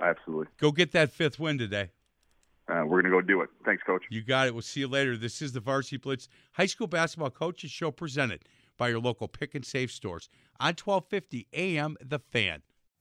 Absolutely, 0.00 0.46
Go 0.58 0.72
get 0.72 0.92
that 0.92 1.12
fifth 1.12 1.38
win 1.38 1.58
today. 1.58 1.90
uh, 2.68 2.82
we're 2.86 3.02
gonna 3.02 3.12
go 3.14 3.20
do 3.20 3.42
it. 3.42 3.50
Thanks, 3.64 3.82
Coach. 3.84 4.02
You 4.10 4.22
got 4.22 4.46
it. 4.48 4.54
We'll 4.54 4.62
see 4.62 4.80
you 4.80 4.88
later. 4.88 5.16
This 5.16 5.42
is 5.42 5.52
the 5.52 5.60
Varsity 5.60 5.98
Blitz 5.98 6.28
High 6.52 6.66
School 6.66 6.86
Basketball 6.86 7.30
Coaches 7.30 7.70
Show 7.70 7.90
presented 7.90 8.40
by 8.78 8.88
your 8.88 8.98
local 8.98 9.28
pick 9.28 9.54
and 9.54 9.64
save 9.64 9.90
stores 9.92 10.28
on 10.58 10.68
1250 10.82 11.46
AM 11.52 11.96
The 12.00 12.18
Fan. 12.18 12.62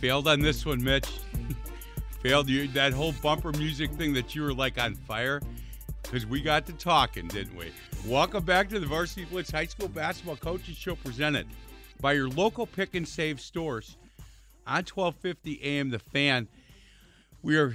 Failed 0.00 0.28
on 0.28 0.38
this 0.38 0.64
one, 0.64 0.80
Mitch. 0.80 1.08
Failed 2.22 2.48
you 2.48 2.68
that 2.68 2.92
whole 2.92 3.10
bumper 3.20 3.50
music 3.50 3.90
thing 3.90 4.12
that 4.12 4.32
you 4.32 4.42
were 4.42 4.54
like 4.54 4.80
on 4.80 4.94
fire 4.94 5.42
because 6.04 6.24
we 6.24 6.40
got 6.40 6.66
to 6.66 6.72
talking, 6.72 7.26
didn't 7.26 7.56
we? 7.56 7.72
Welcome 8.06 8.44
back 8.44 8.68
to 8.68 8.78
the 8.78 8.86
Varsity 8.86 9.24
Blitz 9.24 9.50
High 9.50 9.66
School 9.66 9.88
Basketball 9.88 10.36
Coaches 10.36 10.76
Show 10.76 10.94
presented 10.94 11.48
by 12.00 12.12
your 12.12 12.28
local 12.28 12.64
pick 12.64 12.94
and 12.94 13.08
save 13.08 13.40
stores 13.40 13.96
on 14.68 14.84
1250 14.84 15.60
AM 15.64 15.90
The 15.90 15.98
Fan. 15.98 16.46
We 17.42 17.56
are 17.56 17.74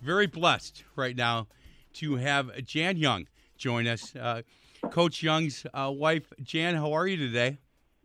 very 0.00 0.28
blessed 0.28 0.84
right 0.94 1.16
now 1.16 1.48
to 1.94 2.14
have 2.14 2.64
Jan 2.64 2.96
Young 2.96 3.26
join 3.58 3.88
us. 3.88 4.14
Uh, 4.14 4.42
Coach 4.90 5.20
Young's 5.20 5.66
uh, 5.74 5.90
wife, 5.92 6.32
Jan, 6.44 6.76
how 6.76 6.92
are 6.92 7.08
you 7.08 7.16
today? 7.16 7.58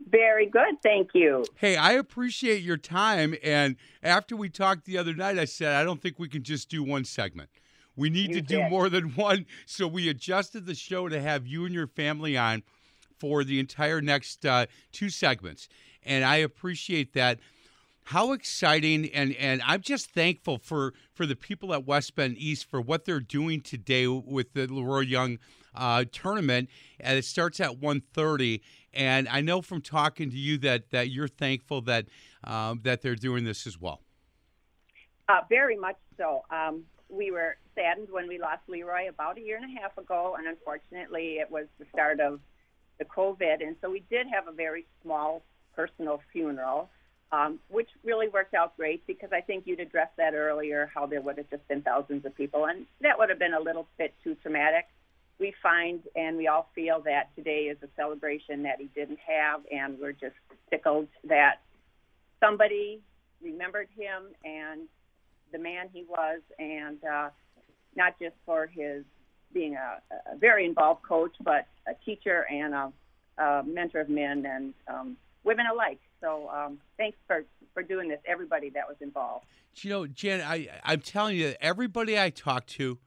Very 0.09 0.47
good, 0.47 0.81
thank 0.83 1.11
you. 1.13 1.45
Hey, 1.55 1.75
I 1.75 1.93
appreciate 1.93 2.63
your 2.63 2.77
time. 2.77 3.35
And 3.43 3.75
after 4.03 4.35
we 4.35 4.49
talked 4.49 4.85
the 4.85 4.97
other 4.97 5.13
night, 5.13 5.37
I 5.37 5.45
said, 5.45 5.75
I 5.75 5.83
don't 5.83 6.01
think 6.01 6.19
we 6.19 6.27
can 6.27 6.43
just 6.43 6.69
do 6.69 6.83
one 6.83 7.05
segment. 7.05 7.49
We 7.95 8.09
need 8.09 8.29
You 8.29 8.35
to 8.35 8.41
do 8.41 8.69
more 8.69 8.89
than 8.89 9.09
one. 9.15 9.45
So 9.65 9.87
we 9.87 10.09
adjusted 10.09 10.65
the 10.65 10.75
show 10.75 11.07
to 11.09 11.21
have 11.21 11.45
you 11.45 11.65
and 11.65 11.73
your 11.73 11.87
family 11.87 12.37
on 12.37 12.63
for 13.19 13.43
the 13.43 13.59
entire 13.59 14.01
next 14.01 14.45
uh, 14.45 14.65
two 14.91 15.09
segments. 15.09 15.69
And 16.03 16.25
I 16.25 16.37
appreciate 16.37 17.13
that. 17.13 17.39
How 18.05 18.33
exciting 18.33 19.11
and 19.13 19.35
and 19.35 19.61
I'm 19.63 19.81
just 19.81 20.09
thankful 20.09 20.57
for 20.57 20.95
for 21.13 21.27
the 21.27 21.35
people 21.35 21.71
at 21.71 21.85
West 21.85 22.15
Bend 22.15 22.35
East 22.37 22.67
for 22.67 22.81
what 22.81 23.05
they're 23.05 23.19
doing 23.19 23.61
today 23.61 24.07
with 24.07 24.53
the 24.53 24.65
Leroy 24.65 25.01
Young 25.01 25.37
uh, 25.75 26.05
tournament. 26.11 26.69
And 26.99 27.19
it 27.19 27.25
starts 27.25 27.59
at 27.59 27.79
1:30. 27.79 28.61
And 28.93 29.27
I 29.29 29.41
know 29.41 29.61
from 29.61 29.81
talking 29.81 30.29
to 30.31 30.37
you 30.37 30.57
that 30.59 30.91
that 30.91 31.09
you're 31.09 31.27
thankful 31.27 31.81
that 31.81 32.07
um, 32.43 32.81
that 32.83 33.01
they're 33.01 33.15
doing 33.15 33.43
this 33.43 33.65
as 33.65 33.79
well. 33.79 34.01
Uh, 35.29 35.41
very 35.49 35.77
much 35.77 35.97
so. 36.17 36.43
Um, 36.49 36.83
we 37.09 37.31
were 37.31 37.57
saddened 37.75 38.09
when 38.09 38.27
we 38.27 38.37
lost 38.37 38.61
Leroy 38.67 39.07
about 39.07 39.37
a 39.37 39.41
year 39.41 39.57
and 39.57 39.65
a 39.65 39.81
half 39.81 39.97
ago, 39.97 40.35
and 40.37 40.47
unfortunately, 40.47 41.39
it 41.39 41.49
was 41.49 41.67
the 41.79 41.85
start 41.93 42.19
of 42.19 42.39
the 42.99 43.05
COVID. 43.05 43.61
And 43.65 43.75
so 43.81 43.89
we 43.89 44.03
did 44.09 44.27
have 44.27 44.47
a 44.47 44.51
very 44.51 44.85
small 45.01 45.41
personal 45.75 46.21
funeral. 46.31 46.89
um, 47.31 47.59
which 47.69 47.89
really 48.03 48.27
worked 48.27 48.53
out 48.53 48.75
great 48.75 49.05
because 49.07 49.29
I 49.31 49.41
think 49.41 49.65
you'd 49.65 49.79
addressed 49.79 50.17
that 50.17 50.33
earlier, 50.33 50.91
how 50.93 51.05
there 51.05 51.21
would 51.21 51.37
have 51.37 51.49
just 51.49 51.65
been 51.67 51.81
thousands 51.81 52.25
of 52.25 52.35
people, 52.35 52.65
and 52.65 52.85
that 53.01 53.17
would 53.17 53.29
have 53.29 53.39
been 53.39 53.53
a 53.53 53.59
little 53.59 53.87
bit 53.97 54.13
too 54.23 54.35
traumatic. 54.41 54.85
We 55.41 55.55
find 55.63 56.03
and 56.15 56.37
we 56.37 56.47
all 56.47 56.69
feel 56.75 57.01
that 57.05 57.35
today 57.35 57.61
is 57.61 57.77
a 57.81 57.87
celebration 57.95 58.61
that 58.61 58.79
he 58.79 58.89
didn't 58.93 59.17
have, 59.27 59.61
and 59.71 59.97
we're 59.99 60.11
just 60.11 60.35
tickled 60.69 61.07
that 61.23 61.61
somebody 62.39 63.01
remembered 63.41 63.87
him 63.97 64.27
and 64.45 64.81
the 65.51 65.57
man 65.57 65.89
he 65.91 66.05
was, 66.07 66.41
and 66.59 67.03
uh, 67.03 67.29
not 67.95 68.19
just 68.19 68.35
for 68.45 68.67
his 68.67 69.03
being 69.51 69.75
a, 69.75 69.99
a 70.31 70.37
very 70.37 70.63
involved 70.63 71.01
coach, 71.01 71.33
but 71.41 71.65
a 71.87 71.95
teacher 72.05 72.45
and 72.51 72.75
a, 72.75 72.93
a 73.39 73.63
mentor 73.63 74.01
of 74.01 74.09
men 74.09 74.45
and 74.45 74.75
um, 74.87 75.17
women 75.43 75.65
alike. 75.73 75.99
So 76.21 76.49
um, 76.49 76.77
thanks 76.97 77.17
for, 77.25 77.45
for 77.73 77.81
doing 77.81 78.09
this, 78.09 78.19
everybody 78.27 78.69
that 78.69 78.87
was 78.87 78.97
involved. 79.01 79.45
You 79.77 79.89
know, 79.89 80.05
Jen, 80.05 80.41
I, 80.41 80.67
I'm 80.83 80.99
telling 80.99 81.35
you, 81.35 81.55
everybody 81.59 82.19
I 82.19 82.29
talked 82.29 82.69
to, 82.73 82.99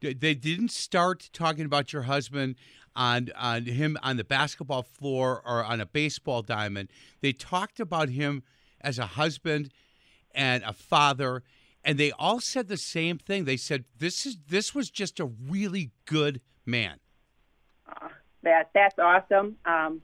they 0.00 0.34
didn't 0.34 0.70
start 0.70 1.30
talking 1.32 1.64
about 1.64 1.92
your 1.92 2.02
husband 2.02 2.56
on 2.94 3.28
on 3.36 3.64
him 3.64 3.96
on 4.02 4.16
the 4.16 4.24
basketball 4.24 4.82
floor 4.82 5.42
or 5.44 5.64
on 5.64 5.80
a 5.80 5.86
baseball 5.86 6.42
diamond. 6.42 6.88
They 7.20 7.32
talked 7.32 7.80
about 7.80 8.08
him 8.08 8.42
as 8.80 8.98
a 8.98 9.06
husband 9.06 9.72
and 10.34 10.62
a 10.64 10.72
father, 10.72 11.42
and 11.84 11.98
they 11.98 12.12
all 12.12 12.40
said 12.40 12.68
the 12.68 12.76
same 12.76 13.18
thing. 13.18 13.44
They 13.44 13.56
said 13.56 13.84
this 13.98 14.26
is 14.26 14.38
this 14.48 14.74
was 14.74 14.90
just 14.90 15.20
a 15.20 15.26
really 15.26 15.90
good 16.04 16.40
man. 16.66 16.98
That 18.42 18.70
that's 18.72 18.98
awesome. 18.98 19.56
Um, 19.64 20.00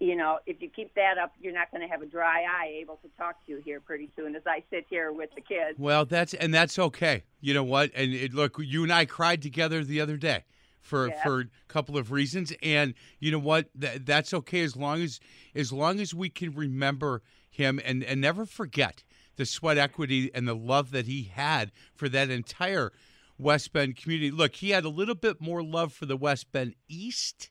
you 0.00 0.16
know, 0.16 0.38
if 0.46 0.60
you 0.60 0.68
keep 0.68 0.94
that 0.94 1.18
up, 1.18 1.32
you're 1.40 1.52
not 1.52 1.70
going 1.70 1.82
to 1.82 1.88
have 1.88 2.02
a 2.02 2.06
dry 2.06 2.42
eye 2.42 2.78
able 2.80 2.96
to 2.96 3.08
talk 3.16 3.44
to 3.46 3.52
you 3.52 3.62
here 3.64 3.80
pretty 3.80 4.10
soon. 4.16 4.34
As 4.36 4.42
I 4.46 4.62
sit 4.70 4.86
here 4.88 5.12
with 5.12 5.30
the 5.34 5.40
kids. 5.40 5.78
Well, 5.78 6.04
that's 6.04 6.34
and 6.34 6.52
that's 6.52 6.78
okay. 6.78 7.24
You 7.40 7.54
know 7.54 7.64
what? 7.64 7.90
And 7.94 8.12
it, 8.12 8.32
look, 8.34 8.56
you 8.58 8.82
and 8.82 8.92
I 8.92 9.04
cried 9.04 9.42
together 9.42 9.84
the 9.84 10.00
other 10.00 10.16
day 10.16 10.44
for 10.80 11.08
Yeah. 11.08 11.22
for 11.22 11.40
a 11.40 11.46
couple 11.68 11.96
of 11.96 12.10
reasons, 12.10 12.52
and 12.62 12.94
you 13.20 13.30
know 13.30 13.38
what? 13.38 13.68
That, 13.74 14.04
that's 14.06 14.34
okay 14.34 14.62
as 14.62 14.76
long 14.76 15.02
as 15.02 15.20
as 15.54 15.72
long 15.72 16.00
as 16.00 16.14
we 16.14 16.28
can 16.28 16.52
remember 16.52 17.22
him 17.50 17.80
and 17.84 18.02
and 18.02 18.20
never 18.20 18.46
forget 18.46 19.04
the 19.36 19.46
sweat 19.46 19.78
equity 19.78 20.30
and 20.34 20.46
the 20.46 20.54
love 20.54 20.90
that 20.90 21.06
he 21.06 21.24
had 21.24 21.72
for 21.94 22.08
that 22.08 22.30
entire 22.30 22.92
West 23.38 23.72
Bend 23.72 23.96
community. 23.96 24.30
Look, 24.30 24.56
he 24.56 24.70
had 24.70 24.84
a 24.84 24.88
little 24.88 25.14
bit 25.14 25.40
more 25.40 25.62
love 25.62 25.92
for 25.92 26.06
the 26.06 26.16
West 26.16 26.52
Bend 26.52 26.74
East. 26.88 27.50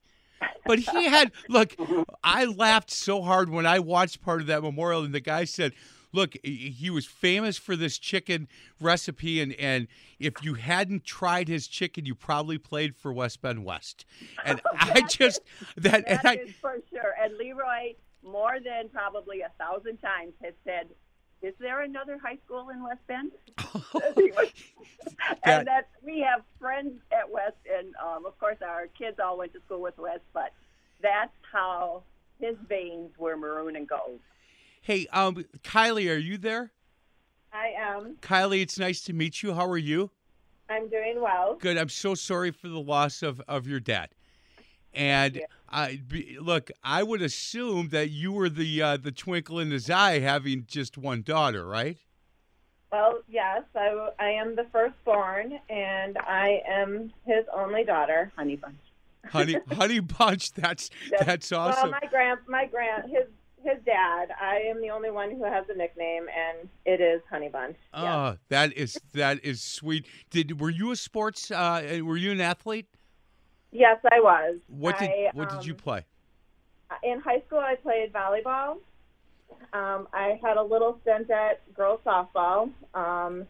But 0.65 0.79
he 0.79 1.05
had 1.05 1.31
look. 1.49 1.75
I 2.23 2.45
laughed 2.45 2.91
so 2.91 3.21
hard 3.21 3.49
when 3.49 3.65
I 3.65 3.79
watched 3.79 4.21
part 4.21 4.41
of 4.41 4.47
that 4.47 4.61
memorial, 4.61 5.03
and 5.03 5.13
the 5.13 5.19
guy 5.19 5.43
said, 5.43 5.73
"Look, 6.13 6.35
he 6.43 6.89
was 6.89 7.05
famous 7.05 7.57
for 7.57 7.75
this 7.75 7.97
chicken 7.97 8.47
recipe, 8.79 9.41
and 9.41 9.53
and 9.53 9.87
if 10.19 10.43
you 10.43 10.53
hadn't 10.53 11.03
tried 11.03 11.47
his 11.47 11.67
chicken, 11.67 12.05
you 12.05 12.15
probably 12.15 12.57
played 12.57 12.95
for 12.95 13.11
West 13.11 13.41
Bend 13.41 13.65
West." 13.65 14.05
And 14.45 14.61
I 14.79 15.01
just 15.01 15.41
that, 15.77 16.03
and 16.07 16.19
That 16.23 16.25
I, 16.25 16.45
for 16.61 16.77
sure. 16.89 17.15
And 17.21 17.37
Leroy, 17.37 17.95
more 18.23 18.59
than 18.63 18.89
probably 18.89 19.41
a 19.41 19.51
thousand 19.57 19.97
times, 19.97 20.33
has 20.43 20.53
said, 20.63 20.87
"Is 21.41 21.53
there 21.59 21.81
another 21.81 22.17
high 22.17 22.37
school 22.45 22.69
in 22.69 22.83
West 22.83 23.05
Bend?" 23.07 23.31
And 25.43 25.67
that 25.67 25.89
we 26.03 26.19
have 26.19 26.43
friends 26.59 26.99
at 27.11 27.29
West, 27.29 27.57
and 27.71 27.93
um, 27.95 28.25
of 28.25 28.37
course 28.39 28.57
our 28.65 28.87
kids 28.87 29.19
all 29.23 29.37
went 29.37 29.53
to 29.53 29.59
school 29.65 29.81
with 29.81 29.97
West. 29.97 30.21
But 30.33 30.53
that's 31.01 31.33
how 31.51 32.03
his 32.39 32.55
veins 32.67 33.11
were 33.17 33.35
maroon 33.37 33.75
and 33.75 33.87
gold. 33.87 34.19
hey, 34.81 35.07
um, 35.13 35.45
Kylie, 35.63 36.09
are 36.11 36.17
you 36.17 36.37
there? 36.37 36.71
I 37.53 37.73
am. 37.77 38.17
Kylie, 38.21 38.61
it's 38.61 38.79
nice 38.79 39.01
to 39.01 39.13
meet 39.13 39.43
you. 39.43 39.53
How 39.53 39.67
are 39.67 39.77
you? 39.77 40.09
I'm 40.69 40.89
doing 40.89 41.21
well. 41.21 41.55
Good. 41.59 41.77
I'm 41.77 41.89
so 41.89 42.15
sorry 42.15 42.51
for 42.51 42.67
the 42.69 42.79
loss 42.79 43.21
of, 43.23 43.41
of 43.47 43.67
your 43.67 43.79
dad. 43.79 44.09
And 44.93 45.41
I 45.72 46.01
be, 46.05 46.38
look, 46.39 46.69
I 46.84 47.01
would 47.01 47.22
assume 47.22 47.89
that 47.89 48.09
you 48.09 48.34
were 48.34 48.49
the 48.49 48.82
uh, 48.82 48.97
the 48.97 49.11
twinkle 49.11 49.57
in 49.57 49.72
his 49.72 49.89
eye, 49.89 50.19
having 50.19 50.65
just 50.67 50.97
one 50.97 51.22
daughter, 51.22 51.65
right? 51.65 51.97
Well, 52.91 53.22
yes, 53.30 53.63
I, 53.74 54.09
I 54.19 54.30
am 54.32 54.57
the 54.57 54.65
firstborn, 54.72 55.57
and 55.69 56.17
I 56.17 56.61
am 56.67 57.13
his 57.26 57.45
only 57.55 57.86
daughter. 57.86 58.34
Honey 58.36 58.57
bunch. 58.57 58.76
Honey, 59.30 59.55
honey 59.72 60.01
bunch. 60.01 60.51
That's 60.51 60.89
that's 61.19 61.53
awesome. 61.53 61.91
Well, 61.91 61.99
my 62.01 62.07
grand, 62.09 62.39
my 62.47 62.65
grand, 62.65 63.09
his 63.09 63.28
his 63.63 63.78
dad. 63.86 64.30
I 64.41 64.57
am 64.69 64.82
the 64.82 64.89
only 64.89 65.09
one 65.09 65.32
who 65.32 65.45
has 65.45 65.65
a 65.74 65.78
nickname, 65.78 66.26
and 66.28 66.67
it 66.86 66.99
is 66.99 67.22
Honey 67.30 67.47
Bunch. 67.47 67.78
Oh, 67.93 68.36
that 68.49 68.74
is 68.74 68.99
that 69.13 69.43
is 69.43 69.61
sweet. 69.61 70.05
Did 70.30 70.59
were 70.59 70.69
you 70.69 70.91
a 70.91 70.97
sports? 70.97 71.49
Uh, 71.49 71.99
were 72.03 72.17
you 72.17 72.32
an 72.32 72.41
athlete? 72.41 72.88
Yes, 73.72 73.97
I 74.11 74.19
was. 74.19 74.57
What 74.67 74.99
did 74.99 75.09
I, 75.09 75.30
what 75.34 75.49
did 75.49 75.65
you 75.65 75.74
um, 75.74 75.80
play? 75.80 76.05
In 77.03 77.19
high 77.19 77.41
school, 77.47 77.59
I 77.59 77.76
played 77.76 78.11
volleyball. 78.11 78.78
Um, 79.74 80.07
I 80.13 80.39
had 80.43 80.57
a 80.57 80.63
little 80.63 80.97
stint 81.01 81.30
at 81.30 81.61
girls 81.74 82.01
softball 82.05 82.69
um, 82.93 83.47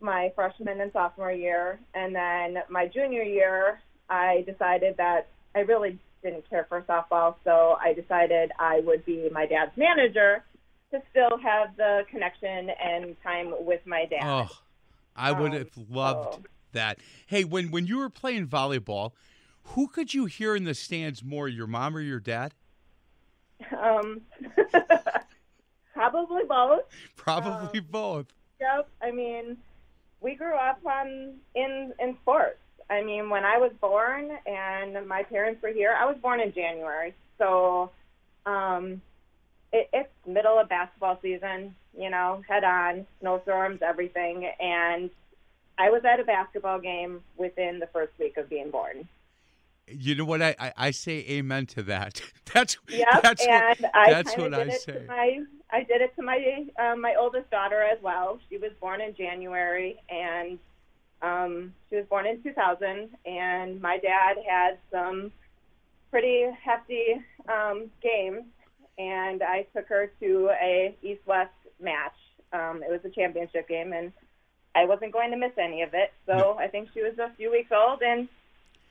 my 0.00 0.30
freshman 0.34 0.80
and 0.80 0.92
sophomore 0.92 1.32
year, 1.32 1.78
and 1.94 2.14
then 2.14 2.62
my 2.68 2.86
junior 2.86 3.22
year, 3.22 3.80
I 4.10 4.44
decided 4.46 4.96
that 4.98 5.28
I 5.54 5.60
really 5.60 5.98
didn't 6.22 6.48
care 6.50 6.66
for 6.68 6.82
softball, 6.82 7.36
so 7.44 7.76
I 7.80 7.94
decided 7.94 8.50
I 8.58 8.80
would 8.80 9.04
be 9.04 9.28
my 9.32 9.46
dad's 9.46 9.76
manager 9.76 10.44
to 10.90 11.00
still 11.10 11.38
have 11.38 11.76
the 11.76 12.02
connection 12.10 12.70
and 12.82 13.16
time 13.22 13.54
with 13.60 13.80
my 13.86 14.04
dad. 14.04 14.22
Oh, 14.22 14.48
I 15.16 15.32
would 15.32 15.52
Um, 15.52 15.58
have 15.58 15.70
loved 15.90 16.46
that. 16.72 16.98
Hey, 17.26 17.44
when 17.44 17.70
when 17.70 17.86
you 17.86 17.98
were 17.98 18.10
playing 18.10 18.46
volleyball, 18.48 19.12
who 19.68 19.88
could 19.88 20.14
you 20.14 20.26
hear 20.26 20.54
in 20.54 20.64
the 20.64 20.74
stands 20.74 21.22
more, 21.22 21.48
your 21.48 21.66
mom 21.66 21.96
or 21.96 22.00
your 22.00 22.20
dad? 22.20 22.54
Um, 23.76 24.20
probably 25.94 26.42
both. 26.48 26.82
Probably 27.16 27.80
both. 27.80 28.26
Yep. 28.60 28.88
I 29.02 29.10
mean, 29.10 29.56
we 30.20 30.34
grew 30.34 30.54
up 30.54 30.80
on 30.86 31.34
in 31.54 31.92
in 31.98 32.16
sports. 32.22 32.58
I 32.90 33.02
mean, 33.02 33.30
when 33.30 33.44
I 33.44 33.56
was 33.58 33.72
born 33.80 34.30
and 34.46 35.08
my 35.08 35.22
parents 35.22 35.62
were 35.62 35.70
here, 35.70 35.96
I 35.98 36.04
was 36.04 36.16
born 36.20 36.40
in 36.40 36.52
January, 36.52 37.14
so 37.38 37.90
um, 38.44 39.00
it, 39.72 39.88
it's 39.92 40.10
middle 40.26 40.58
of 40.58 40.68
basketball 40.68 41.18
season. 41.22 41.74
You 41.96 42.10
know, 42.10 42.42
head 42.48 42.64
on, 42.64 43.06
snowstorms, 43.20 43.80
everything, 43.80 44.50
and 44.60 45.10
I 45.78 45.90
was 45.90 46.02
at 46.04 46.20
a 46.20 46.24
basketball 46.24 46.80
game 46.80 47.20
within 47.36 47.78
the 47.78 47.86
first 47.86 48.12
week 48.18 48.36
of 48.36 48.48
being 48.48 48.70
born. 48.70 49.08
You 49.88 50.14
know 50.14 50.24
what? 50.24 50.42
I, 50.42 50.54
I, 50.58 50.72
I 50.76 50.90
say 50.90 51.24
amen 51.28 51.66
to 51.66 51.82
that. 51.84 52.20
That's 52.52 52.76
Yep, 52.88 53.22
that's 53.22 53.44
and 53.44 53.76
what, 53.80 53.90
I 53.94 54.12
that's 54.12 54.36
what 54.36 54.54
I 54.54 54.68
say. 54.68 54.92
To 54.92 55.04
my, 55.08 55.40
I 55.72 55.82
did 55.82 56.02
it 56.02 56.14
to 56.14 56.22
my 56.22 56.66
um, 56.78 57.00
my 57.00 57.16
oldest 57.18 57.50
daughter 57.50 57.82
as 57.82 57.98
well. 58.00 58.38
She 58.48 58.58
was 58.58 58.70
born 58.80 59.00
in 59.00 59.14
January, 59.16 59.96
and 60.08 60.58
um, 61.20 61.74
she 61.90 61.96
was 61.96 62.04
born 62.06 62.26
in 62.26 62.40
2000. 62.42 63.08
And 63.26 63.80
my 63.80 63.98
dad 63.98 64.36
had 64.48 64.78
some 64.92 65.32
pretty 66.10 66.44
hefty 66.64 67.20
um, 67.48 67.90
games, 68.02 68.44
and 68.98 69.42
I 69.42 69.66
took 69.74 69.88
her 69.88 70.12
to 70.20 70.50
a 70.62 70.94
East-West 71.02 71.50
match. 71.80 72.14
Um, 72.52 72.82
it 72.84 72.90
was 72.90 73.00
a 73.04 73.10
championship 73.10 73.68
game, 73.68 73.92
and 73.92 74.12
I 74.76 74.84
wasn't 74.84 75.12
going 75.12 75.32
to 75.32 75.36
miss 75.36 75.52
any 75.58 75.82
of 75.82 75.92
it. 75.94 76.12
So 76.26 76.56
I 76.58 76.68
think 76.68 76.90
she 76.94 77.02
was 77.02 77.18
a 77.18 77.32
few 77.36 77.50
weeks 77.50 77.72
old, 77.72 78.02
and 78.02 78.28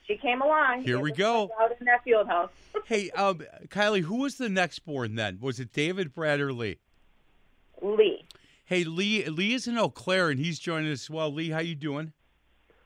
she 0.06 0.18
came 0.18 0.42
along. 0.42 0.84
Here 0.84 0.98
It 0.98 1.02
we 1.02 1.12
go. 1.12 1.50
Out 1.62 1.72
in 1.80 1.86
that 1.86 2.04
field 2.04 2.28
house. 2.28 2.52
hey, 2.86 3.10
um, 3.12 3.42
Kylie, 3.68 4.02
who 4.02 4.18
was 4.18 4.36
the 4.36 4.50
next 4.50 4.80
born 4.80 5.16
then? 5.16 5.40
Was 5.42 5.60
it 5.60 5.72
David, 5.74 6.14
Brad, 6.14 6.40
or 6.40 6.54
Lee? 6.54 6.80
Lee. 7.82 8.26
Hey, 8.66 8.84
Lee. 8.84 9.26
Lee 9.26 9.54
is 9.54 9.68
in 9.68 9.78
Eau 9.78 9.90
Claire, 9.90 10.30
and 10.30 10.40
he's 10.40 10.60
joining 10.60 10.92
us 10.92 11.04
as 11.04 11.10
well. 11.10 11.32
Lee, 11.32 11.50
how 11.50 11.60
you 11.60 11.76
doing? 11.76 12.14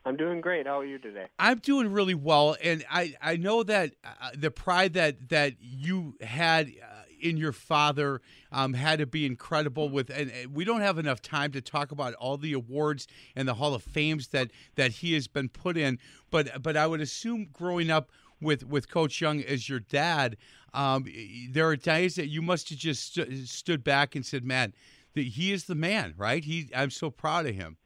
I'm 0.06 0.16
doing 0.16 0.40
great. 0.40 0.66
How 0.66 0.80
are 0.80 0.86
you 0.86 0.98
today? 0.98 1.26
I'm 1.38 1.60
doing 1.60 1.92
really 1.92 2.16
well, 2.16 2.56
and 2.64 2.86
I, 2.90 3.16
I 3.22 3.36
know 3.36 3.64
that 3.64 3.92
uh, 4.06 4.30
the 4.36 4.50
pride 4.50 4.94
that 4.94 5.28
that 5.30 5.56
you 5.60 6.16
had 6.22 6.68
uh, 6.70 7.04
in 7.20 7.38
your 7.38 7.52
father 7.52 8.22
um, 8.52 8.74
had 8.74 9.00
to 9.00 9.06
be 9.06 9.26
incredible. 9.26 9.90
With 9.90 10.10
and 10.10 10.32
we 10.54 10.64
don't 10.64 10.82
have 10.82 10.98
enough 10.98 11.22
time 11.22 11.52
to 11.52 11.62
talk 11.62 11.92
about 11.92 12.14
all 12.16 12.38
the 12.38 12.54
awards 12.54 13.08
and 13.36 13.48
the 13.48 13.56
Hall 13.56 13.74
of 13.74 13.84
Fames 13.84 14.30
that 14.30 14.52
that 14.76 14.92
he 14.92 15.14
has 15.14 15.28
been 15.28 15.50
put 15.50 15.78
in. 15.78 16.00
But 16.30 16.62
but 16.62 16.78
I 16.78 16.88
would 16.88 17.02
assume 17.02 17.48
growing 17.52 17.90
up 17.90 18.12
with 18.42 18.66
with 18.66 18.90
Coach 18.90 19.22
Young 19.22 19.42
as 19.42 19.68
your 19.70 19.80
dad, 19.80 20.38
um, 20.74 21.06
there 21.50 21.68
are 21.68 21.76
days 21.76 22.16
that 22.16 22.28
you 22.28 22.42
must 22.42 22.70
have 22.70 22.78
just 22.78 23.06
stu- 23.08 23.46
stood 23.46 23.84
back 23.84 24.16
and 24.16 24.26
said, 24.26 24.44
"Man, 24.44 24.74
that 25.14 25.26
he 25.26 25.52
is 25.52 25.66
the 25.66 25.76
man, 25.76 26.14
right? 26.18 26.44
He 26.44 26.70
I'm 26.76 26.92
so 26.92 27.10
proud 27.10 27.46
of 27.46 27.56
him." 27.56 27.78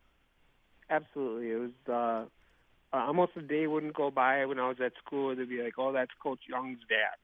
Absolutely. 0.90 1.52
It 1.52 1.60
was 1.60 1.72
uh, 1.88 2.96
uh, 2.96 3.06
almost 3.06 3.32
a 3.38 3.42
day 3.42 3.66
wouldn't 3.68 3.96
go 3.96 4.12
by 4.12 4.46
when 4.46 4.60
I 4.60 4.68
was 4.68 4.78
at 4.84 4.94
school. 5.06 5.34
They'd 5.36 5.48
be 5.50 5.64
like, 5.64 5.76
"Oh, 5.78 5.92
that's 5.92 6.12
Coach 6.22 6.42
Young's 6.50 6.80
dad," 6.90 7.18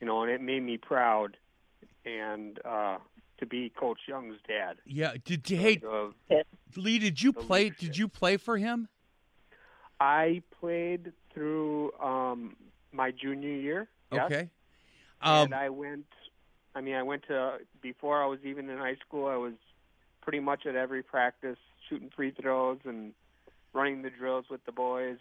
you 0.00 0.06
know, 0.06 0.22
and 0.22 0.30
it 0.30 0.40
made 0.40 0.62
me 0.62 0.76
proud. 0.76 1.36
And 2.04 2.58
uh, 2.64 2.98
to 3.38 3.46
be 3.46 3.70
Coach 3.70 4.00
Young's 4.06 4.36
dad. 4.46 4.76
Yeah. 4.86 5.12
Did 5.24 5.46
hey 5.46 5.80
Uh, 5.86 6.08
Lee? 6.76 6.98
Did 6.98 7.20
you 7.22 7.32
play? 7.32 7.64
leadership. 7.64 7.78
Did 7.80 7.98
you 7.98 8.08
play 8.08 8.36
for 8.36 8.56
him? 8.56 8.88
I 10.00 10.42
played 10.60 11.12
through 11.34 11.92
um, 12.00 12.56
my 12.92 13.10
junior 13.10 13.50
year. 13.50 13.88
yes. 14.12 14.24
Okay. 14.26 14.50
and 15.22 15.52
Um, 15.52 15.58
I 15.60 15.68
went. 15.68 16.06
I 16.74 16.80
mean, 16.80 16.94
I 16.94 17.02
went 17.02 17.24
to 17.28 17.58
before 17.82 18.22
I 18.22 18.26
was 18.26 18.38
even 18.44 18.68
in 18.70 18.78
high 18.78 18.96
school. 19.06 19.26
I 19.26 19.36
was 19.36 19.54
pretty 20.22 20.40
much 20.40 20.64
at 20.66 20.76
every 20.76 21.02
practice, 21.02 21.58
shooting 21.88 22.10
free 22.14 22.30
throws 22.30 22.78
and 22.84 23.12
running 23.72 24.02
the 24.02 24.10
drills 24.10 24.44
with 24.48 24.64
the 24.64 24.72
boys, 24.72 25.18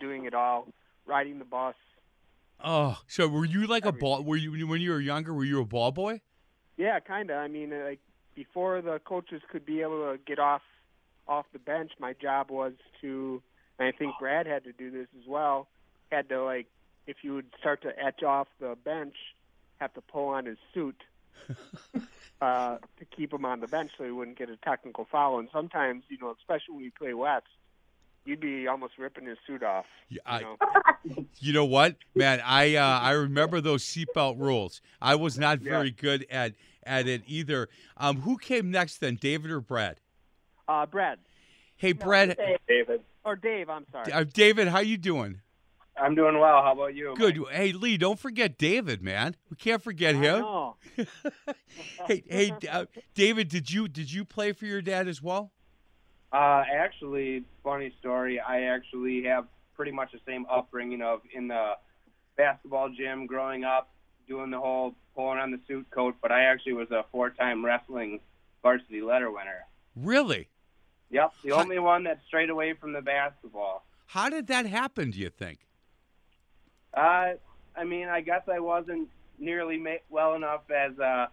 doing 0.00 0.24
it 0.26 0.34
all, 0.34 0.68
riding 1.06 1.38
the 1.38 1.44
bus. 1.44 1.74
Oh, 2.62 2.98
so 3.06 3.26
were 3.28 3.44
you 3.44 3.66
like 3.66 3.84
a 3.84 3.92
ball? 3.92 4.22
Were 4.22 4.36
you 4.36 4.66
when 4.66 4.80
you 4.80 4.90
were 4.90 5.00
younger? 5.00 5.32
Were 5.32 5.44
you 5.44 5.60
a 5.60 5.64
ball 5.64 5.92
boy? 5.92 6.20
Yeah, 6.76 7.00
kind 7.00 7.30
of. 7.30 7.36
I 7.38 7.48
mean, 7.48 7.72
uh, 7.72 7.84
like 7.84 8.00
before 8.34 8.80
the 8.82 8.98
coaches 9.00 9.42
could 9.50 9.64
be 9.64 9.82
able 9.82 10.12
to 10.12 10.18
get 10.26 10.38
off 10.38 10.62
off 11.26 11.46
the 11.52 11.58
bench, 11.58 11.92
my 11.98 12.12
job 12.14 12.50
was 12.50 12.72
to, 13.00 13.42
and 13.78 13.88
I 13.88 13.92
think 13.92 14.14
Brad 14.18 14.46
had 14.46 14.64
to 14.64 14.72
do 14.72 14.90
this 14.90 15.06
as 15.18 15.26
well. 15.26 15.68
Had 16.10 16.28
to 16.30 16.42
like, 16.42 16.66
if 17.06 17.18
you 17.22 17.34
would 17.34 17.46
start 17.58 17.82
to 17.82 17.98
etch 17.98 18.22
off 18.22 18.48
the 18.58 18.76
bench, 18.84 19.14
have 19.78 19.94
to 19.94 20.00
pull 20.00 20.28
on 20.28 20.46
his 20.46 20.58
suit 20.74 21.00
uh, 22.40 22.78
to 22.98 23.04
keep 23.16 23.32
him 23.32 23.44
on 23.44 23.60
the 23.60 23.68
bench 23.68 23.92
so 23.96 24.04
he 24.04 24.10
wouldn't 24.10 24.38
get 24.38 24.50
a 24.50 24.56
technical 24.56 25.06
foul. 25.10 25.38
And 25.38 25.48
sometimes, 25.52 26.04
you 26.08 26.18
know, 26.18 26.34
especially 26.38 26.74
when 26.74 26.84
you 26.84 26.92
play 26.98 27.14
West, 27.14 27.46
you'd 28.24 28.40
be 28.40 28.66
almost 28.66 28.94
ripping 28.98 29.26
his 29.26 29.38
suit 29.46 29.62
off. 29.62 29.86
Yeah, 30.08 30.20
I, 30.26 30.38
you 30.40 30.44
know? 30.44 31.26
you 31.38 31.52
know 31.52 31.64
what, 31.64 31.96
man? 32.14 32.40
I 32.44 32.76
uh, 32.76 33.00
I 33.00 33.12
remember 33.12 33.60
those 33.60 33.84
seatbelt 33.84 34.38
rules. 34.38 34.80
I 35.00 35.14
was 35.14 35.38
not 35.38 35.62
Yeah. 35.62 35.70
very 35.70 35.90
good 35.90 36.26
at 36.30 36.54
at 36.84 37.06
it 37.08 37.22
either. 37.26 37.68
Um, 37.96 38.20
who 38.22 38.38
came 38.38 38.70
next 38.70 38.98
then, 38.98 39.16
David 39.16 39.50
or 39.50 39.60
Brad? 39.60 40.00
Uh, 40.68 40.86
Brad. 40.86 41.18
Hey, 41.76 41.92
Brad. 41.92 42.36
David. 42.68 43.00
Or 43.24 43.36
Dave, 43.36 43.68
I'm 43.68 43.84
sorry. 43.92 44.12
Uh, 44.12 44.24
David, 44.24 44.68
how 44.68 44.80
you 44.80 44.96
doing? 44.96 45.40
I'm 46.00 46.14
doing 46.14 46.38
well. 46.38 46.62
How 46.62 46.72
about 46.72 46.94
you? 46.94 47.14
Good. 47.16 47.38
Hey, 47.50 47.72
Lee, 47.72 47.98
don't 47.98 48.18
forget 48.18 48.56
David, 48.56 49.02
man. 49.02 49.36
We 49.50 49.56
can't 49.56 49.82
forget 49.82 50.14
him. 50.14 50.40
No. 50.40 50.76
hey, 52.06 52.22
hey, 52.26 52.52
uh, 52.70 52.86
David, 53.14 53.48
did 53.48 53.70
you 53.70 53.88
did 53.88 54.10
you 54.10 54.24
play 54.24 54.52
for 54.52 54.64
your 54.64 54.80
dad 54.80 55.08
as 55.08 55.20
well? 55.22 55.52
Uh, 56.32 56.62
actually, 56.72 57.44
funny 57.64 57.92
story. 57.98 58.38
I 58.40 58.62
actually 58.62 59.24
have 59.24 59.46
pretty 59.74 59.92
much 59.92 60.12
the 60.12 60.20
same 60.26 60.46
upbringing 60.50 61.02
of 61.02 61.20
in 61.34 61.48
the 61.48 61.72
basketball 62.36 62.90
gym 62.90 63.26
growing 63.26 63.64
up, 63.64 63.90
doing 64.28 64.50
the 64.50 64.58
whole 64.58 64.94
pulling 65.14 65.38
on 65.38 65.50
the 65.50 65.60
suit 65.66 65.86
coat. 65.90 66.14
But 66.22 66.30
I 66.30 66.44
actually 66.44 66.74
was 66.74 66.90
a 66.90 67.04
four-time 67.10 67.64
wrestling 67.64 68.20
varsity 68.62 69.02
letter 69.02 69.30
winner. 69.30 69.66
Really? 69.96 70.48
Yep, 71.10 71.32
the 71.42 71.52
only 71.52 71.78
one 71.80 72.04
that 72.04 72.20
strayed 72.28 72.50
away 72.50 72.74
from 72.74 72.92
the 72.92 73.00
basketball. 73.00 73.84
How 74.06 74.28
did 74.28 74.46
that 74.46 74.66
happen? 74.66 75.10
Do 75.10 75.18
you 75.18 75.30
think? 75.30 75.58
Uh, 76.94 77.32
I 77.76 77.84
mean, 77.84 78.08
I 78.08 78.20
guess 78.20 78.42
I 78.52 78.60
wasn't 78.60 79.08
nearly 79.38 79.78
ma- 79.78 80.04
well 80.08 80.34
enough 80.34 80.62
as 80.70 80.98
uh, 80.98 81.26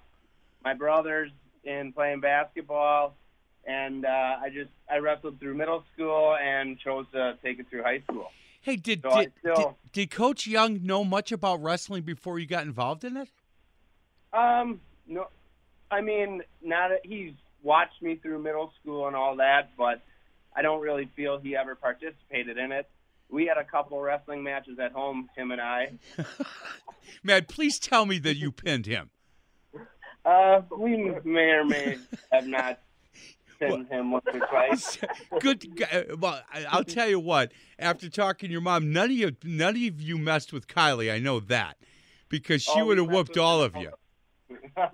my 0.63 0.73
brothers 0.73 1.31
in 1.63 1.93
playing 1.93 2.21
basketball, 2.21 3.15
and 3.67 4.05
uh, 4.05 4.09
I 4.41 4.49
just 4.53 4.71
I 4.89 4.97
wrestled 4.97 5.39
through 5.39 5.55
middle 5.55 5.83
school 5.93 6.35
and 6.41 6.79
chose 6.79 7.05
to 7.13 7.37
take 7.43 7.59
it 7.59 7.67
through 7.69 7.83
high 7.83 7.99
school. 8.01 8.27
Hey, 8.61 8.75
did 8.77 9.01
So 9.03 9.19
did, 9.21 9.31
still- 9.39 9.55
did 9.55 9.91
did 9.91 10.11
Coach 10.11 10.47
Young 10.47 10.85
know 10.85 11.03
much 11.03 11.31
about 11.31 11.61
wrestling 11.61 12.03
before 12.03 12.39
you 12.39 12.45
got 12.47 12.63
involved 12.63 13.03
in 13.03 13.17
it? 13.17 13.29
Um, 14.33 14.81
no, 15.07 15.27
I 15.91 16.01
mean, 16.01 16.41
not 16.61 16.91
he's 17.03 17.33
watched 17.63 18.01
me 18.01 18.15
through 18.15 18.39
middle 18.39 18.71
school 18.81 19.07
and 19.07 19.15
all 19.15 19.35
that, 19.37 19.71
but 19.77 20.01
I 20.55 20.61
don't 20.61 20.81
really 20.81 21.09
feel 21.15 21.37
he 21.39 21.55
ever 21.55 21.75
participated 21.75 22.57
in 22.57 22.71
it. 22.71 22.89
We 23.29 23.45
had 23.45 23.57
a 23.57 23.63
couple 23.63 23.99
wrestling 23.99 24.41
matches 24.43 24.79
at 24.79 24.91
home, 24.93 25.29
him 25.35 25.51
and 25.51 25.59
I. 25.61 25.93
Man, 27.23 27.45
please 27.45 27.77
tell 27.79 28.05
me 28.05 28.19
that 28.19 28.35
you 28.35 28.51
pinned 28.51 28.85
him. 28.85 29.09
Uh, 30.25 30.61
we 30.77 30.97
may 31.23 31.51
or 31.51 31.63
may 31.65 31.97
have 32.31 32.47
not 32.47 32.79
pinned 33.59 33.87
him 33.87 34.11
once 34.11 34.25
or 34.33 34.39
twice. 34.39 34.97
Good. 35.39 35.83
uh, 35.91 36.15
Well, 36.17 36.41
I- 36.51 36.65
I'll 36.69 36.83
tell 36.97 37.07
you 37.09 37.19
what. 37.19 37.51
After 37.79 38.09
talking 38.09 38.49
to 38.49 38.51
your 38.51 38.61
mom, 38.61 38.91
none 38.91 39.05
of 39.05 39.11
you, 39.11 39.31
none 39.43 39.75
of 39.75 40.01
you 40.01 40.17
messed 40.17 40.51
with 40.53 40.67
Kylie. 40.67 41.11
I 41.13 41.19
know 41.19 41.39
that 41.41 41.77
because 42.29 42.61
she 42.63 42.71
Oh, 42.75 42.85
would 42.85 42.97
have 42.97 43.07
whooped 43.09 43.37
all 43.37 43.61
of 43.61 43.75
you. 43.75 43.91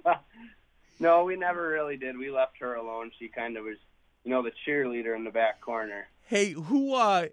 no, 1.00 1.24
we 1.24 1.36
never 1.36 1.68
really 1.70 1.98
did. 1.98 2.18
We 2.18 2.30
left 2.32 2.58
her 2.60 2.76
alone. 2.76 3.12
She 3.20 3.28
kind 3.28 3.58
of 3.58 3.66
was, 3.66 3.78
you 4.24 4.32
know, 4.32 4.42
the 4.42 4.52
cheerleader 4.68 5.16
in 5.16 5.24
the 5.24 5.32
back 5.32 5.62
corner. 5.62 6.08
Hey, 6.26 6.52
who? 6.52 6.94
uh 6.96 7.28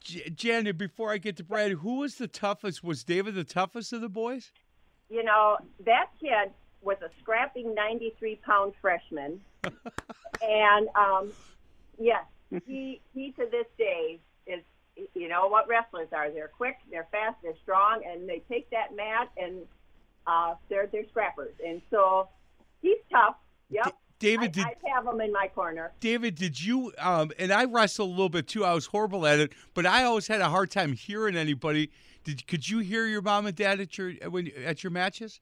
J- 0.00 0.28
Janet, 0.30 0.76
before 0.78 1.10
I 1.10 1.18
get 1.18 1.36
to 1.38 1.44
Brad, 1.44 1.72
who 1.72 1.96
was 2.00 2.16
the 2.16 2.28
toughest? 2.28 2.84
Was 2.84 3.02
David 3.02 3.34
the 3.34 3.44
toughest 3.44 3.92
of 3.92 4.00
the 4.02 4.08
boys? 4.08 4.52
You 5.08 5.24
know, 5.24 5.56
that 5.84 6.06
kid 6.20 6.52
was 6.82 6.96
a 7.02 7.08
scrapping 7.20 7.74
93 7.74 8.36
pound 8.46 8.74
freshman. 8.80 9.40
And, 10.54 10.88
um, 10.94 11.32
yes, 11.98 12.24
he, 12.66 13.00
he 13.12 13.32
to 13.32 13.46
this 13.50 13.66
day 13.76 14.20
is, 14.46 14.62
you 15.14 15.28
know 15.28 15.48
what 15.48 15.66
wrestlers 15.68 16.08
are. 16.12 16.30
They're 16.30 16.48
quick, 16.48 16.76
they're 16.90 17.08
fast, 17.10 17.36
they're 17.42 17.60
strong, 17.62 18.02
and 18.06 18.28
they 18.28 18.42
take 18.48 18.70
that 18.70 18.94
mat 18.94 19.28
and 19.36 19.62
uh, 20.26 20.54
they're, 20.68 20.86
they're 20.86 21.08
scrappers. 21.10 21.54
And 21.66 21.82
so 21.90 22.28
he's 22.80 22.98
tough. 23.10 23.36
Yep. 23.70 23.96
David, 24.20 24.44
I, 24.44 24.48
did- 24.48 24.64
I'd 24.64 24.94
have 24.94 25.06
him 25.06 25.20
in 25.20 25.32
my 25.32 25.48
corner. 25.54 25.92
David, 26.00 26.36
did 26.36 26.62
you? 26.64 26.92
Um, 26.98 27.32
and 27.38 27.52
I 27.52 27.64
wrestled 27.64 28.08
a 28.08 28.12
little 28.12 28.28
bit 28.28 28.46
too. 28.46 28.64
I 28.64 28.72
was 28.72 28.86
horrible 28.86 29.26
at 29.26 29.40
it, 29.40 29.52
but 29.74 29.84
I 29.84 30.04
always 30.04 30.28
had 30.28 30.40
a 30.40 30.48
hard 30.48 30.70
time 30.70 30.92
hearing 30.92 31.36
anybody. 31.36 31.90
Did 32.22 32.46
could 32.46 32.68
you 32.70 32.78
hear 32.78 33.06
your 33.06 33.20
mom 33.20 33.46
and 33.46 33.56
dad 33.56 33.80
at 33.80 33.98
your 33.98 34.12
when 34.30 34.50
at 34.64 34.82
your 34.84 34.92
matches? 34.92 35.40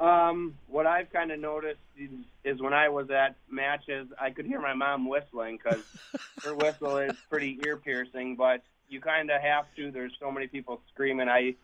Um, 0.00 0.54
what 0.66 0.86
I've 0.86 1.12
kind 1.12 1.30
of 1.30 1.38
noticed 1.38 1.80
is, 1.96 2.10
is 2.44 2.60
when 2.60 2.72
I 2.72 2.88
was 2.88 3.10
at 3.10 3.36
matches, 3.48 4.08
I 4.20 4.30
could 4.30 4.44
hear 4.44 4.60
my 4.60 4.74
mom 4.74 5.08
whistling 5.08 5.58
because 5.62 5.82
her 6.44 6.54
whistle 6.54 6.98
is 6.98 7.16
pretty 7.30 7.58
ear 7.64 7.76
piercing. 7.76 8.36
But 8.36 8.62
you 8.88 9.00
kind 9.00 9.30
of 9.30 9.40
have 9.40 9.66
to. 9.76 9.90
There's 9.90 10.12
so 10.18 10.30
many 10.30 10.46
people 10.46 10.80
screaming. 10.92 11.28
I 11.28 11.54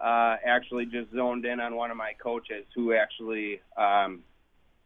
uh, 0.00 0.36
actually 0.44 0.86
just 0.86 1.12
zoned 1.12 1.44
in 1.46 1.60
on 1.60 1.76
one 1.76 1.90
of 1.90 1.96
my 1.96 2.12
coaches 2.22 2.66
who 2.74 2.92
actually 2.92 3.60
um, 3.76 4.22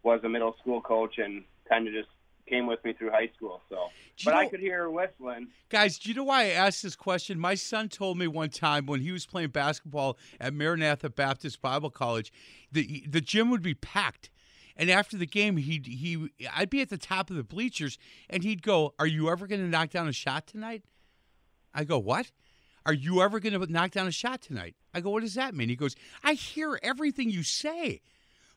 was 0.03 0.20
a 0.24 0.28
middle 0.28 0.57
school 0.61 0.80
coach 0.80 1.18
and 1.18 1.42
kind 1.68 1.88
of 1.88 1.94
just 1.94 2.09
came 2.51 2.66
with 2.66 2.84
me 2.84 2.92
through 2.92 3.11
high 3.11 3.30
school. 3.36 3.62
So, 3.68 3.88
but 4.24 4.34
I 4.34 4.48
could 4.48 4.61
hear 4.61 4.78
her 4.78 4.90
whistling. 4.90 5.48
Guys, 5.68 5.98
do 5.98 6.09
you 6.09 6.14
know 6.14 6.24
why 6.24 6.42
I 6.42 6.48
asked 6.48 6.82
this 6.82 6.96
question? 6.96 7.38
My 7.38 7.55
son 7.55 7.88
told 7.88 8.18
me 8.18 8.26
one 8.26 8.51
time 8.51 8.86
when 8.86 9.01
he 9.01 9.12
was 9.12 9.24
playing 9.24 9.51
basketball 9.51 10.18
at 10.40 10.53
Maranatha 10.53 11.09
Baptist 11.09 11.62
Bible 11.62 11.90
College, 11.90 12.32
the 12.70 13.05
the 13.09 13.20
gym 13.20 13.51
would 13.51 13.62
be 13.62 13.74
packed. 13.74 14.30
And 14.76 14.90
after 14.90 15.16
the 15.16 15.26
game, 15.26 15.57
he'd 15.59 15.86
he 15.86 16.30
I'd 16.55 16.70
be 16.70 16.80
at 16.80 16.88
the 16.88 16.98
top 16.98 17.30
of 17.30 17.36
the 17.36 17.44
bleachers, 17.44 17.98
and 18.28 18.42
he'd 18.42 18.62
go, 18.62 18.94
"Are 18.98 19.07
you 19.07 19.30
ever 19.30 19.46
going 19.46 19.61
to 19.61 19.68
knock 19.68 19.90
down 19.90 20.09
a 20.09 20.12
shot 20.12 20.46
tonight?" 20.46 20.84
I 21.72 21.84
go, 21.84 21.98
"What? 21.98 22.32
Are 22.86 22.94
you 22.94 23.22
ever 23.22 23.40
going 23.40 23.59
to 23.59 23.72
knock 23.72 23.90
down 23.90 24.09
a 24.09 24.12
shot 24.12 24.42
tonight?" 24.42 24.74
I 24.94 25.01
go, 25.01 25.11
"What 25.11 25.22
does 25.22 25.34
that 25.34 25.55
mean?" 25.55 25.68
He 25.68 25.76
goes, 25.76 25.96
"I 26.24 26.32
hear 26.32 26.78
everything 26.82 27.30
you 27.30 27.42
say." 27.42 28.01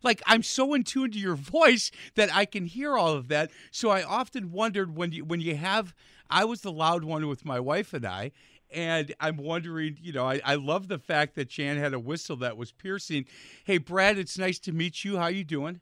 Like 0.04 0.22
I'm 0.26 0.44
so 0.44 0.74
in 0.74 0.84
tune 0.84 1.12
to 1.12 1.20
your 1.20 1.36
voice 1.54 1.92
that 2.16 2.34
I 2.34 2.46
can 2.46 2.66
hear 2.66 2.98
all 2.98 3.14
of 3.14 3.28
that. 3.30 3.52
So 3.72 3.90
I 3.90 4.04
often 4.04 4.52
wondered 4.52 4.96
when 4.96 5.12
you 5.12 5.26
when 5.26 5.42
you 5.42 5.56
have 5.56 5.96
I 6.30 6.46
was 6.46 6.62
the 6.62 6.72
loud 6.72 7.04
one 7.04 7.28
with 7.28 7.46
my 7.46 7.60
wife 7.60 7.94
and 7.94 8.06
I, 8.06 8.32
and 8.72 9.14
I'm 9.20 9.38
wondering, 9.38 9.98
you 10.02 10.14
know, 10.14 10.26
I, 10.26 10.42
I 10.44 10.56
love 10.56 10.88
the 10.88 10.98
fact 10.98 11.36
that 11.36 11.50
Jan 11.50 11.78
had 11.78 11.94
a 11.94 12.00
whistle 12.00 12.38
that 12.38 12.58
was 12.58 12.72
piercing. 12.72 13.26
Hey 13.64 13.78
Brad, 13.78 14.18
it's 14.18 14.38
nice 14.38 14.60
to 14.60 14.72
meet 14.72 15.04
you. 15.04 15.18
How 15.18 15.28
you 15.28 15.44
doing? 15.44 15.80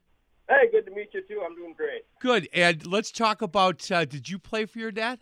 Hey, 0.48 0.70
good 0.70 0.84
to 0.86 0.90
meet 0.90 1.14
you 1.14 1.22
too. 1.22 1.42
I'm 1.44 1.54
doing 1.54 1.74
great. 1.74 2.04
Good. 2.20 2.48
And 2.52 2.86
let's 2.86 3.10
talk 3.10 3.42
about 3.42 3.90
uh, 3.90 4.04
did 4.04 4.28
you 4.28 4.38
play 4.38 4.66
for 4.66 4.78
your 4.78 4.92
dad? 4.92 5.18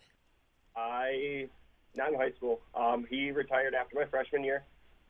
I 0.75 1.47
not 1.95 2.13
in 2.13 2.19
high 2.19 2.31
school. 2.31 2.61
Um, 2.75 3.05
he 3.09 3.31
retired 3.31 3.73
after 3.73 3.95
my 3.95 4.05
freshman 4.05 4.43
year, 4.43 4.63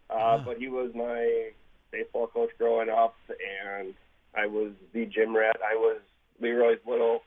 uh, 0.09 0.37
but 0.39 0.57
he 0.57 0.67
was 0.67 0.91
my 0.95 1.51
baseball 1.91 2.27
coach 2.27 2.49
growing 2.57 2.89
up, 2.89 3.15
and 3.29 3.93
I 4.35 4.47
was 4.47 4.71
the 4.93 5.05
gym 5.05 5.35
rat. 5.35 5.57
I 5.63 5.75
was 5.75 5.99
Leroy's 6.39 6.79
little 6.87 7.21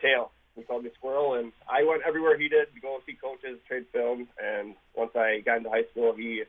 tail. 0.00 0.32
He 0.56 0.62
called 0.62 0.84
me 0.84 0.90
Squirrel, 0.98 1.34
and 1.34 1.52
I 1.68 1.84
went 1.84 2.02
everywhere 2.06 2.38
he 2.38 2.48
did 2.48 2.74
to 2.74 2.80
go 2.80 2.98
see 3.06 3.14
coaches, 3.14 3.58
trade 3.68 3.86
film. 3.92 4.28
And 4.42 4.74
once 4.94 5.12
I 5.14 5.40
got 5.44 5.58
into 5.58 5.70
high 5.70 5.84
school, 5.90 6.14
he 6.14 6.42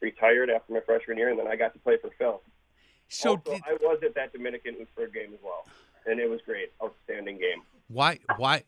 retired 0.00 0.50
after 0.50 0.72
my 0.72 0.80
freshman 0.80 1.18
year, 1.18 1.30
and 1.30 1.38
then 1.38 1.46
I 1.46 1.56
got 1.56 1.72
to 1.74 1.78
play 1.80 1.96
for 2.00 2.10
Phil. 2.18 2.40
So 3.08 3.30
also, 3.30 3.52
I 3.52 3.74
was 3.74 3.98
at 4.04 4.14
that 4.14 4.32
Dominican 4.32 4.74
Oostburg 4.76 5.12
game 5.12 5.34
as 5.34 5.40
well, 5.44 5.66
and 6.06 6.18
it 6.18 6.30
was 6.30 6.40
great, 6.46 6.72
outstanding 6.82 7.38
game. 7.38 7.62
Why 7.88 8.18
why 8.36 8.62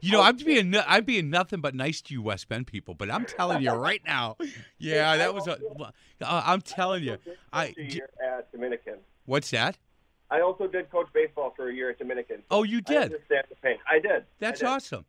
you 0.00 0.12
know, 0.12 0.22
I'm 0.22 0.36
being 0.36 0.70
no- 0.70 0.84
I'm 0.86 1.04
being 1.04 1.30
nothing 1.30 1.60
but 1.60 1.74
nice 1.74 2.00
to 2.02 2.14
you 2.14 2.22
West 2.22 2.48
Bend 2.48 2.66
people, 2.66 2.94
but 2.94 3.10
I'm 3.10 3.24
telling 3.24 3.62
you 3.62 3.72
right 3.72 4.02
now, 4.06 4.36
yeah, 4.78 5.16
that 5.16 5.34
was 5.34 5.46
a. 5.46 5.58
I'm 6.22 6.60
telling 6.60 7.04
you, 7.04 7.18
I 7.52 7.74
Year 7.76 8.08
at 8.22 8.50
Dominican. 8.52 8.98
What's 9.26 9.50
that? 9.50 9.78
I 10.30 10.40
also 10.40 10.66
did 10.66 10.90
coach 10.90 11.08
baseball 11.12 11.52
for 11.54 11.68
a 11.68 11.74
year 11.74 11.90
at 11.90 11.98
Dominican. 11.98 12.42
Oh, 12.50 12.62
you 12.62 12.78
I 12.78 12.80
did? 12.80 13.02
understand 13.04 13.44
the 13.48 13.56
pain. 13.56 13.76
I 13.90 13.98
did. 13.98 14.24
That's 14.38 14.62
I 14.62 14.66
did. 14.66 14.72
awesome. 14.72 15.04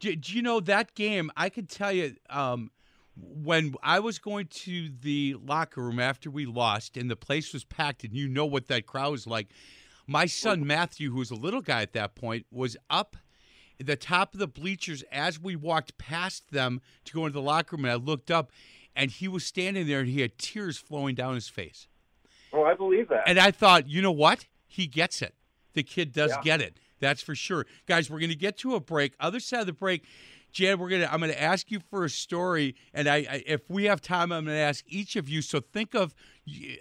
Do, 0.00 0.14
do 0.14 0.32
you 0.34 0.42
know 0.42 0.60
that 0.60 0.94
game? 0.94 1.30
I 1.36 1.48
can 1.48 1.66
tell 1.66 1.92
you 1.92 2.14
um, 2.30 2.70
when 3.16 3.74
I 3.82 4.00
was 4.00 4.18
going 4.18 4.46
to 4.48 4.90
the 5.00 5.36
locker 5.42 5.82
room 5.82 5.98
after 5.98 6.30
we 6.30 6.46
lost 6.46 6.96
and 6.96 7.10
the 7.10 7.16
place 7.16 7.52
was 7.52 7.64
packed, 7.64 8.04
and 8.04 8.14
you 8.14 8.28
know 8.28 8.46
what 8.46 8.68
that 8.68 8.86
crowd 8.86 9.12
was 9.12 9.26
like. 9.26 9.48
My 10.06 10.26
son 10.26 10.66
Matthew, 10.66 11.10
who 11.10 11.18
was 11.18 11.30
a 11.30 11.36
little 11.36 11.62
guy 11.62 11.82
at 11.82 11.92
that 11.94 12.14
point, 12.14 12.46
was 12.50 12.76
up 12.90 13.16
the 13.78 13.96
top 13.96 14.34
of 14.34 14.40
the 14.40 14.46
bleachers 14.46 15.02
as 15.10 15.40
we 15.40 15.56
walked 15.56 15.98
past 15.98 16.50
them 16.52 16.80
to 17.04 17.12
go 17.12 17.26
into 17.26 17.34
the 17.34 17.42
locker 17.42 17.76
room, 17.76 17.84
and 17.84 17.92
I 17.92 17.96
looked 17.96 18.30
up, 18.30 18.50
and 18.94 19.10
he 19.10 19.28
was 19.28 19.44
standing 19.44 19.86
there, 19.86 20.00
and 20.00 20.08
he 20.08 20.20
had 20.20 20.38
tears 20.38 20.78
flowing 20.78 21.14
down 21.14 21.34
his 21.34 21.48
face. 21.48 21.88
Oh, 22.52 22.62
I 22.62 22.74
believe 22.74 23.08
that. 23.08 23.24
And 23.26 23.38
I 23.38 23.50
thought, 23.50 23.88
you 23.88 24.00
know 24.00 24.12
what? 24.12 24.46
He 24.66 24.86
gets 24.86 25.22
it. 25.22 25.34
The 25.72 25.82
kid 25.82 26.12
does 26.12 26.30
Yeah. 26.30 26.42
get 26.42 26.60
it. 26.60 26.78
That's 27.00 27.20
for 27.20 27.34
sure. 27.34 27.66
Guys, 27.86 28.08
we're 28.08 28.20
going 28.20 28.30
to 28.30 28.36
get 28.36 28.56
to 28.58 28.76
a 28.76 28.80
break. 28.80 29.14
Other 29.18 29.40
side 29.40 29.60
of 29.60 29.66
the 29.66 29.72
break, 29.72 30.04
Jan, 30.54 30.78
we're 30.78 30.88
to 30.90 31.12
I'm 31.12 31.20
to 31.20 31.42
ask 31.42 31.72
you 31.72 31.80
for 31.80 32.04
a 32.04 32.08
story 32.08 32.76
and 32.94 33.08
I, 33.08 33.16
I 33.16 33.42
if 33.44 33.68
we 33.68 33.84
have 33.86 34.00
time 34.00 34.30
I'm 34.30 34.46
to 34.46 34.52
ask 34.52 34.84
each 34.86 35.16
of 35.16 35.28
you. 35.28 35.42
So 35.42 35.58
think 35.58 35.94
of 35.94 36.14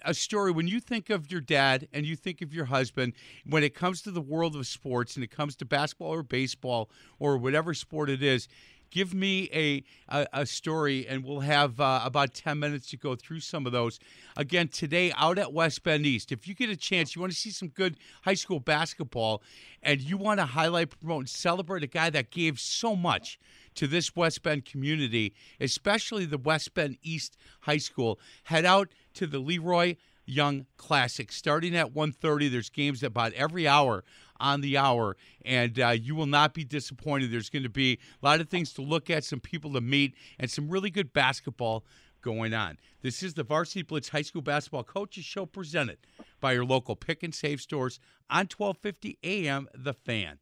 a 0.06 0.14
story. 0.14 0.52
When 0.52 0.68
you 0.68 0.80
think 0.80 1.10
of 1.10 1.32
your 1.32 1.42
dad 1.42 1.88
and 1.92 2.06
you 2.06 2.16
think 2.16 2.44
of 2.44 2.54
your 2.54 2.66
husband 2.66 3.14
when 3.50 3.64
it 3.64 3.74
comes 3.74 4.04
to 4.04 4.12
the 4.12 4.22
world 4.22 4.56
of 4.56 4.68
sports 4.68 5.16
and 5.16 5.24
it 5.24 5.32
comes 5.32 5.56
to 5.56 5.66
basketball 5.66 6.14
or 6.14 6.22
baseball 6.22 6.92
or 7.18 7.36
whatever 7.36 7.74
sport 7.74 8.12
it 8.12 8.22
is 8.22 8.48
give 8.92 9.12
me 9.12 9.50
a, 9.52 9.84
a, 10.08 10.28
a 10.34 10.46
story 10.46 11.08
and 11.08 11.26
we'll 11.26 11.40
have 11.40 11.80
uh, 11.80 12.02
about 12.06 12.32
10 12.36 12.60
minutes 12.60 12.92
to 12.92 12.96
go 12.98 13.16
through 13.16 13.40
some 13.40 13.66
of 13.66 13.72
those. 13.72 14.00
Again 14.38 14.68
today 14.68 15.12
out 15.18 15.40
at 15.40 15.52
west 15.52 15.82
bend 15.82 16.06
east 16.06 16.32
if 16.32 16.48
you 16.48 16.54
get 16.54 16.70
a 16.70 16.78
chance 16.78 17.16
you 17.16 17.22
want 17.22 17.34
to 17.34 17.38
see 17.38 17.50
some 17.50 17.70
good 17.70 17.98
high 18.22 18.36
school 18.36 18.60
basketball 18.60 19.42
and 19.82 20.00
you 20.00 20.16
want 20.16 20.40
to 20.40 20.46
highlight 20.46 20.92
promote 20.92 21.22
and 21.22 21.30
celebrate 21.30 21.84
a 21.84 21.88
guy 21.88 22.12
that 22.12 22.30
gave 22.30 22.60
so 22.60 22.96
much 22.96 23.40
to 23.76 23.88
this 23.88 24.16
west 24.16 24.44
bend 24.44 24.66
community 24.66 25.34
especially 25.60 26.26
the 26.26 26.38
west 26.38 26.74
bend 26.74 26.98
east 27.02 27.38
high 27.62 27.78
school 27.78 28.20
head 28.46 28.66
out 28.66 28.90
to 29.14 29.28
the 29.28 29.40
leroy 29.40 29.96
young 30.26 30.66
classic 30.78 31.32
starting 31.32 31.76
at 31.76 31.94
1.30 31.94 32.52
there's 32.52 32.70
games 32.70 33.04
about 33.04 33.34
every 33.34 33.68
hour 33.68 34.04
on 34.44 34.62
the 34.62 34.78
hour, 34.78 35.16
and 35.46 35.80
uh, 35.80 35.90
you 35.90 36.16
will 36.16 36.26
not 36.26 36.54
be 36.54 36.66
disappointed. 36.66 37.32
There's 37.32 37.50
going 37.50 37.64
to 37.64 37.70
be 37.70 38.00
a 38.22 38.26
lot 38.26 38.42
of 38.42 38.50
things 38.50 38.74
to 38.74 38.82
look 38.82 39.10
at, 39.10 39.24
some 39.24 39.40
people 39.40 39.72
to 39.74 39.82
meet, 39.82 40.16
and 40.38 40.52
some 40.52 40.70
really 40.70 40.90
good 40.90 41.14
basketball 41.14 41.86
going 42.22 42.54
on. 42.54 42.78
This 43.02 43.24
is 43.24 43.34
the 43.34 43.44
Varsity 43.44 43.84
Blitz 43.84 44.10
High 44.10 44.22
School 44.22 44.42
Basketball 44.42 44.84
Coaches 44.84 45.24
Show 45.24 45.46
presented 45.46 45.98
by 46.42 46.54
your 46.54 46.66
local 46.66 46.96
pick 46.96 47.24
and 47.24 47.34
save 47.34 47.62
stores 47.62 48.00
on 48.30 48.48
1250 48.56 49.18
AM 49.24 49.68
The 49.74 49.94
Fan. 49.94 50.40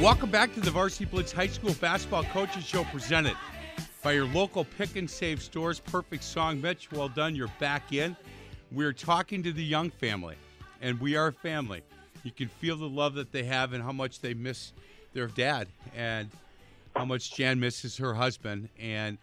Welcome 0.00 0.30
back 0.30 0.54
to 0.54 0.60
the 0.60 0.70
Varsity 0.70 1.06
Blitz 1.06 1.32
High 1.32 1.48
School 1.48 1.74
Basketball 1.80 2.22
Coaches 2.22 2.64
Show 2.64 2.84
presented 2.84 3.34
by 4.00 4.12
your 4.12 4.26
local 4.26 4.64
pick 4.64 4.94
and 4.94 5.10
save 5.10 5.42
stores. 5.42 5.80
Perfect 5.80 6.22
song, 6.22 6.60
Mitch. 6.60 6.92
Well 6.92 7.08
done. 7.08 7.34
You're 7.34 7.50
back 7.58 7.92
in. 7.92 8.16
We're 8.70 8.92
talking 8.92 9.42
to 9.42 9.50
the 9.50 9.64
Young 9.64 9.90
family, 9.90 10.36
and 10.80 11.00
we 11.00 11.16
are 11.16 11.32
family. 11.32 11.82
You 12.22 12.30
can 12.30 12.46
feel 12.46 12.76
the 12.76 12.88
love 12.88 13.14
that 13.14 13.32
they 13.32 13.42
have 13.42 13.72
and 13.72 13.82
how 13.82 13.90
much 13.90 14.20
they 14.20 14.34
miss 14.34 14.72
their 15.14 15.26
dad 15.26 15.66
and 15.96 16.30
how 16.94 17.04
much 17.04 17.34
Jan 17.34 17.58
misses 17.58 17.96
her 17.96 18.14
husband. 18.14 18.68
And 18.78 19.18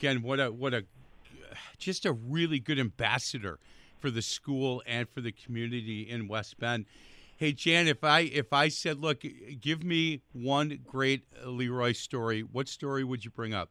again, 0.00 0.22
what 0.22 0.40
a 0.40 0.50
what 0.50 0.74
a 0.74 0.84
just 1.78 2.04
a 2.04 2.10
really 2.12 2.58
good 2.58 2.80
ambassador 2.80 3.60
for 4.00 4.10
the 4.10 4.22
school 4.22 4.82
and 4.88 5.08
for 5.08 5.20
the 5.20 5.30
community 5.30 6.02
in 6.02 6.26
West 6.26 6.58
Bend. 6.58 6.84
Hey 7.38 7.52
Jan, 7.52 7.86
if 7.86 8.02
I 8.02 8.20
if 8.20 8.54
I 8.54 8.68
said, 8.68 8.98
look, 8.98 9.22
give 9.60 9.84
me 9.84 10.22
one 10.32 10.78
great 10.86 11.26
Leroy 11.44 11.92
story, 11.92 12.40
what 12.40 12.66
story 12.66 13.04
would 13.04 13.26
you 13.26 13.30
bring 13.30 13.52
up? 13.52 13.68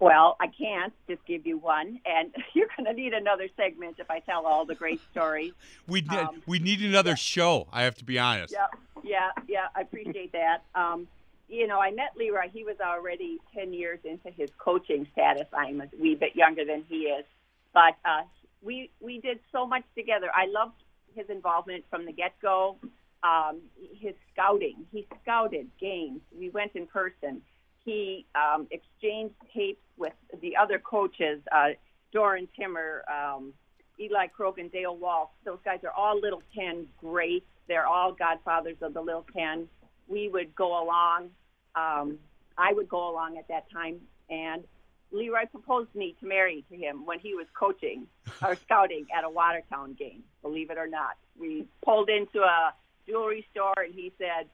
Well, 0.00 0.36
I 0.38 0.48
can't 0.48 0.92
just 1.08 1.24
give 1.24 1.46
you 1.46 1.56
one, 1.56 1.98
and 2.04 2.30
you're 2.54 2.68
going 2.76 2.84
to 2.84 2.92
need 2.92 3.14
another 3.14 3.48
segment 3.56 3.96
if 3.98 4.10
I 4.10 4.20
tell 4.20 4.46
all 4.46 4.66
the 4.66 4.74
great 4.74 5.00
stories. 5.10 5.52
We 5.88 6.02
need 6.02 6.10
Um, 6.10 6.42
we 6.46 6.58
need 6.58 6.82
another 6.82 7.16
show. 7.16 7.68
I 7.72 7.82
have 7.84 7.94
to 7.96 8.04
be 8.04 8.18
honest. 8.18 8.52
Yeah, 8.52 8.66
yeah, 9.02 9.30
yeah. 9.48 9.68
I 9.74 9.80
appreciate 9.80 10.32
that. 10.32 10.64
Um, 10.74 11.08
you 11.48 11.66
know, 11.66 11.80
I 11.80 11.90
met 11.90 12.10
Leroy. 12.18 12.50
He 12.52 12.64
was 12.64 12.76
already 12.84 13.38
ten 13.54 13.72
years 13.72 14.00
into 14.04 14.30
his 14.30 14.50
coaching 14.58 15.06
status. 15.12 15.46
I'm 15.54 15.80
a 15.80 15.88
wee 15.98 16.16
bit 16.16 16.36
younger 16.36 16.66
than 16.66 16.84
he 16.86 17.04
is, 17.04 17.24
but 17.72 17.96
uh, 18.04 18.24
we 18.60 18.90
we 19.00 19.20
did 19.20 19.40
so 19.52 19.66
much 19.66 19.84
together. 19.96 20.28
I 20.34 20.46
loved 20.46 20.74
his 21.18 21.28
involvement 21.28 21.84
from 21.90 22.06
the 22.06 22.12
get 22.12 22.34
go. 22.40 22.76
Um, 23.24 23.60
his 24.00 24.14
scouting. 24.32 24.86
He 24.92 25.06
scouted 25.22 25.66
games. 25.80 26.20
We 26.38 26.50
went 26.50 26.72
in 26.76 26.86
person. 26.86 27.42
He 27.84 28.26
um, 28.36 28.68
exchanged 28.70 29.34
tapes 29.52 29.82
with 29.96 30.12
the 30.40 30.56
other 30.56 30.78
coaches, 30.78 31.40
uh, 31.50 31.70
Doran 32.12 32.46
Timmer, 32.56 33.02
um, 33.10 33.52
Eli 33.98 34.26
Krogan, 34.38 34.70
Dale 34.70 34.96
Walsh. 34.96 35.30
Those 35.44 35.58
guys 35.64 35.80
are 35.82 35.90
all 35.90 36.20
Little 36.20 36.42
Ten 36.54 36.86
greats. 36.98 37.46
They're 37.66 37.86
all 37.86 38.12
godfathers 38.12 38.76
of 38.82 38.94
the 38.94 39.00
Little 39.00 39.26
Ten. 39.36 39.66
We 40.06 40.28
would 40.28 40.54
go 40.54 40.82
along. 40.82 41.30
Um, 41.74 42.18
I 42.56 42.72
would 42.72 42.88
go 42.88 43.10
along 43.10 43.36
at 43.38 43.48
that 43.48 43.70
time, 43.70 43.96
and 44.30 44.64
Leroy 45.10 45.46
proposed 45.50 45.94
me 45.94 46.14
to 46.20 46.26
marry 46.26 46.64
to 46.70 46.76
him 46.76 47.06
when 47.06 47.18
he 47.18 47.34
was 47.34 47.46
coaching 47.58 48.06
or 48.42 48.54
scouting 48.56 49.06
at 49.16 49.24
a 49.24 49.30
Watertown 49.30 49.94
game. 49.94 50.22
Believe 50.42 50.70
it 50.70 50.78
or 50.78 50.86
not, 50.88 51.16
we 51.38 51.66
pulled 51.84 52.08
into 52.10 52.40
a 52.42 52.74
jewelry 53.06 53.46
store, 53.50 53.74
and 53.78 53.94
he 53.94 54.12
said, 54.18 54.48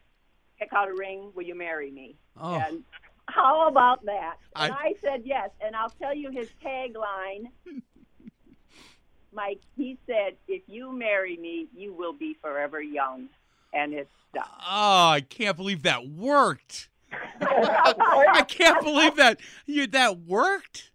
"Pick 0.59 0.73
out 0.73 0.89
a 0.89 0.95
ring. 0.95 1.31
Will 1.35 1.43
you 1.45 1.55
marry 1.57 1.91
me?" 1.91 2.17
Oh. 2.41 2.55
And 2.55 2.85
how 3.27 3.67
about 3.69 4.05
that? 4.05 4.37
And 4.57 4.73
I- 4.73 4.77
I 4.77 4.95
said 5.03 5.23
yes. 5.25 5.51
And 5.61 5.75
I'll 5.75 5.91
tell 5.91 6.15
you 6.15 6.31
his 6.31 6.49
tagline. 6.65 7.51
Mike, 9.33 9.61
he 9.77 9.99
said, 10.07 10.37
if 10.47 10.63
you 10.69 10.93
marry 10.93 11.37
me, 11.37 11.67
you 11.75 11.93
will 11.93 12.13
be 12.13 12.35
forever 12.41 12.81
young. 12.81 13.29
And 13.73 13.93
it's 13.93 14.09
done. 14.33 14.45
Oh, 14.61 15.09
I 15.09 15.23
can't 15.29 15.57
believe 15.57 15.83
that 15.83 16.07
worked. 16.07 16.89
I 17.41 18.45
can't 18.49 18.83
believe 18.85 19.17
that 19.17 19.41
you 19.67 19.87
that 19.89 20.21
worked. 20.21 20.91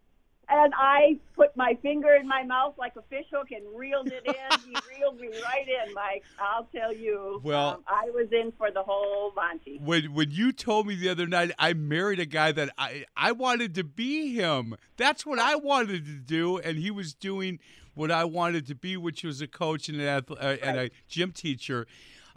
And 0.52 0.74
I 0.76 1.20
put 1.36 1.56
my 1.56 1.78
finger 1.84 2.16
in 2.16 2.28
my 2.28 2.44
mouth 2.44 2.74
like 2.76 2.94
a 2.96 3.04
fishhook 3.04 3.52
and 3.52 3.64
reeled 3.78 4.08
it 4.08 4.26
in. 4.26 4.60
he 4.66 4.76
reeled 5.00 5.20
me 5.20 5.28
right 5.28 5.68
in, 5.68 5.94
Mike. 5.94 6.24
I'll 6.42 6.68
tell 6.76 6.92
you. 6.92 7.40
Well- 7.44 7.70
um, 7.76 7.84
I 7.88 8.10
was 8.10 8.30
in 8.32 8.52
for 8.58 8.72
the 8.72 8.82
whole 8.82 9.32
Monty. 9.36 9.78
When 9.84 10.14
when 10.14 10.32
you 10.32 10.52
told 10.52 10.88
me 10.88 10.96
the 10.96 11.10
other 11.10 11.28
night 11.28 11.52
I 11.60 11.74
married 11.74 12.20
a 12.20 12.26
guy 12.26 12.52
that 12.52 12.72
I 12.80 13.06
I 13.16 13.32
wanted 13.32 13.76
to 13.76 13.84
be 13.84 14.34
him. 14.34 14.76
That's 14.98 15.24
what 15.26 15.38
I 15.38 15.56
wanted 15.56 16.06
to 16.06 16.14
do, 16.14 16.58
and 16.58 16.80
he 16.80 16.90
was 16.90 17.14
doing 17.14 17.60
what 17.94 18.10
I 18.12 18.24
wanted 18.26 18.66
to 18.68 18.76
be, 18.76 18.98
which 18.98 19.24
was 19.24 19.42
a 19.42 19.48
coach 19.48 19.88
and 19.90 20.00
an 20.00 20.08
athlete, 20.08 20.40
uh, 20.42 20.56
and 20.64 20.80
a 20.80 20.90
gym 21.08 21.32
teacher. 21.32 21.86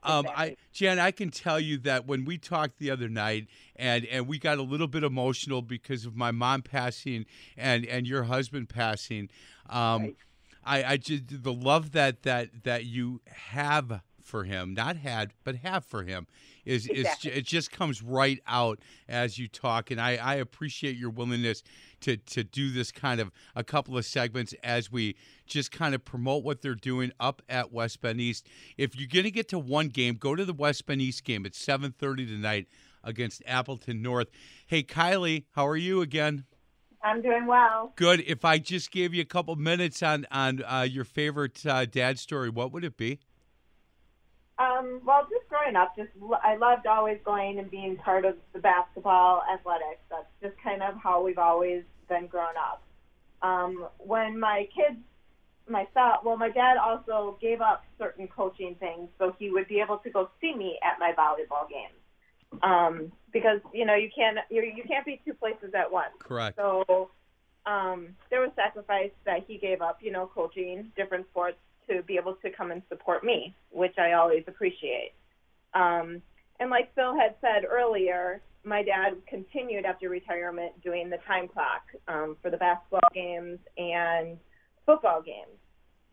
Um, 0.04 0.26
I 0.34 0.56
Jan, 0.72 0.98
I 0.98 1.10
can 1.10 1.30
tell 1.30 1.60
you 1.60 1.78
that 1.78 2.06
when 2.06 2.24
we 2.24 2.38
talked 2.38 2.78
the 2.78 2.90
other 2.90 3.08
night, 3.08 3.46
and 3.76 4.04
and 4.06 4.26
we 4.26 4.38
got 4.38 4.58
a 4.58 4.62
little 4.62 4.88
bit 4.88 5.04
emotional 5.04 5.62
because 5.62 6.04
of 6.06 6.16
my 6.16 6.30
mom 6.30 6.62
passing 6.62 7.26
and 7.56 7.86
and 7.86 8.06
your 8.06 8.24
husband 8.24 8.68
passing. 8.68 9.28
Um, 9.68 10.14
I, 10.64 10.84
I 10.84 10.96
just 10.96 11.42
the 11.42 11.52
love 11.52 11.92
that 11.92 12.22
that 12.22 12.64
that 12.64 12.84
you 12.84 13.20
have 13.26 14.02
for 14.22 14.44
him, 14.44 14.74
not 14.74 14.96
had, 14.96 15.32
but 15.44 15.56
have 15.56 15.84
for 15.84 16.04
him, 16.04 16.26
is 16.64 16.86
Exactly. 16.86 17.30
is 17.32 17.38
it 17.38 17.44
just 17.44 17.70
comes 17.70 18.02
right 18.02 18.40
out 18.46 18.78
as 19.08 19.38
you 19.38 19.48
talk, 19.48 19.90
and 19.90 20.00
I 20.00 20.16
I 20.16 20.34
appreciate 20.36 20.96
your 20.96 21.10
willingness 21.10 21.62
to 22.02 22.16
to 22.16 22.44
do 22.44 22.70
this 22.70 22.92
kind 22.92 23.20
of 23.20 23.30
a 23.54 23.64
couple 23.64 23.96
of 23.98 24.04
segments 24.04 24.54
as 24.62 24.90
we 24.90 25.16
just 25.46 25.72
kind 25.72 25.94
of 25.94 26.04
promote 26.04 26.44
what 26.44 26.62
they're 26.62 26.74
doing 26.74 27.12
up 27.18 27.42
at 27.48 27.72
West 27.72 28.00
Bend 28.00 28.20
East. 28.20 28.46
If 28.76 28.96
you're 28.96 29.08
gonna 29.12 29.30
get 29.30 29.48
to 29.48 29.58
one 29.58 29.88
game, 29.88 30.14
go 30.14 30.34
to 30.36 30.44
the 30.44 30.52
West 30.52 30.86
Bend 30.86 31.02
East 31.02 31.24
game 31.24 31.44
at 31.46 31.52
7:30 31.54 32.26
tonight 32.26 32.68
against 33.04 33.42
Appleton 33.46 34.00
North. 34.02 34.28
Hey 34.66 34.82
Kylie, 34.82 35.44
how 35.52 35.66
are 35.66 35.76
you 35.76 36.00
again? 36.00 36.44
I'm 37.04 37.20
doing 37.20 37.46
well. 37.46 37.92
Good. 37.96 38.20
If 38.20 38.44
I 38.44 38.58
just 38.58 38.92
gave 38.92 39.12
you 39.12 39.22
a 39.22 39.26
couple 39.26 39.56
minutes 39.56 40.02
on 40.04 40.24
on 40.30 40.62
uh, 40.62 40.86
your 40.88 41.04
favorite 41.04 41.64
uh, 41.66 41.84
dad 41.84 42.18
story, 42.20 42.48
what 42.48 42.70
would 42.72 42.84
it 42.84 42.96
be? 42.96 43.18
Um, 44.58 45.00
well, 45.04 45.26
just 45.30 45.48
growing 45.48 45.76
up, 45.76 45.96
just 45.96 46.10
l- 46.20 46.40
I 46.42 46.56
loved 46.56 46.86
always 46.86 47.18
going 47.24 47.58
and 47.58 47.70
being 47.70 47.96
part 47.96 48.24
of 48.24 48.36
the 48.52 48.58
basketball 48.58 49.42
athletics. 49.52 50.02
That's 50.10 50.26
just 50.42 50.54
kind 50.62 50.82
of 50.82 50.94
how 51.02 51.22
we've 51.22 51.38
always 51.38 51.84
been 52.08 52.26
grown 52.26 52.56
up. 52.56 52.82
Um, 53.40 53.88
when 53.98 54.38
my 54.38 54.68
kids 54.74 55.00
myself, 55.68 56.24
well, 56.24 56.36
my 56.36 56.50
dad 56.50 56.76
also 56.76 57.38
gave 57.40 57.60
up 57.60 57.84
certain 57.98 58.28
coaching 58.28 58.76
things 58.78 59.08
so 59.18 59.34
he 59.38 59.50
would 59.50 59.68
be 59.68 59.80
able 59.80 59.98
to 59.98 60.10
go 60.10 60.28
see 60.40 60.54
me 60.54 60.78
at 60.82 60.98
my 60.98 61.12
volleyball 61.16 61.68
games. 61.68 61.98
Um, 62.62 63.12
because 63.32 63.60
you 63.72 63.86
know 63.86 63.94
you 63.94 64.10
can't 64.14 64.36
you 64.50 64.60
you 64.60 64.84
can't 64.86 65.06
be 65.06 65.20
two 65.24 65.32
places 65.32 65.72
at 65.74 65.90
once. 65.90 66.12
Correct. 66.18 66.58
So 66.58 67.10
um, 67.64 68.08
there 68.30 68.40
was 68.40 68.50
sacrifice 68.56 69.10
that 69.24 69.44
he 69.46 69.56
gave 69.56 69.80
up, 69.80 69.98
you 70.02 70.12
know, 70.12 70.30
coaching 70.34 70.92
different 70.96 71.26
sports 71.30 71.56
to 71.88 72.02
be 72.02 72.16
able 72.16 72.34
to 72.36 72.50
come 72.50 72.70
and 72.70 72.82
support 72.88 73.24
me, 73.24 73.54
which 73.70 73.98
I 73.98 74.12
always 74.12 74.44
appreciate. 74.46 75.12
Um, 75.74 76.22
and 76.60 76.70
like 76.70 76.94
Phil 76.94 77.14
had 77.16 77.34
said 77.40 77.64
earlier, 77.68 78.40
my 78.64 78.82
dad 78.82 79.14
continued 79.28 79.84
after 79.84 80.08
retirement 80.08 80.80
doing 80.82 81.10
the 81.10 81.18
time 81.26 81.48
clock 81.48 81.82
um, 82.08 82.36
for 82.40 82.50
the 82.50 82.56
basketball 82.56 83.00
games 83.12 83.58
and 83.76 84.38
football 84.86 85.22
games. 85.22 85.58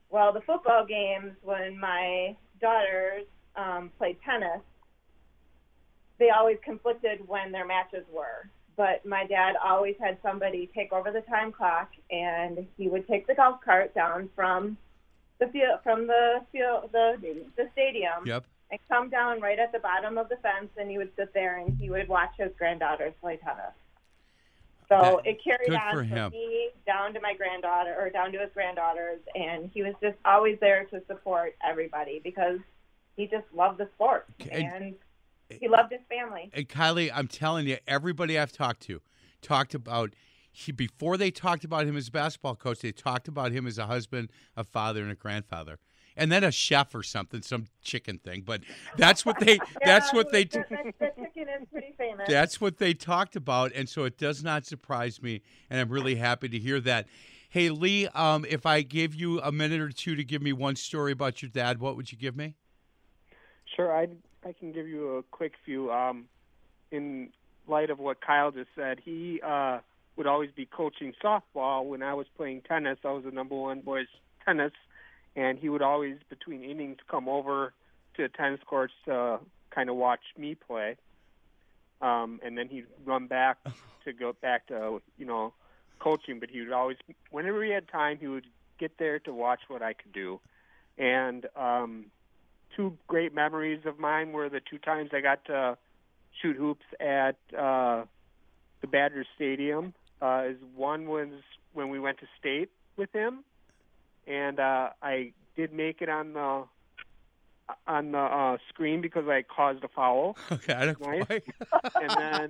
Well, 0.09 0.34
the 0.34 0.41
football 0.41 0.86
games, 0.86 1.34
when 1.43 1.80
my 1.80 2.36
daughters 2.59 3.26
um, 3.55 3.91
played 3.97 4.17
tennis, 4.26 4.61
they 6.17 6.30
always 6.32 6.57
conflicted 6.63 7.28
when 7.28 7.51
their 7.51 7.65
matches 7.65 8.05
were. 8.11 8.49
But 8.76 9.05
my 9.05 9.26
dad 9.26 9.53
always 9.63 9.95
had 9.99 10.17
somebody 10.24 10.70
take 10.74 10.91
over 10.93 11.11
the 11.11 11.22
time 11.22 11.51
clock, 11.51 11.91
and 12.09 12.65
he 12.78 12.88
would 12.88 13.07
take 13.07 13.28
the 13.28 13.36
golf 13.36 13.59
cart 13.63 13.93
down 13.93 14.30
from 14.36 14.78
the 15.40 15.48
field, 15.48 15.80
from 15.84 16.08
the 16.08 16.42
field, 16.52 16.90
the 16.92 17.18
the 17.56 17.70
stadium, 17.72 18.26
Yep. 18.26 18.44
and 18.72 18.80
come 18.88 19.10
down 19.10 19.40
right 19.42 19.58
at 19.60 19.72
the 19.72 19.80
bottom 19.80 20.18
of 20.18 20.30
the 20.30 20.38
fence, 20.38 20.70
and 20.78 20.90
he 20.90 20.98
would 20.98 21.12
sit 21.16 21.34
there 21.34 21.58
and 21.58 21.78
he 21.78 21.90
would 21.90 22.08
watch 22.08 22.32
his 22.38 22.52
granddaughters 22.58 23.14
play 23.22 23.38
tennis. 23.38 23.74
So 24.90 25.22
That- 25.24 25.30
it 25.30 25.44
carried 25.44 25.74
on 25.74 25.92
for 25.92 25.98
from 26.00 26.08
him. 26.08 26.32
me 26.32 26.70
down 26.86 27.14
to 27.14 27.22
my 27.22 27.34
granddaughter, 27.36 27.96
or 27.98 28.10
down 28.10 28.32
to 28.34 28.40
his 28.40 28.52
granddaughters, 28.54 29.20
and 29.36 29.70
he 29.74 29.84
was 29.84 29.94
just 30.02 30.18
always 30.26 30.60
there 30.60 30.86
to 30.86 31.04
support 31.06 31.56
everybody 31.64 32.20
because 32.20 32.60
he 33.16 33.28
just 33.28 33.46
loved 33.54 33.78
the 33.78 33.88
sport 33.96 34.26
And- 34.52 34.74
and 34.74 34.96
he 35.62 35.68
loved 35.68 35.92
his 35.92 36.02
family. 36.10 36.50
And 36.54 36.68
Kylie, 36.68 37.12
I'm 37.14 37.28
telling 37.28 37.68
you, 37.68 37.78
everybody 37.88 38.38
I've 38.38 38.52
talked 38.52 38.82
to 38.84 39.02
talked 39.42 39.74
about 39.74 40.14
he 40.52 40.72
before 40.72 41.18
they 41.18 41.32
talked 41.32 41.64
about 41.64 41.86
him 41.86 41.95
as 41.95 42.08
a 42.08 42.12
basketball 42.12 42.56
coach, 42.56 42.80
they 42.80 42.91
talked 42.91 43.28
about 43.28 43.52
him 43.52 43.68
as 43.68 43.78
a 43.78 43.86
husband, 43.86 44.30
a 44.56 44.64
father, 44.64 45.02
and 45.02 45.12
a 45.12 45.16
grandfather. 45.16 45.80
And 46.18 46.32
then 46.32 46.43
a 46.43 46.52
chef 46.52 46.93
or 46.93 47.04
something, 47.04 47.41
some 47.43 47.68
chicken 47.82 48.18
thing. 48.18 48.41
But 48.45 48.62
that's 48.97 49.26
what 49.26 49.39
they 49.39 49.60
that's 49.86 50.12
what 50.14 50.32
they 50.32 50.43
the, 50.43 50.66
the, 50.70 50.93
the 51.00 51.28
chicken 51.34 51.47
is 51.62 51.68
pretty 51.72 51.93
famous. 51.97 52.28
that's 52.28 52.60
what 52.60 52.78
they 52.78 52.93
talked 52.93 53.36
about, 53.36 53.72
and 53.74 53.88
so 53.88 54.04
it 54.04 54.18
does 54.18 54.43
not 54.43 54.66
surprise 54.66 55.22
me, 55.22 55.41
and 55.70 55.80
I'm 55.80 55.89
really 55.89 56.16
happy 56.16 56.50
to 56.50 56.60
hear 56.60 56.80
that. 56.82 57.08
Hey 57.50 57.70
Lee, 57.70 58.08
um, 58.10 58.45
if 58.50 58.66
I 58.66 58.82
gave 58.82 59.16
you 59.16 59.39
a 59.41 59.52
minute 59.52 59.82
or 59.82 59.89
two 59.89 60.16
to 60.16 60.24
give 60.24 60.41
me 60.41 60.54
one 60.54 60.76
story 60.76 61.12
about 61.12 61.41
your 61.41 61.50
dad, 61.50 61.80
what 61.80 61.95
would 61.95 62.12
you 62.12 62.18
give 62.18 62.36
me? 62.36 62.56
Sure, 63.76 63.95
I 63.95 64.08
I 64.45 64.52
can 64.54 64.72
give 64.72 64.88
you 64.88 65.18
a 65.18 65.24
quick 65.24 65.54
few. 65.64 65.91
Um, 65.91 66.26
in 66.91 67.30
light 67.68 67.89
of 67.89 68.00
what 68.00 68.20
Kyle 68.20 68.52
just 68.52 68.70
said, 68.76 69.00
he 69.04 69.39
uh, 69.45 69.80
would 70.20 70.28
always 70.28 70.51
be 70.51 70.65
coaching 70.65 71.13
softball 71.24 71.86
when 71.86 72.03
I 72.03 72.13
was 72.13 72.28
playing 72.36 72.63
tennis. 72.67 72.99
I 73.05 73.11
was 73.13 73.24
the 73.24 73.32
number 73.32 73.55
one 73.55 73.80
boys 73.80 74.07
tennis, 74.45 74.74
and 75.38 75.57
he 75.57 75.70
would 75.70 75.82
always 75.82 76.17
between 76.30 76.61
innings 76.61 76.97
come 77.09 77.30
over 77.30 77.74
to 78.17 78.24
the 78.24 78.28
tennis 78.28 78.59
courts 78.65 78.93
to 79.05 79.39
kind 79.72 79.89
of 79.89 79.95
watch 79.95 80.20
me 80.38 80.55
play. 80.55 80.97
Um, 82.01 82.41
and 82.43 82.57
then 82.57 82.67
he'd 82.67 82.88
run 83.05 83.28
back 83.28 83.59
to 84.03 84.11
go 84.11 84.34
back 84.34 84.67
to 84.67 85.01
you 85.17 85.26
know 85.26 85.53
coaching, 85.99 86.41
but 86.41 86.49
he 86.49 86.59
would 86.59 86.74
always 86.74 86.97
whenever 87.32 87.63
he 87.63 87.72
had 87.72 87.88
time, 87.88 88.17
he 88.20 88.28
would 88.28 88.45
get 88.78 88.97
there 88.97 89.20
to 89.20 89.34
watch 89.34 89.61
what 89.70 89.82
I 89.82 89.93
could 89.93 90.11
do. 90.11 90.41
And 90.97 91.45
um, 91.55 92.07
two 92.76 92.97
great 93.07 93.34
memories 93.34 93.86
of 93.86 93.99
mine 93.99 94.34
were 94.34 94.49
the 94.49 94.59
two 94.70 94.80
times 94.80 95.11
I 95.13 95.22
got 95.22 95.45
to 95.45 95.78
shoot 96.41 96.57
hoops 96.57 96.86
at 96.99 97.38
uh, 97.57 98.03
the 98.82 98.88
Badger 98.88 99.24
Stadium. 99.38 99.93
Uh, 100.22 100.43
is 100.49 100.57
one 100.76 101.07
was 101.07 101.30
when 101.74 101.89
we 101.89 101.99
went 101.99 102.20
to 102.20 102.28
state 102.39 102.70
with 102.97 103.11
him, 103.13 103.43
and 104.28 104.59
uh, 104.59 104.89
I 105.01 105.34
did 105.55 105.74
make 105.74 106.01
it 106.01 106.09
on 106.09 106.34
the 106.34 106.65
on 107.88 108.11
the 108.11 108.17
uh, 108.17 108.57
screen 108.67 109.01
because 109.01 109.28
I 109.28 109.43
caused 109.43 109.84
a 109.84 109.88
foul. 109.88 110.38
Okay, 110.51 110.74
I 110.74 110.86
don't 110.86 110.99
quite. 110.99 111.30
and 111.95 112.09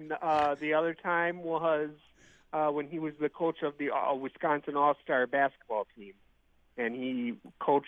then 0.10 0.18
uh, 0.22 0.56
the 0.56 0.74
other 0.74 0.94
time 0.94 1.44
was 1.44 1.90
uh, 2.54 2.70
when 2.70 2.88
he 2.88 3.00
was 3.00 3.14
the 3.20 3.30
coach 3.30 3.62
of 3.62 3.78
the 3.78 3.92
uh, 3.92 4.14
Wisconsin 4.16 4.76
All 4.76 4.96
Star 5.04 5.28
basketball 5.28 5.86
team, 5.96 6.14
and 6.78 6.96
he 6.96 7.36
coached 7.60 7.88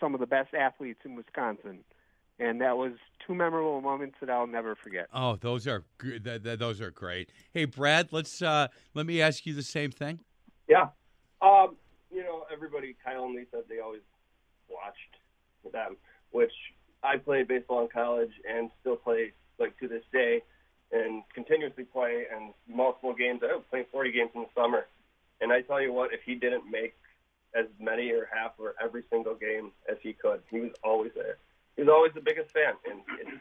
some 0.00 0.14
of 0.14 0.20
the 0.20 0.26
best 0.26 0.54
athletes 0.54 1.00
in 1.04 1.14
Wisconsin, 1.14 1.78
and 2.38 2.60
that 2.60 2.76
was 2.76 2.92
two 3.26 3.34
memorable 3.34 3.80
moments 3.80 4.16
that 4.20 4.30
I'll 4.30 4.46
never 4.46 4.74
forget. 4.76 5.08
Oh, 5.12 5.36
those 5.36 5.66
are 5.66 5.84
good. 5.98 6.24
Th- 6.24 6.42
th- 6.42 6.58
those 6.58 6.80
are 6.80 6.90
great. 6.90 7.30
Hey, 7.52 7.64
Brad, 7.64 8.08
let's 8.12 8.42
uh, 8.42 8.68
let 8.94 9.06
me 9.06 9.20
ask 9.20 9.46
you 9.46 9.54
the 9.54 9.62
same 9.62 9.90
thing. 9.90 10.20
Yeah. 10.68 10.88
Um, 11.42 11.76
you 12.10 12.22
know, 12.22 12.44
everybody, 12.52 12.96
Kyle 13.04 13.24
and 13.24 13.34
Lee 13.34 13.46
said 13.50 13.62
they 13.68 13.80
always 13.80 14.02
watched 14.68 15.72
them, 15.72 15.96
which 16.30 16.52
I 17.02 17.16
played 17.16 17.48
baseball 17.48 17.82
in 17.82 17.88
college 17.88 18.32
and 18.48 18.70
still 18.80 18.96
play 18.96 19.32
like 19.58 19.78
to 19.78 19.88
this 19.88 20.04
day 20.12 20.42
and 20.92 21.22
continuously 21.34 21.84
play 21.84 22.24
and 22.34 22.54
multiple 22.68 23.14
games. 23.14 23.40
I 23.42 23.54
was 23.54 23.64
playing 23.70 23.86
40 23.92 24.12
games 24.12 24.30
in 24.34 24.42
the 24.42 24.60
summer. 24.60 24.86
And 25.40 25.52
I 25.52 25.60
tell 25.62 25.80
you 25.80 25.92
what, 25.92 26.12
if 26.12 26.20
he 26.24 26.34
didn't 26.34 26.68
make 26.70 26.94
as 27.54 27.66
many 27.78 28.10
or 28.10 28.28
half 28.32 28.52
or 28.58 28.74
every 28.82 29.04
single 29.10 29.34
game 29.34 29.70
as 29.90 29.96
he 30.02 30.12
could, 30.12 30.40
he 30.50 30.60
was 30.60 30.72
always 30.82 31.12
there. 31.14 31.38
He 31.78 31.84
was 31.84 31.90
always 31.90 32.12
the 32.12 32.20
biggest 32.20 32.50
fan. 32.50 32.74
And, 32.90 33.00
and 33.20 33.40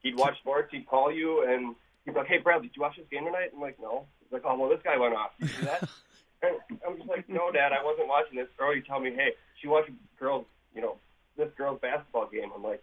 he'd 0.00 0.16
watch 0.16 0.38
sports, 0.38 0.68
he'd 0.72 0.86
call 0.86 1.12
you, 1.12 1.44
and 1.46 1.76
he'd 2.04 2.12
be 2.12 2.18
like, 2.18 2.26
hey, 2.26 2.38
Brad, 2.38 2.62
did 2.62 2.70
you 2.74 2.80
watch 2.80 2.96
this 2.96 3.04
game 3.10 3.26
tonight? 3.26 3.50
I'm 3.54 3.60
like, 3.60 3.78
no. 3.78 4.06
He's 4.20 4.32
like, 4.32 4.42
oh, 4.46 4.56
well, 4.56 4.70
this 4.70 4.80
guy 4.82 4.96
went 4.96 5.14
off. 5.14 5.30
You 5.38 5.48
see 5.48 5.64
that? 5.64 5.88
And 6.40 6.54
I'm 6.86 6.96
just 6.96 7.08
like, 7.08 7.28
no, 7.28 7.50
Dad, 7.50 7.72
I 7.72 7.84
wasn't 7.84 8.06
watching 8.06 8.38
this. 8.38 8.46
Girl, 8.56 8.72
you 8.72 8.80
tell 8.80 9.00
me, 9.00 9.10
hey, 9.12 9.32
she 9.60 9.66
watched 9.66 9.90
girls, 10.20 10.46
you 10.72 10.80
know, 10.80 10.94
this 11.36 11.48
girl's 11.58 11.80
basketball 11.80 12.28
game. 12.28 12.52
I'm 12.54 12.62
like, 12.62 12.80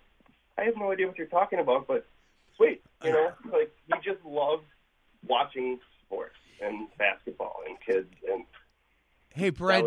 I 0.57 0.63
have 0.63 0.75
no 0.75 0.91
idea 0.91 1.07
what 1.07 1.17
you're 1.17 1.27
talking 1.27 1.59
about, 1.59 1.87
but 1.87 2.05
sweet, 2.57 2.81
you 3.01 3.13
know, 3.13 3.31
like 3.53 3.73
he 3.87 3.93
just 4.03 4.25
loves 4.25 4.65
watching 5.25 5.79
sports 6.05 6.35
and 6.61 6.89
basketball 6.97 7.61
and 7.65 7.77
kids 7.79 8.09
and 8.29 8.43
Hey, 9.33 9.51
Brad. 9.51 9.85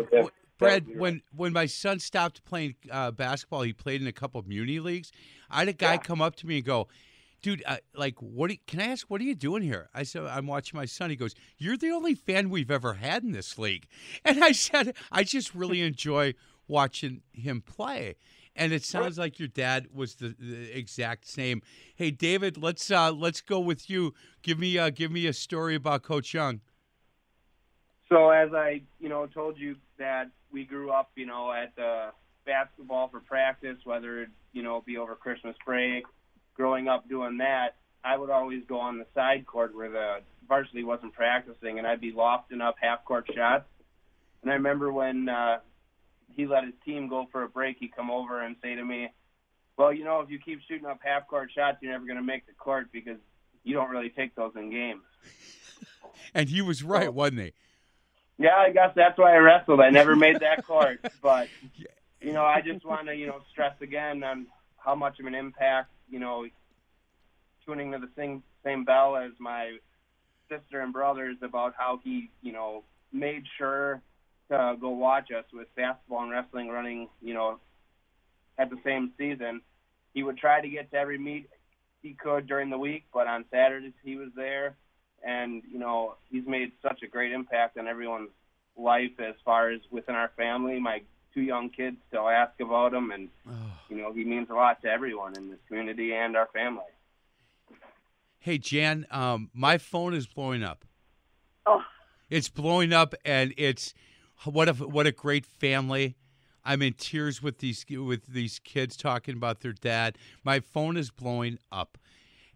Was- 0.59 0.69
that- 0.73 0.79
w- 0.85 0.85
that 0.85 0.85
Brad, 0.85 0.99
when 0.99 1.21
when 1.35 1.53
my 1.53 1.65
son 1.65 1.99
stopped 1.99 2.43
playing 2.45 2.75
uh, 2.91 3.11
basketball, 3.11 3.61
he 3.63 3.73
played 3.73 4.01
in 4.01 4.07
a 4.07 4.11
couple 4.13 4.39
of 4.39 4.47
muni 4.47 4.79
leagues. 4.79 5.11
I 5.49 5.59
had 5.59 5.67
a 5.69 5.73
guy 5.73 5.97
come 5.97 6.21
up 6.21 6.35
to 6.37 6.47
me 6.47 6.57
and 6.57 6.65
go, 6.65 6.87
"Dude, 7.41 7.63
uh, 7.65 7.77
like, 7.95 8.21
what? 8.21 8.51
Are, 8.51 8.55
can 8.67 8.81
I 8.81 8.85
ask 8.87 9.09
what 9.09 9.21
are 9.21 9.25
you 9.25 9.35
doing 9.35 9.61
here?" 9.63 9.89
I 9.93 10.03
said, 10.03 10.23
"I'm 10.23 10.47
watching 10.47 10.77
my 10.77 10.85
son." 10.85 11.09
He 11.09 11.15
goes, 11.15 11.33
"You're 11.57 11.77
the 11.77 11.89
only 11.91 12.15
fan 12.15 12.49
we've 12.49 12.71
ever 12.71 12.95
had 12.95 13.23
in 13.23 13.31
this 13.31 13.57
league," 13.57 13.87
and 14.25 14.43
I 14.43 14.51
said, 14.51 14.95
"I 15.11 15.23
just 15.23 15.55
really 15.55 15.81
enjoy 15.91 16.33
watching 16.67 17.21
him 17.33 17.61
play." 17.61 18.15
And 18.55 18.73
it 18.73 18.83
sounds 18.83 19.17
like 19.17 19.39
your 19.39 19.47
dad 19.47 19.87
was 19.93 20.15
the, 20.15 20.35
the 20.37 20.77
exact 20.77 21.25
same. 21.27 21.61
Hey, 21.95 22.11
David, 22.11 22.57
let's 22.57 22.91
uh, 22.91 23.11
let's 23.13 23.39
go 23.41 23.59
with 23.59 23.89
you. 23.89 24.13
Give 24.41 24.59
me 24.59 24.77
uh, 24.77 24.89
give 24.89 25.11
me 25.11 25.27
a 25.27 25.33
story 25.33 25.75
about 25.75 26.03
Coach 26.03 26.33
Young. 26.33 26.59
So 28.09 28.31
as 28.31 28.49
I, 28.53 28.81
you 28.99 29.07
know, 29.07 29.27
told 29.27 29.57
you 29.57 29.75
that 29.99 30.31
we 30.51 30.65
grew 30.65 30.91
up, 30.91 31.11
you 31.15 31.25
know, 31.25 31.51
at 31.51 31.75
the 31.75 32.09
basketball 32.45 33.07
for 33.09 33.19
practice, 33.19 33.77
whether 33.83 34.23
it, 34.23 34.29
you 34.51 34.63
know, 34.63 34.81
be 34.85 34.97
over 34.97 35.15
Christmas 35.15 35.55
break, 35.65 36.05
growing 36.55 36.87
up 36.87 37.07
doing 37.07 37.37
that, 37.37 37.75
I 38.03 38.17
would 38.17 38.31
always 38.31 38.63
go 38.67 38.79
on 38.79 38.97
the 38.97 39.05
side 39.13 39.45
court 39.45 39.75
where 39.75 39.89
the 39.89 40.17
varsity 40.47 40.83
wasn't 40.83 41.13
practicing 41.13 41.77
and 41.77 41.85
I'd 41.85 42.01
be 42.01 42.11
lofting 42.11 42.61
up 42.61 42.75
half 42.81 43.05
court 43.05 43.29
shots. 43.35 43.65
And 44.41 44.51
I 44.51 44.55
remember 44.55 44.91
when 44.91 45.29
uh 45.29 45.59
he 46.35 46.47
let 46.47 46.63
his 46.63 46.73
team 46.85 47.09
go 47.09 47.27
for 47.31 47.43
a 47.43 47.49
break, 47.49 47.77
he'd 47.79 47.95
come 47.95 48.09
over 48.09 48.41
and 48.41 48.55
say 48.61 48.75
to 48.75 48.83
me, 48.83 49.09
Well, 49.77 49.93
you 49.93 50.03
know, 50.03 50.21
if 50.21 50.29
you 50.29 50.39
keep 50.39 50.59
shooting 50.67 50.87
up 50.87 50.99
half 51.03 51.27
court 51.27 51.51
shots, 51.53 51.77
you're 51.81 51.91
never 51.91 52.05
gonna 52.05 52.23
make 52.23 52.47
the 52.47 52.53
court 52.53 52.87
because 52.91 53.17
you 53.63 53.75
don't 53.75 53.89
really 53.89 54.09
take 54.09 54.33
those 54.35 54.53
in 54.55 54.71
games. 54.71 55.01
And 56.33 56.49
he 56.49 56.61
was 56.61 56.83
right, 56.83 57.11
wasn't 57.11 57.39
he? 57.39 57.53
Yeah, 58.39 58.55
I 58.55 58.71
guess 58.71 58.91
that's 58.95 59.17
why 59.17 59.33
I 59.33 59.37
wrestled. 59.37 59.81
I 59.81 59.89
never 59.89 60.15
made 60.15 60.39
that 60.39 60.65
court, 60.65 61.05
but 61.21 61.49
you 62.21 62.31
know, 62.31 62.45
I 62.45 62.61
just 62.61 62.85
want 62.85 63.07
to 63.07 63.15
you 63.15 63.27
know 63.27 63.41
stress 63.51 63.73
again 63.81 64.23
on 64.23 64.47
how 64.77 64.95
much 64.95 65.19
of 65.19 65.25
an 65.25 65.35
impact 65.35 65.91
you 66.09 66.19
know 66.19 66.47
tuning 67.65 67.91
to 67.91 67.99
the 67.99 68.09
same 68.17 68.41
same 68.63 68.85
bell 68.85 69.17
as 69.17 69.31
my 69.39 69.77
sister 70.47 70.79
and 70.79 70.93
brothers 70.93 71.35
about 71.41 71.73
how 71.77 71.99
he 72.01 72.31
you 72.41 72.53
know 72.53 72.83
made 73.11 73.43
sure 73.57 74.01
to 74.49 74.75
go 74.79 74.89
watch 74.89 75.31
us 75.37 75.45
with 75.53 75.67
basketball 75.75 76.23
and 76.23 76.31
wrestling 76.31 76.69
running 76.69 77.09
you 77.21 77.33
know 77.33 77.59
at 78.57 78.69
the 78.69 78.77
same 78.85 79.11
season. 79.17 79.61
He 80.13 80.23
would 80.23 80.37
try 80.37 80.61
to 80.61 80.69
get 80.69 80.89
to 80.91 80.97
every 80.97 81.17
meet 81.17 81.49
he 82.01 82.13
could 82.13 82.47
during 82.47 82.69
the 82.69 82.77
week, 82.77 83.03
but 83.13 83.27
on 83.27 83.43
Saturdays 83.51 83.91
he 84.01 84.15
was 84.15 84.29
there 84.33 84.77
and 85.25 85.63
you 85.71 85.79
know 85.79 86.15
he's 86.29 86.45
made 86.47 86.71
such 86.81 87.01
a 87.03 87.07
great 87.07 87.31
impact 87.31 87.77
on 87.77 87.87
everyone's 87.87 88.29
life 88.77 89.19
as 89.19 89.35
far 89.43 89.69
as 89.69 89.81
within 89.91 90.15
our 90.15 90.31
family. 90.37 90.79
My 90.79 91.01
two 91.33 91.41
young 91.41 91.69
kids 91.69 91.97
still 92.07 92.27
ask 92.27 92.59
about 92.59 92.93
him, 92.93 93.11
and 93.11 93.29
you 93.89 93.97
know 93.97 94.13
he 94.13 94.23
means 94.23 94.49
a 94.49 94.53
lot 94.53 94.81
to 94.81 94.87
everyone 94.89 95.35
in 95.37 95.49
this 95.49 95.59
community 95.67 96.13
and 96.13 96.35
our 96.35 96.47
family. 96.53 96.83
Hey 98.39 98.57
Jan, 98.57 99.05
um, 99.11 99.49
my 99.53 99.77
phone 99.77 100.13
is 100.13 100.25
blowing 100.25 100.63
up. 100.63 100.85
Oh. 101.65 101.83
It's 102.29 102.49
blowing 102.49 102.93
up, 102.93 103.13
and 103.25 103.53
it's 103.57 103.93
what 104.45 104.69
a 104.69 104.73
what 104.73 105.07
a 105.07 105.11
great 105.11 105.45
family. 105.45 106.15
I'm 106.63 106.81
in 106.81 106.93
tears 106.93 107.41
with 107.41 107.59
these 107.59 107.85
with 107.89 108.27
these 108.27 108.59
kids 108.59 108.95
talking 108.95 109.35
about 109.35 109.61
their 109.61 109.73
dad. 109.73 110.17
My 110.43 110.59
phone 110.59 110.97
is 110.97 111.09
blowing 111.09 111.57
up, 111.71 111.97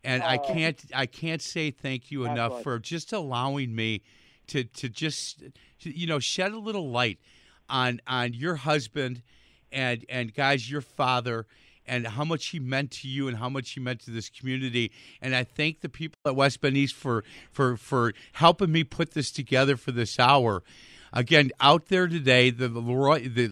and 0.03 0.21
I 0.23 0.37
Oh. 0.37 0.53
can't 0.53 0.83
I 0.93 1.05
can't 1.05 1.41
say 1.41 1.71
thank 1.71 2.11
you 2.11 2.23
That's 2.23 2.33
enough 2.33 2.51
what- 2.53 2.63
for 2.63 2.79
just 2.79 3.13
allowing 3.13 3.75
me 3.75 4.01
to 4.47 4.63
to 4.65 4.89
just 4.89 5.43
you 5.81 6.07
know 6.07 6.19
shed 6.19 6.51
a 6.51 6.59
little 6.59 6.89
light 6.89 7.19
on 7.69 8.01
on 8.07 8.33
your 8.33 8.55
husband 8.55 9.21
and 9.71 10.05
and 10.09 10.33
guys 10.33 10.69
your 10.69 10.81
father 10.81 11.45
and 11.85 12.07
how 12.07 12.23
much 12.23 12.47
he 12.47 12.59
meant 12.59 12.91
to 12.91 13.07
you 13.09 13.27
and 13.27 13.37
how 13.37 13.49
much 13.49 13.71
he 13.71 13.79
meant 13.81 13.99
to 13.99 14.09
this 14.11 14.29
community. 14.29 14.89
And 15.21 15.35
I 15.35 15.43
thank 15.43 15.81
the 15.81 15.89
people 15.89 16.17
at 16.25 16.33
West 16.35 16.61
Bend 16.61 16.77
East 16.77 16.95
for 16.95 17.23
for 17.51 17.75
for 17.77 18.13
helping 18.33 18.71
me 18.71 18.83
put 18.83 19.11
this 19.11 19.31
together 19.31 19.75
for 19.77 19.91
this 19.91 20.17
hour. 20.19 20.63
Again 21.11 21.51
out 21.59 21.87
there 21.87 22.07
today 22.07 22.49
the 22.49 22.67
Leroy 22.69 23.27
the 23.27 23.47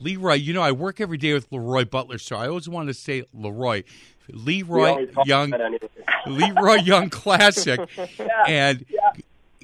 Leroy 0.00 0.34
you 0.34 0.52
know 0.52 0.62
I 0.62 0.72
work 0.72 1.00
every 1.00 1.18
day 1.18 1.32
with 1.32 1.50
Leroy 1.50 1.84
Butler 1.84 2.18
so 2.18 2.36
I 2.36 2.48
always 2.48 2.68
want 2.68 2.88
to 2.88 2.94
say 2.94 3.24
Leroy. 3.32 3.82
Leroy 4.30 5.06
Young. 5.24 5.52
Leroy 6.26 6.76
Young 6.76 7.10
Classic. 7.10 7.80
Yeah, 8.18 8.44
and 8.46 8.84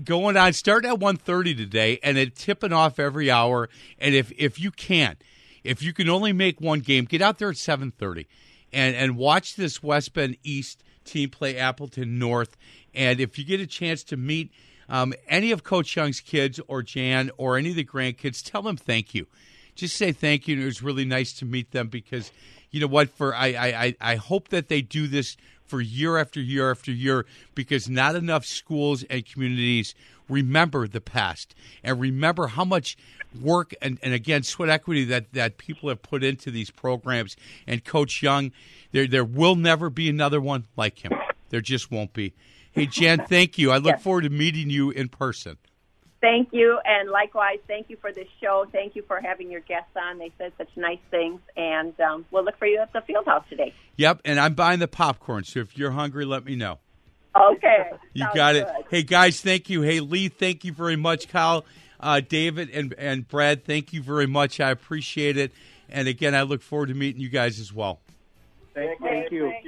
going 0.02 0.36
on 0.36 0.52
starting 0.52 0.90
at 0.90 0.98
1.30 0.98 1.56
today 1.56 1.98
and 2.02 2.18
it 2.18 2.34
tipping 2.34 2.72
off 2.72 2.98
every 2.98 3.30
hour. 3.30 3.68
And 3.98 4.14
if 4.14 4.32
if 4.36 4.58
you 4.58 4.70
can't, 4.70 5.22
if 5.62 5.82
you 5.82 5.92
can 5.92 6.08
only 6.08 6.32
make 6.32 6.60
one 6.60 6.80
game 6.80 7.04
get 7.04 7.22
out 7.22 7.38
there 7.38 7.50
at 7.50 7.56
7.30 7.56 8.26
and 8.72 8.96
and 8.96 9.16
watch 9.16 9.56
this 9.56 9.82
west 9.82 10.14
bend 10.14 10.36
east 10.42 10.82
team 11.04 11.30
play 11.30 11.56
appleton 11.56 12.18
north. 12.18 12.56
And 12.94 13.20
if 13.20 13.38
you 13.38 13.44
get 13.44 13.60
a 13.60 13.66
chance 13.66 14.02
to 14.04 14.16
meet 14.16 14.50
um, 14.88 15.14
any 15.28 15.50
of 15.50 15.62
coach 15.62 15.94
young's 15.96 16.20
kids 16.20 16.60
or 16.66 16.82
jan 16.82 17.30
or 17.36 17.56
any 17.56 17.70
of 17.70 17.76
the 17.76 17.84
grandkids 17.84 18.42
tell 18.42 18.62
them 18.62 18.76
thank 18.76 19.14
you 19.14 19.26
just 19.74 19.96
say 19.96 20.12
thank 20.12 20.46
you 20.48 20.54
and 20.54 20.62
it 20.62 20.66
was 20.66 20.82
really 20.82 21.04
nice 21.04 21.32
to 21.34 21.44
meet 21.44 21.70
them 21.72 21.88
because 21.88 22.30
you 22.70 22.80
know 22.80 22.86
what 22.86 23.10
for 23.10 23.34
I, 23.34 23.46
I 23.48 23.94
I- 24.00 24.14
hope 24.16 24.48
that 24.48 24.68
they 24.68 24.82
do 24.82 25.06
this 25.06 25.36
for 25.64 25.80
year 25.80 26.16
after 26.18 26.40
year 26.40 26.70
after 26.70 26.90
year 26.92 27.24
because 27.54 27.88
not 27.88 28.14
enough 28.14 28.44
schools 28.44 29.02
and 29.10 29.24
communities 29.24 29.94
remember 30.28 30.86
the 30.88 31.00
past 31.00 31.54
and 31.82 32.00
remember 32.00 32.46
how 32.48 32.64
much 32.64 32.96
work 33.40 33.74
and, 33.82 33.98
and 34.02 34.14
again 34.14 34.42
sweat 34.42 34.68
equity 34.68 35.04
that, 35.04 35.32
that 35.32 35.58
people 35.58 35.88
have 35.88 36.02
put 36.02 36.22
into 36.22 36.50
these 36.50 36.70
programs. 36.70 37.36
And 37.66 37.84
coach 37.84 38.22
young 38.22 38.52
there 38.92 39.06
there 39.06 39.24
will 39.24 39.56
never 39.56 39.90
be 39.90 40.08
another 40.08 40.40
one 40.40 40.66
like 40.76 40.98
him. 41.04 41.12
There 41.50 41.60
just 41.60 41.90
won't 41.90 42.12
be. 42.12 42.32
Hey 42.72 42.86
jan 42.86 43.24
thank 43.26 43.58
you. 43.58 43.70
I 43.70 43.78
look 43.78 43.94
Yes. 43.96 44.02
forward 44.02 44.22
to 44.22 44.30
meeting 44.30 44.70
you 44.70 44.90
in 44.90 45.08
person 45.08 45.56
Thank 46.24 46.48
you, 46.52 46.78
and 46.86 47.10
likewise, 47.10 47.58
thank 47.68 47.90
you 47.90 47.98
for 48.00 48.10
this 48.10 48.28
show. 48.40 48.64
Thank 48.72 48.96
you 48.96 49.02
for 49.06 49.20
having 49.20 49.50
your 49.50 49.60
guests 49.60 49.90
on. 49.94 50.18
They 50.18 50.32
said 50.38 50.52
such 50.56 50.70
nice 50.74 50.98
things, 51.10 51.38
and 51.54 51.92
um, 52.00 52.24
we'll 52.30 52.44
look 52.44 52.56
for 52.58 52.66
you 52.66 52.78
at 52.80 52.90
the 52.94 53.02
field 53.02 53.26
house 53.26 53.44
today. 53.50 53.74
yep 53.96 54.20
and 54.24 54.40
i'm 54.40 54.54
buying 54.54 54.80
the 54.80 54.88
popcorn 54.88 55.44
so 55.44 55.60
if 55.60 55.76
you're 55.76 55.90
hungry 55.90 56.24
let 56.24 56.44
me 56.46 56.56
know 56.56 56.78
Okay. 57.36 57.90
You 58.12 58.22
Sounds 58.22 58.34
got 58.34 58.54
it. 58.54 58.68
Hey 58.90 59.02
guys, 59.02 59.40
thank 59.40 59.68
you. 59.68 59.82
Hey 59.82 59.98
Lee, 60.00 60.28
thank 60.28 60.64
you 60.64 60.72
very 60.72 60.94
much. 60.96 61.26
Kyle, 61.28 61.64
uh, 61.98 62.20
David, 62.20 62.70
and 62.70 62.94
and 62.96 63.26
Brad, 63.26 63.64
thank 63.64 63.92
you 63.92 64.02
very 64.02 64.26
much. 64.28 64.60
I 64.60 64.70
appreciate 64.70 65.36
it. 65.36 65.50
And 65.88 66.06
again, 66.06 66.34
I 66.34 66.42
look 66.42 66.62
forward 66.62 66.90
to 66.90 66.94
meeting 66.94 67.20
you 67.20 67.28
guys 67.28 67.58
as 67.58 67.72
well. 67.72 68.00
Thank, 68.72 69.00
thank 69.00 69.32
you. 69.32 69.50
Thank 69.50 69.64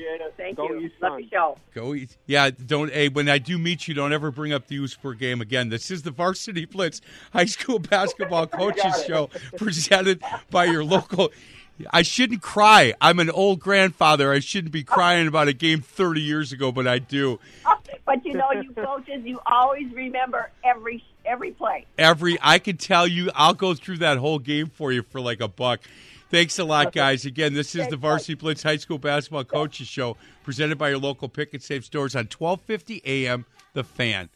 Go 0.55 0.69
you. 0.69 0.81
East 0.81 0.95
Love 1.01 1.13
Sun. 1.13 1.23
the 1.23 1.29
show. 1.29 1.59
Go 1.75 1.95
eat. 1.95 2.17
Yeah, 2.27 2.51
don't. 2.51 2.93
Hey, 2.93 3.09
when 3.09 3.29
I 3.29 3.39
do 3.39 3.59
meet 3.59 3.89
you, 3.89 3.95
don't 3.95 4.13
ever 4.13 4.31
bring 4.31 4.53
up 4.53 4.67
the 4.69 4.79
Oostburg 4.79 5.19
game 5.19 5.41
again. 5.41 5.69
This 5.69 5.91
is 5.91 6.03
the 6.03 6.11
Varsity 6.11 6.65
Blitz 6.65 7.01
High 7.33 7.47
School 7.47 7.79
Basketball 7.81 8.47
Coaches 8.47 9.05
Show, 9.07 9.31
presented 9.57 10.23
by 10.51 10.67
your 10.67 10.85
local. 10.85 11.33
I 11.91 12.03
shouldn't 12.03 12.41
cry. 12.41 12.95
I'm 13.01 13.21
an 13.21 13.31
old 13.31 13.61
grandfather. 13.61 14.33
I 14.33 14.39
shouldn't 14.39 14.73
be 14.73 14.83
crying 14.83 15.27
about 15.27 15.49
a 15.49 15.53
game 15.53 15.83
30 15.83 16.23
years 16.23 16.53
ago, 16.53 16.73
but 16.73 16.87
I 16.87 16.99
do. 16.99 17.39
But 18.05 18.25
you 18.25 18.35
know, 18.35 18.53
you 18.53 18.73
coaches, 18.73 19.23
you 19.25 19.41
always 19.47 19.93
remember 19.93 20.51
every 20.63 21.03
every 21.25 21.51
play. 21.51 21.87
every 21.99 22.39
I 22.41 22.61
can 22.61 22.77
tell 22.77 23.05
you 23.05 23.33
I'll 23.35 23.53
go 23.53 23.75
through 23.75 23.99
that 23.99 24.19
whole 24.19 24.39
game 24.39 24.69
for 24.69 24.93
you 24.93 25.03
for 25.03 25.21
like 25.21 25.41
a 25.41 25.49
buck. 25.49 25.81
Thanks 26.29 26.59
a 26.59 26.65
lot, 26.65 26.93
guys. 26.93 27.25
Again, 27.25 27.55
this 27.55 27.75
is 27.75 27.87
the 27.89 27.97
Varsity 27.97 28.35
Blitz 28.35 28.63
High 28.63 28.79
School 28.79 28.99
Basketball 28.99 29.45
Coaches 29.45 29.87
Show, 29.87 30.17
presented 30.43 30.77
by 30.77 30.89
your 30.89 30.99
local 30.99 31.29
pick 31.29 31.55
and 31.55 31.63
save 31.63 31.85
stores 31.85 32.17
on 32.17 32.25
1250 32.27 33.03
AM 33.05 33.47
The 33.75 33.85
Fan. 33.85 34.29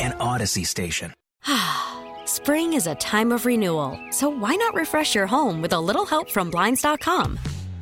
An 0.00 0.12
Audacy 0.18 0.64
station. 0.64 1.12
Spring 2.24 2.72
is 2.74 2.86
a 2.86 2.94
time 2.96 3.32
of 3.32 3.46
renewal, 3.46 3.98
so 4.10 4.28
why 4.28 4.54
not 4.54 4.74
refresh 4.74 5.14
your 5.14 5.26
home 5.26 5.60
with 5.60 5.72
a 5.72 5.80
little 5.80 6.06
help 6.06 6.30
from 6.30 6.50
Blinds.com? 6.50 7.38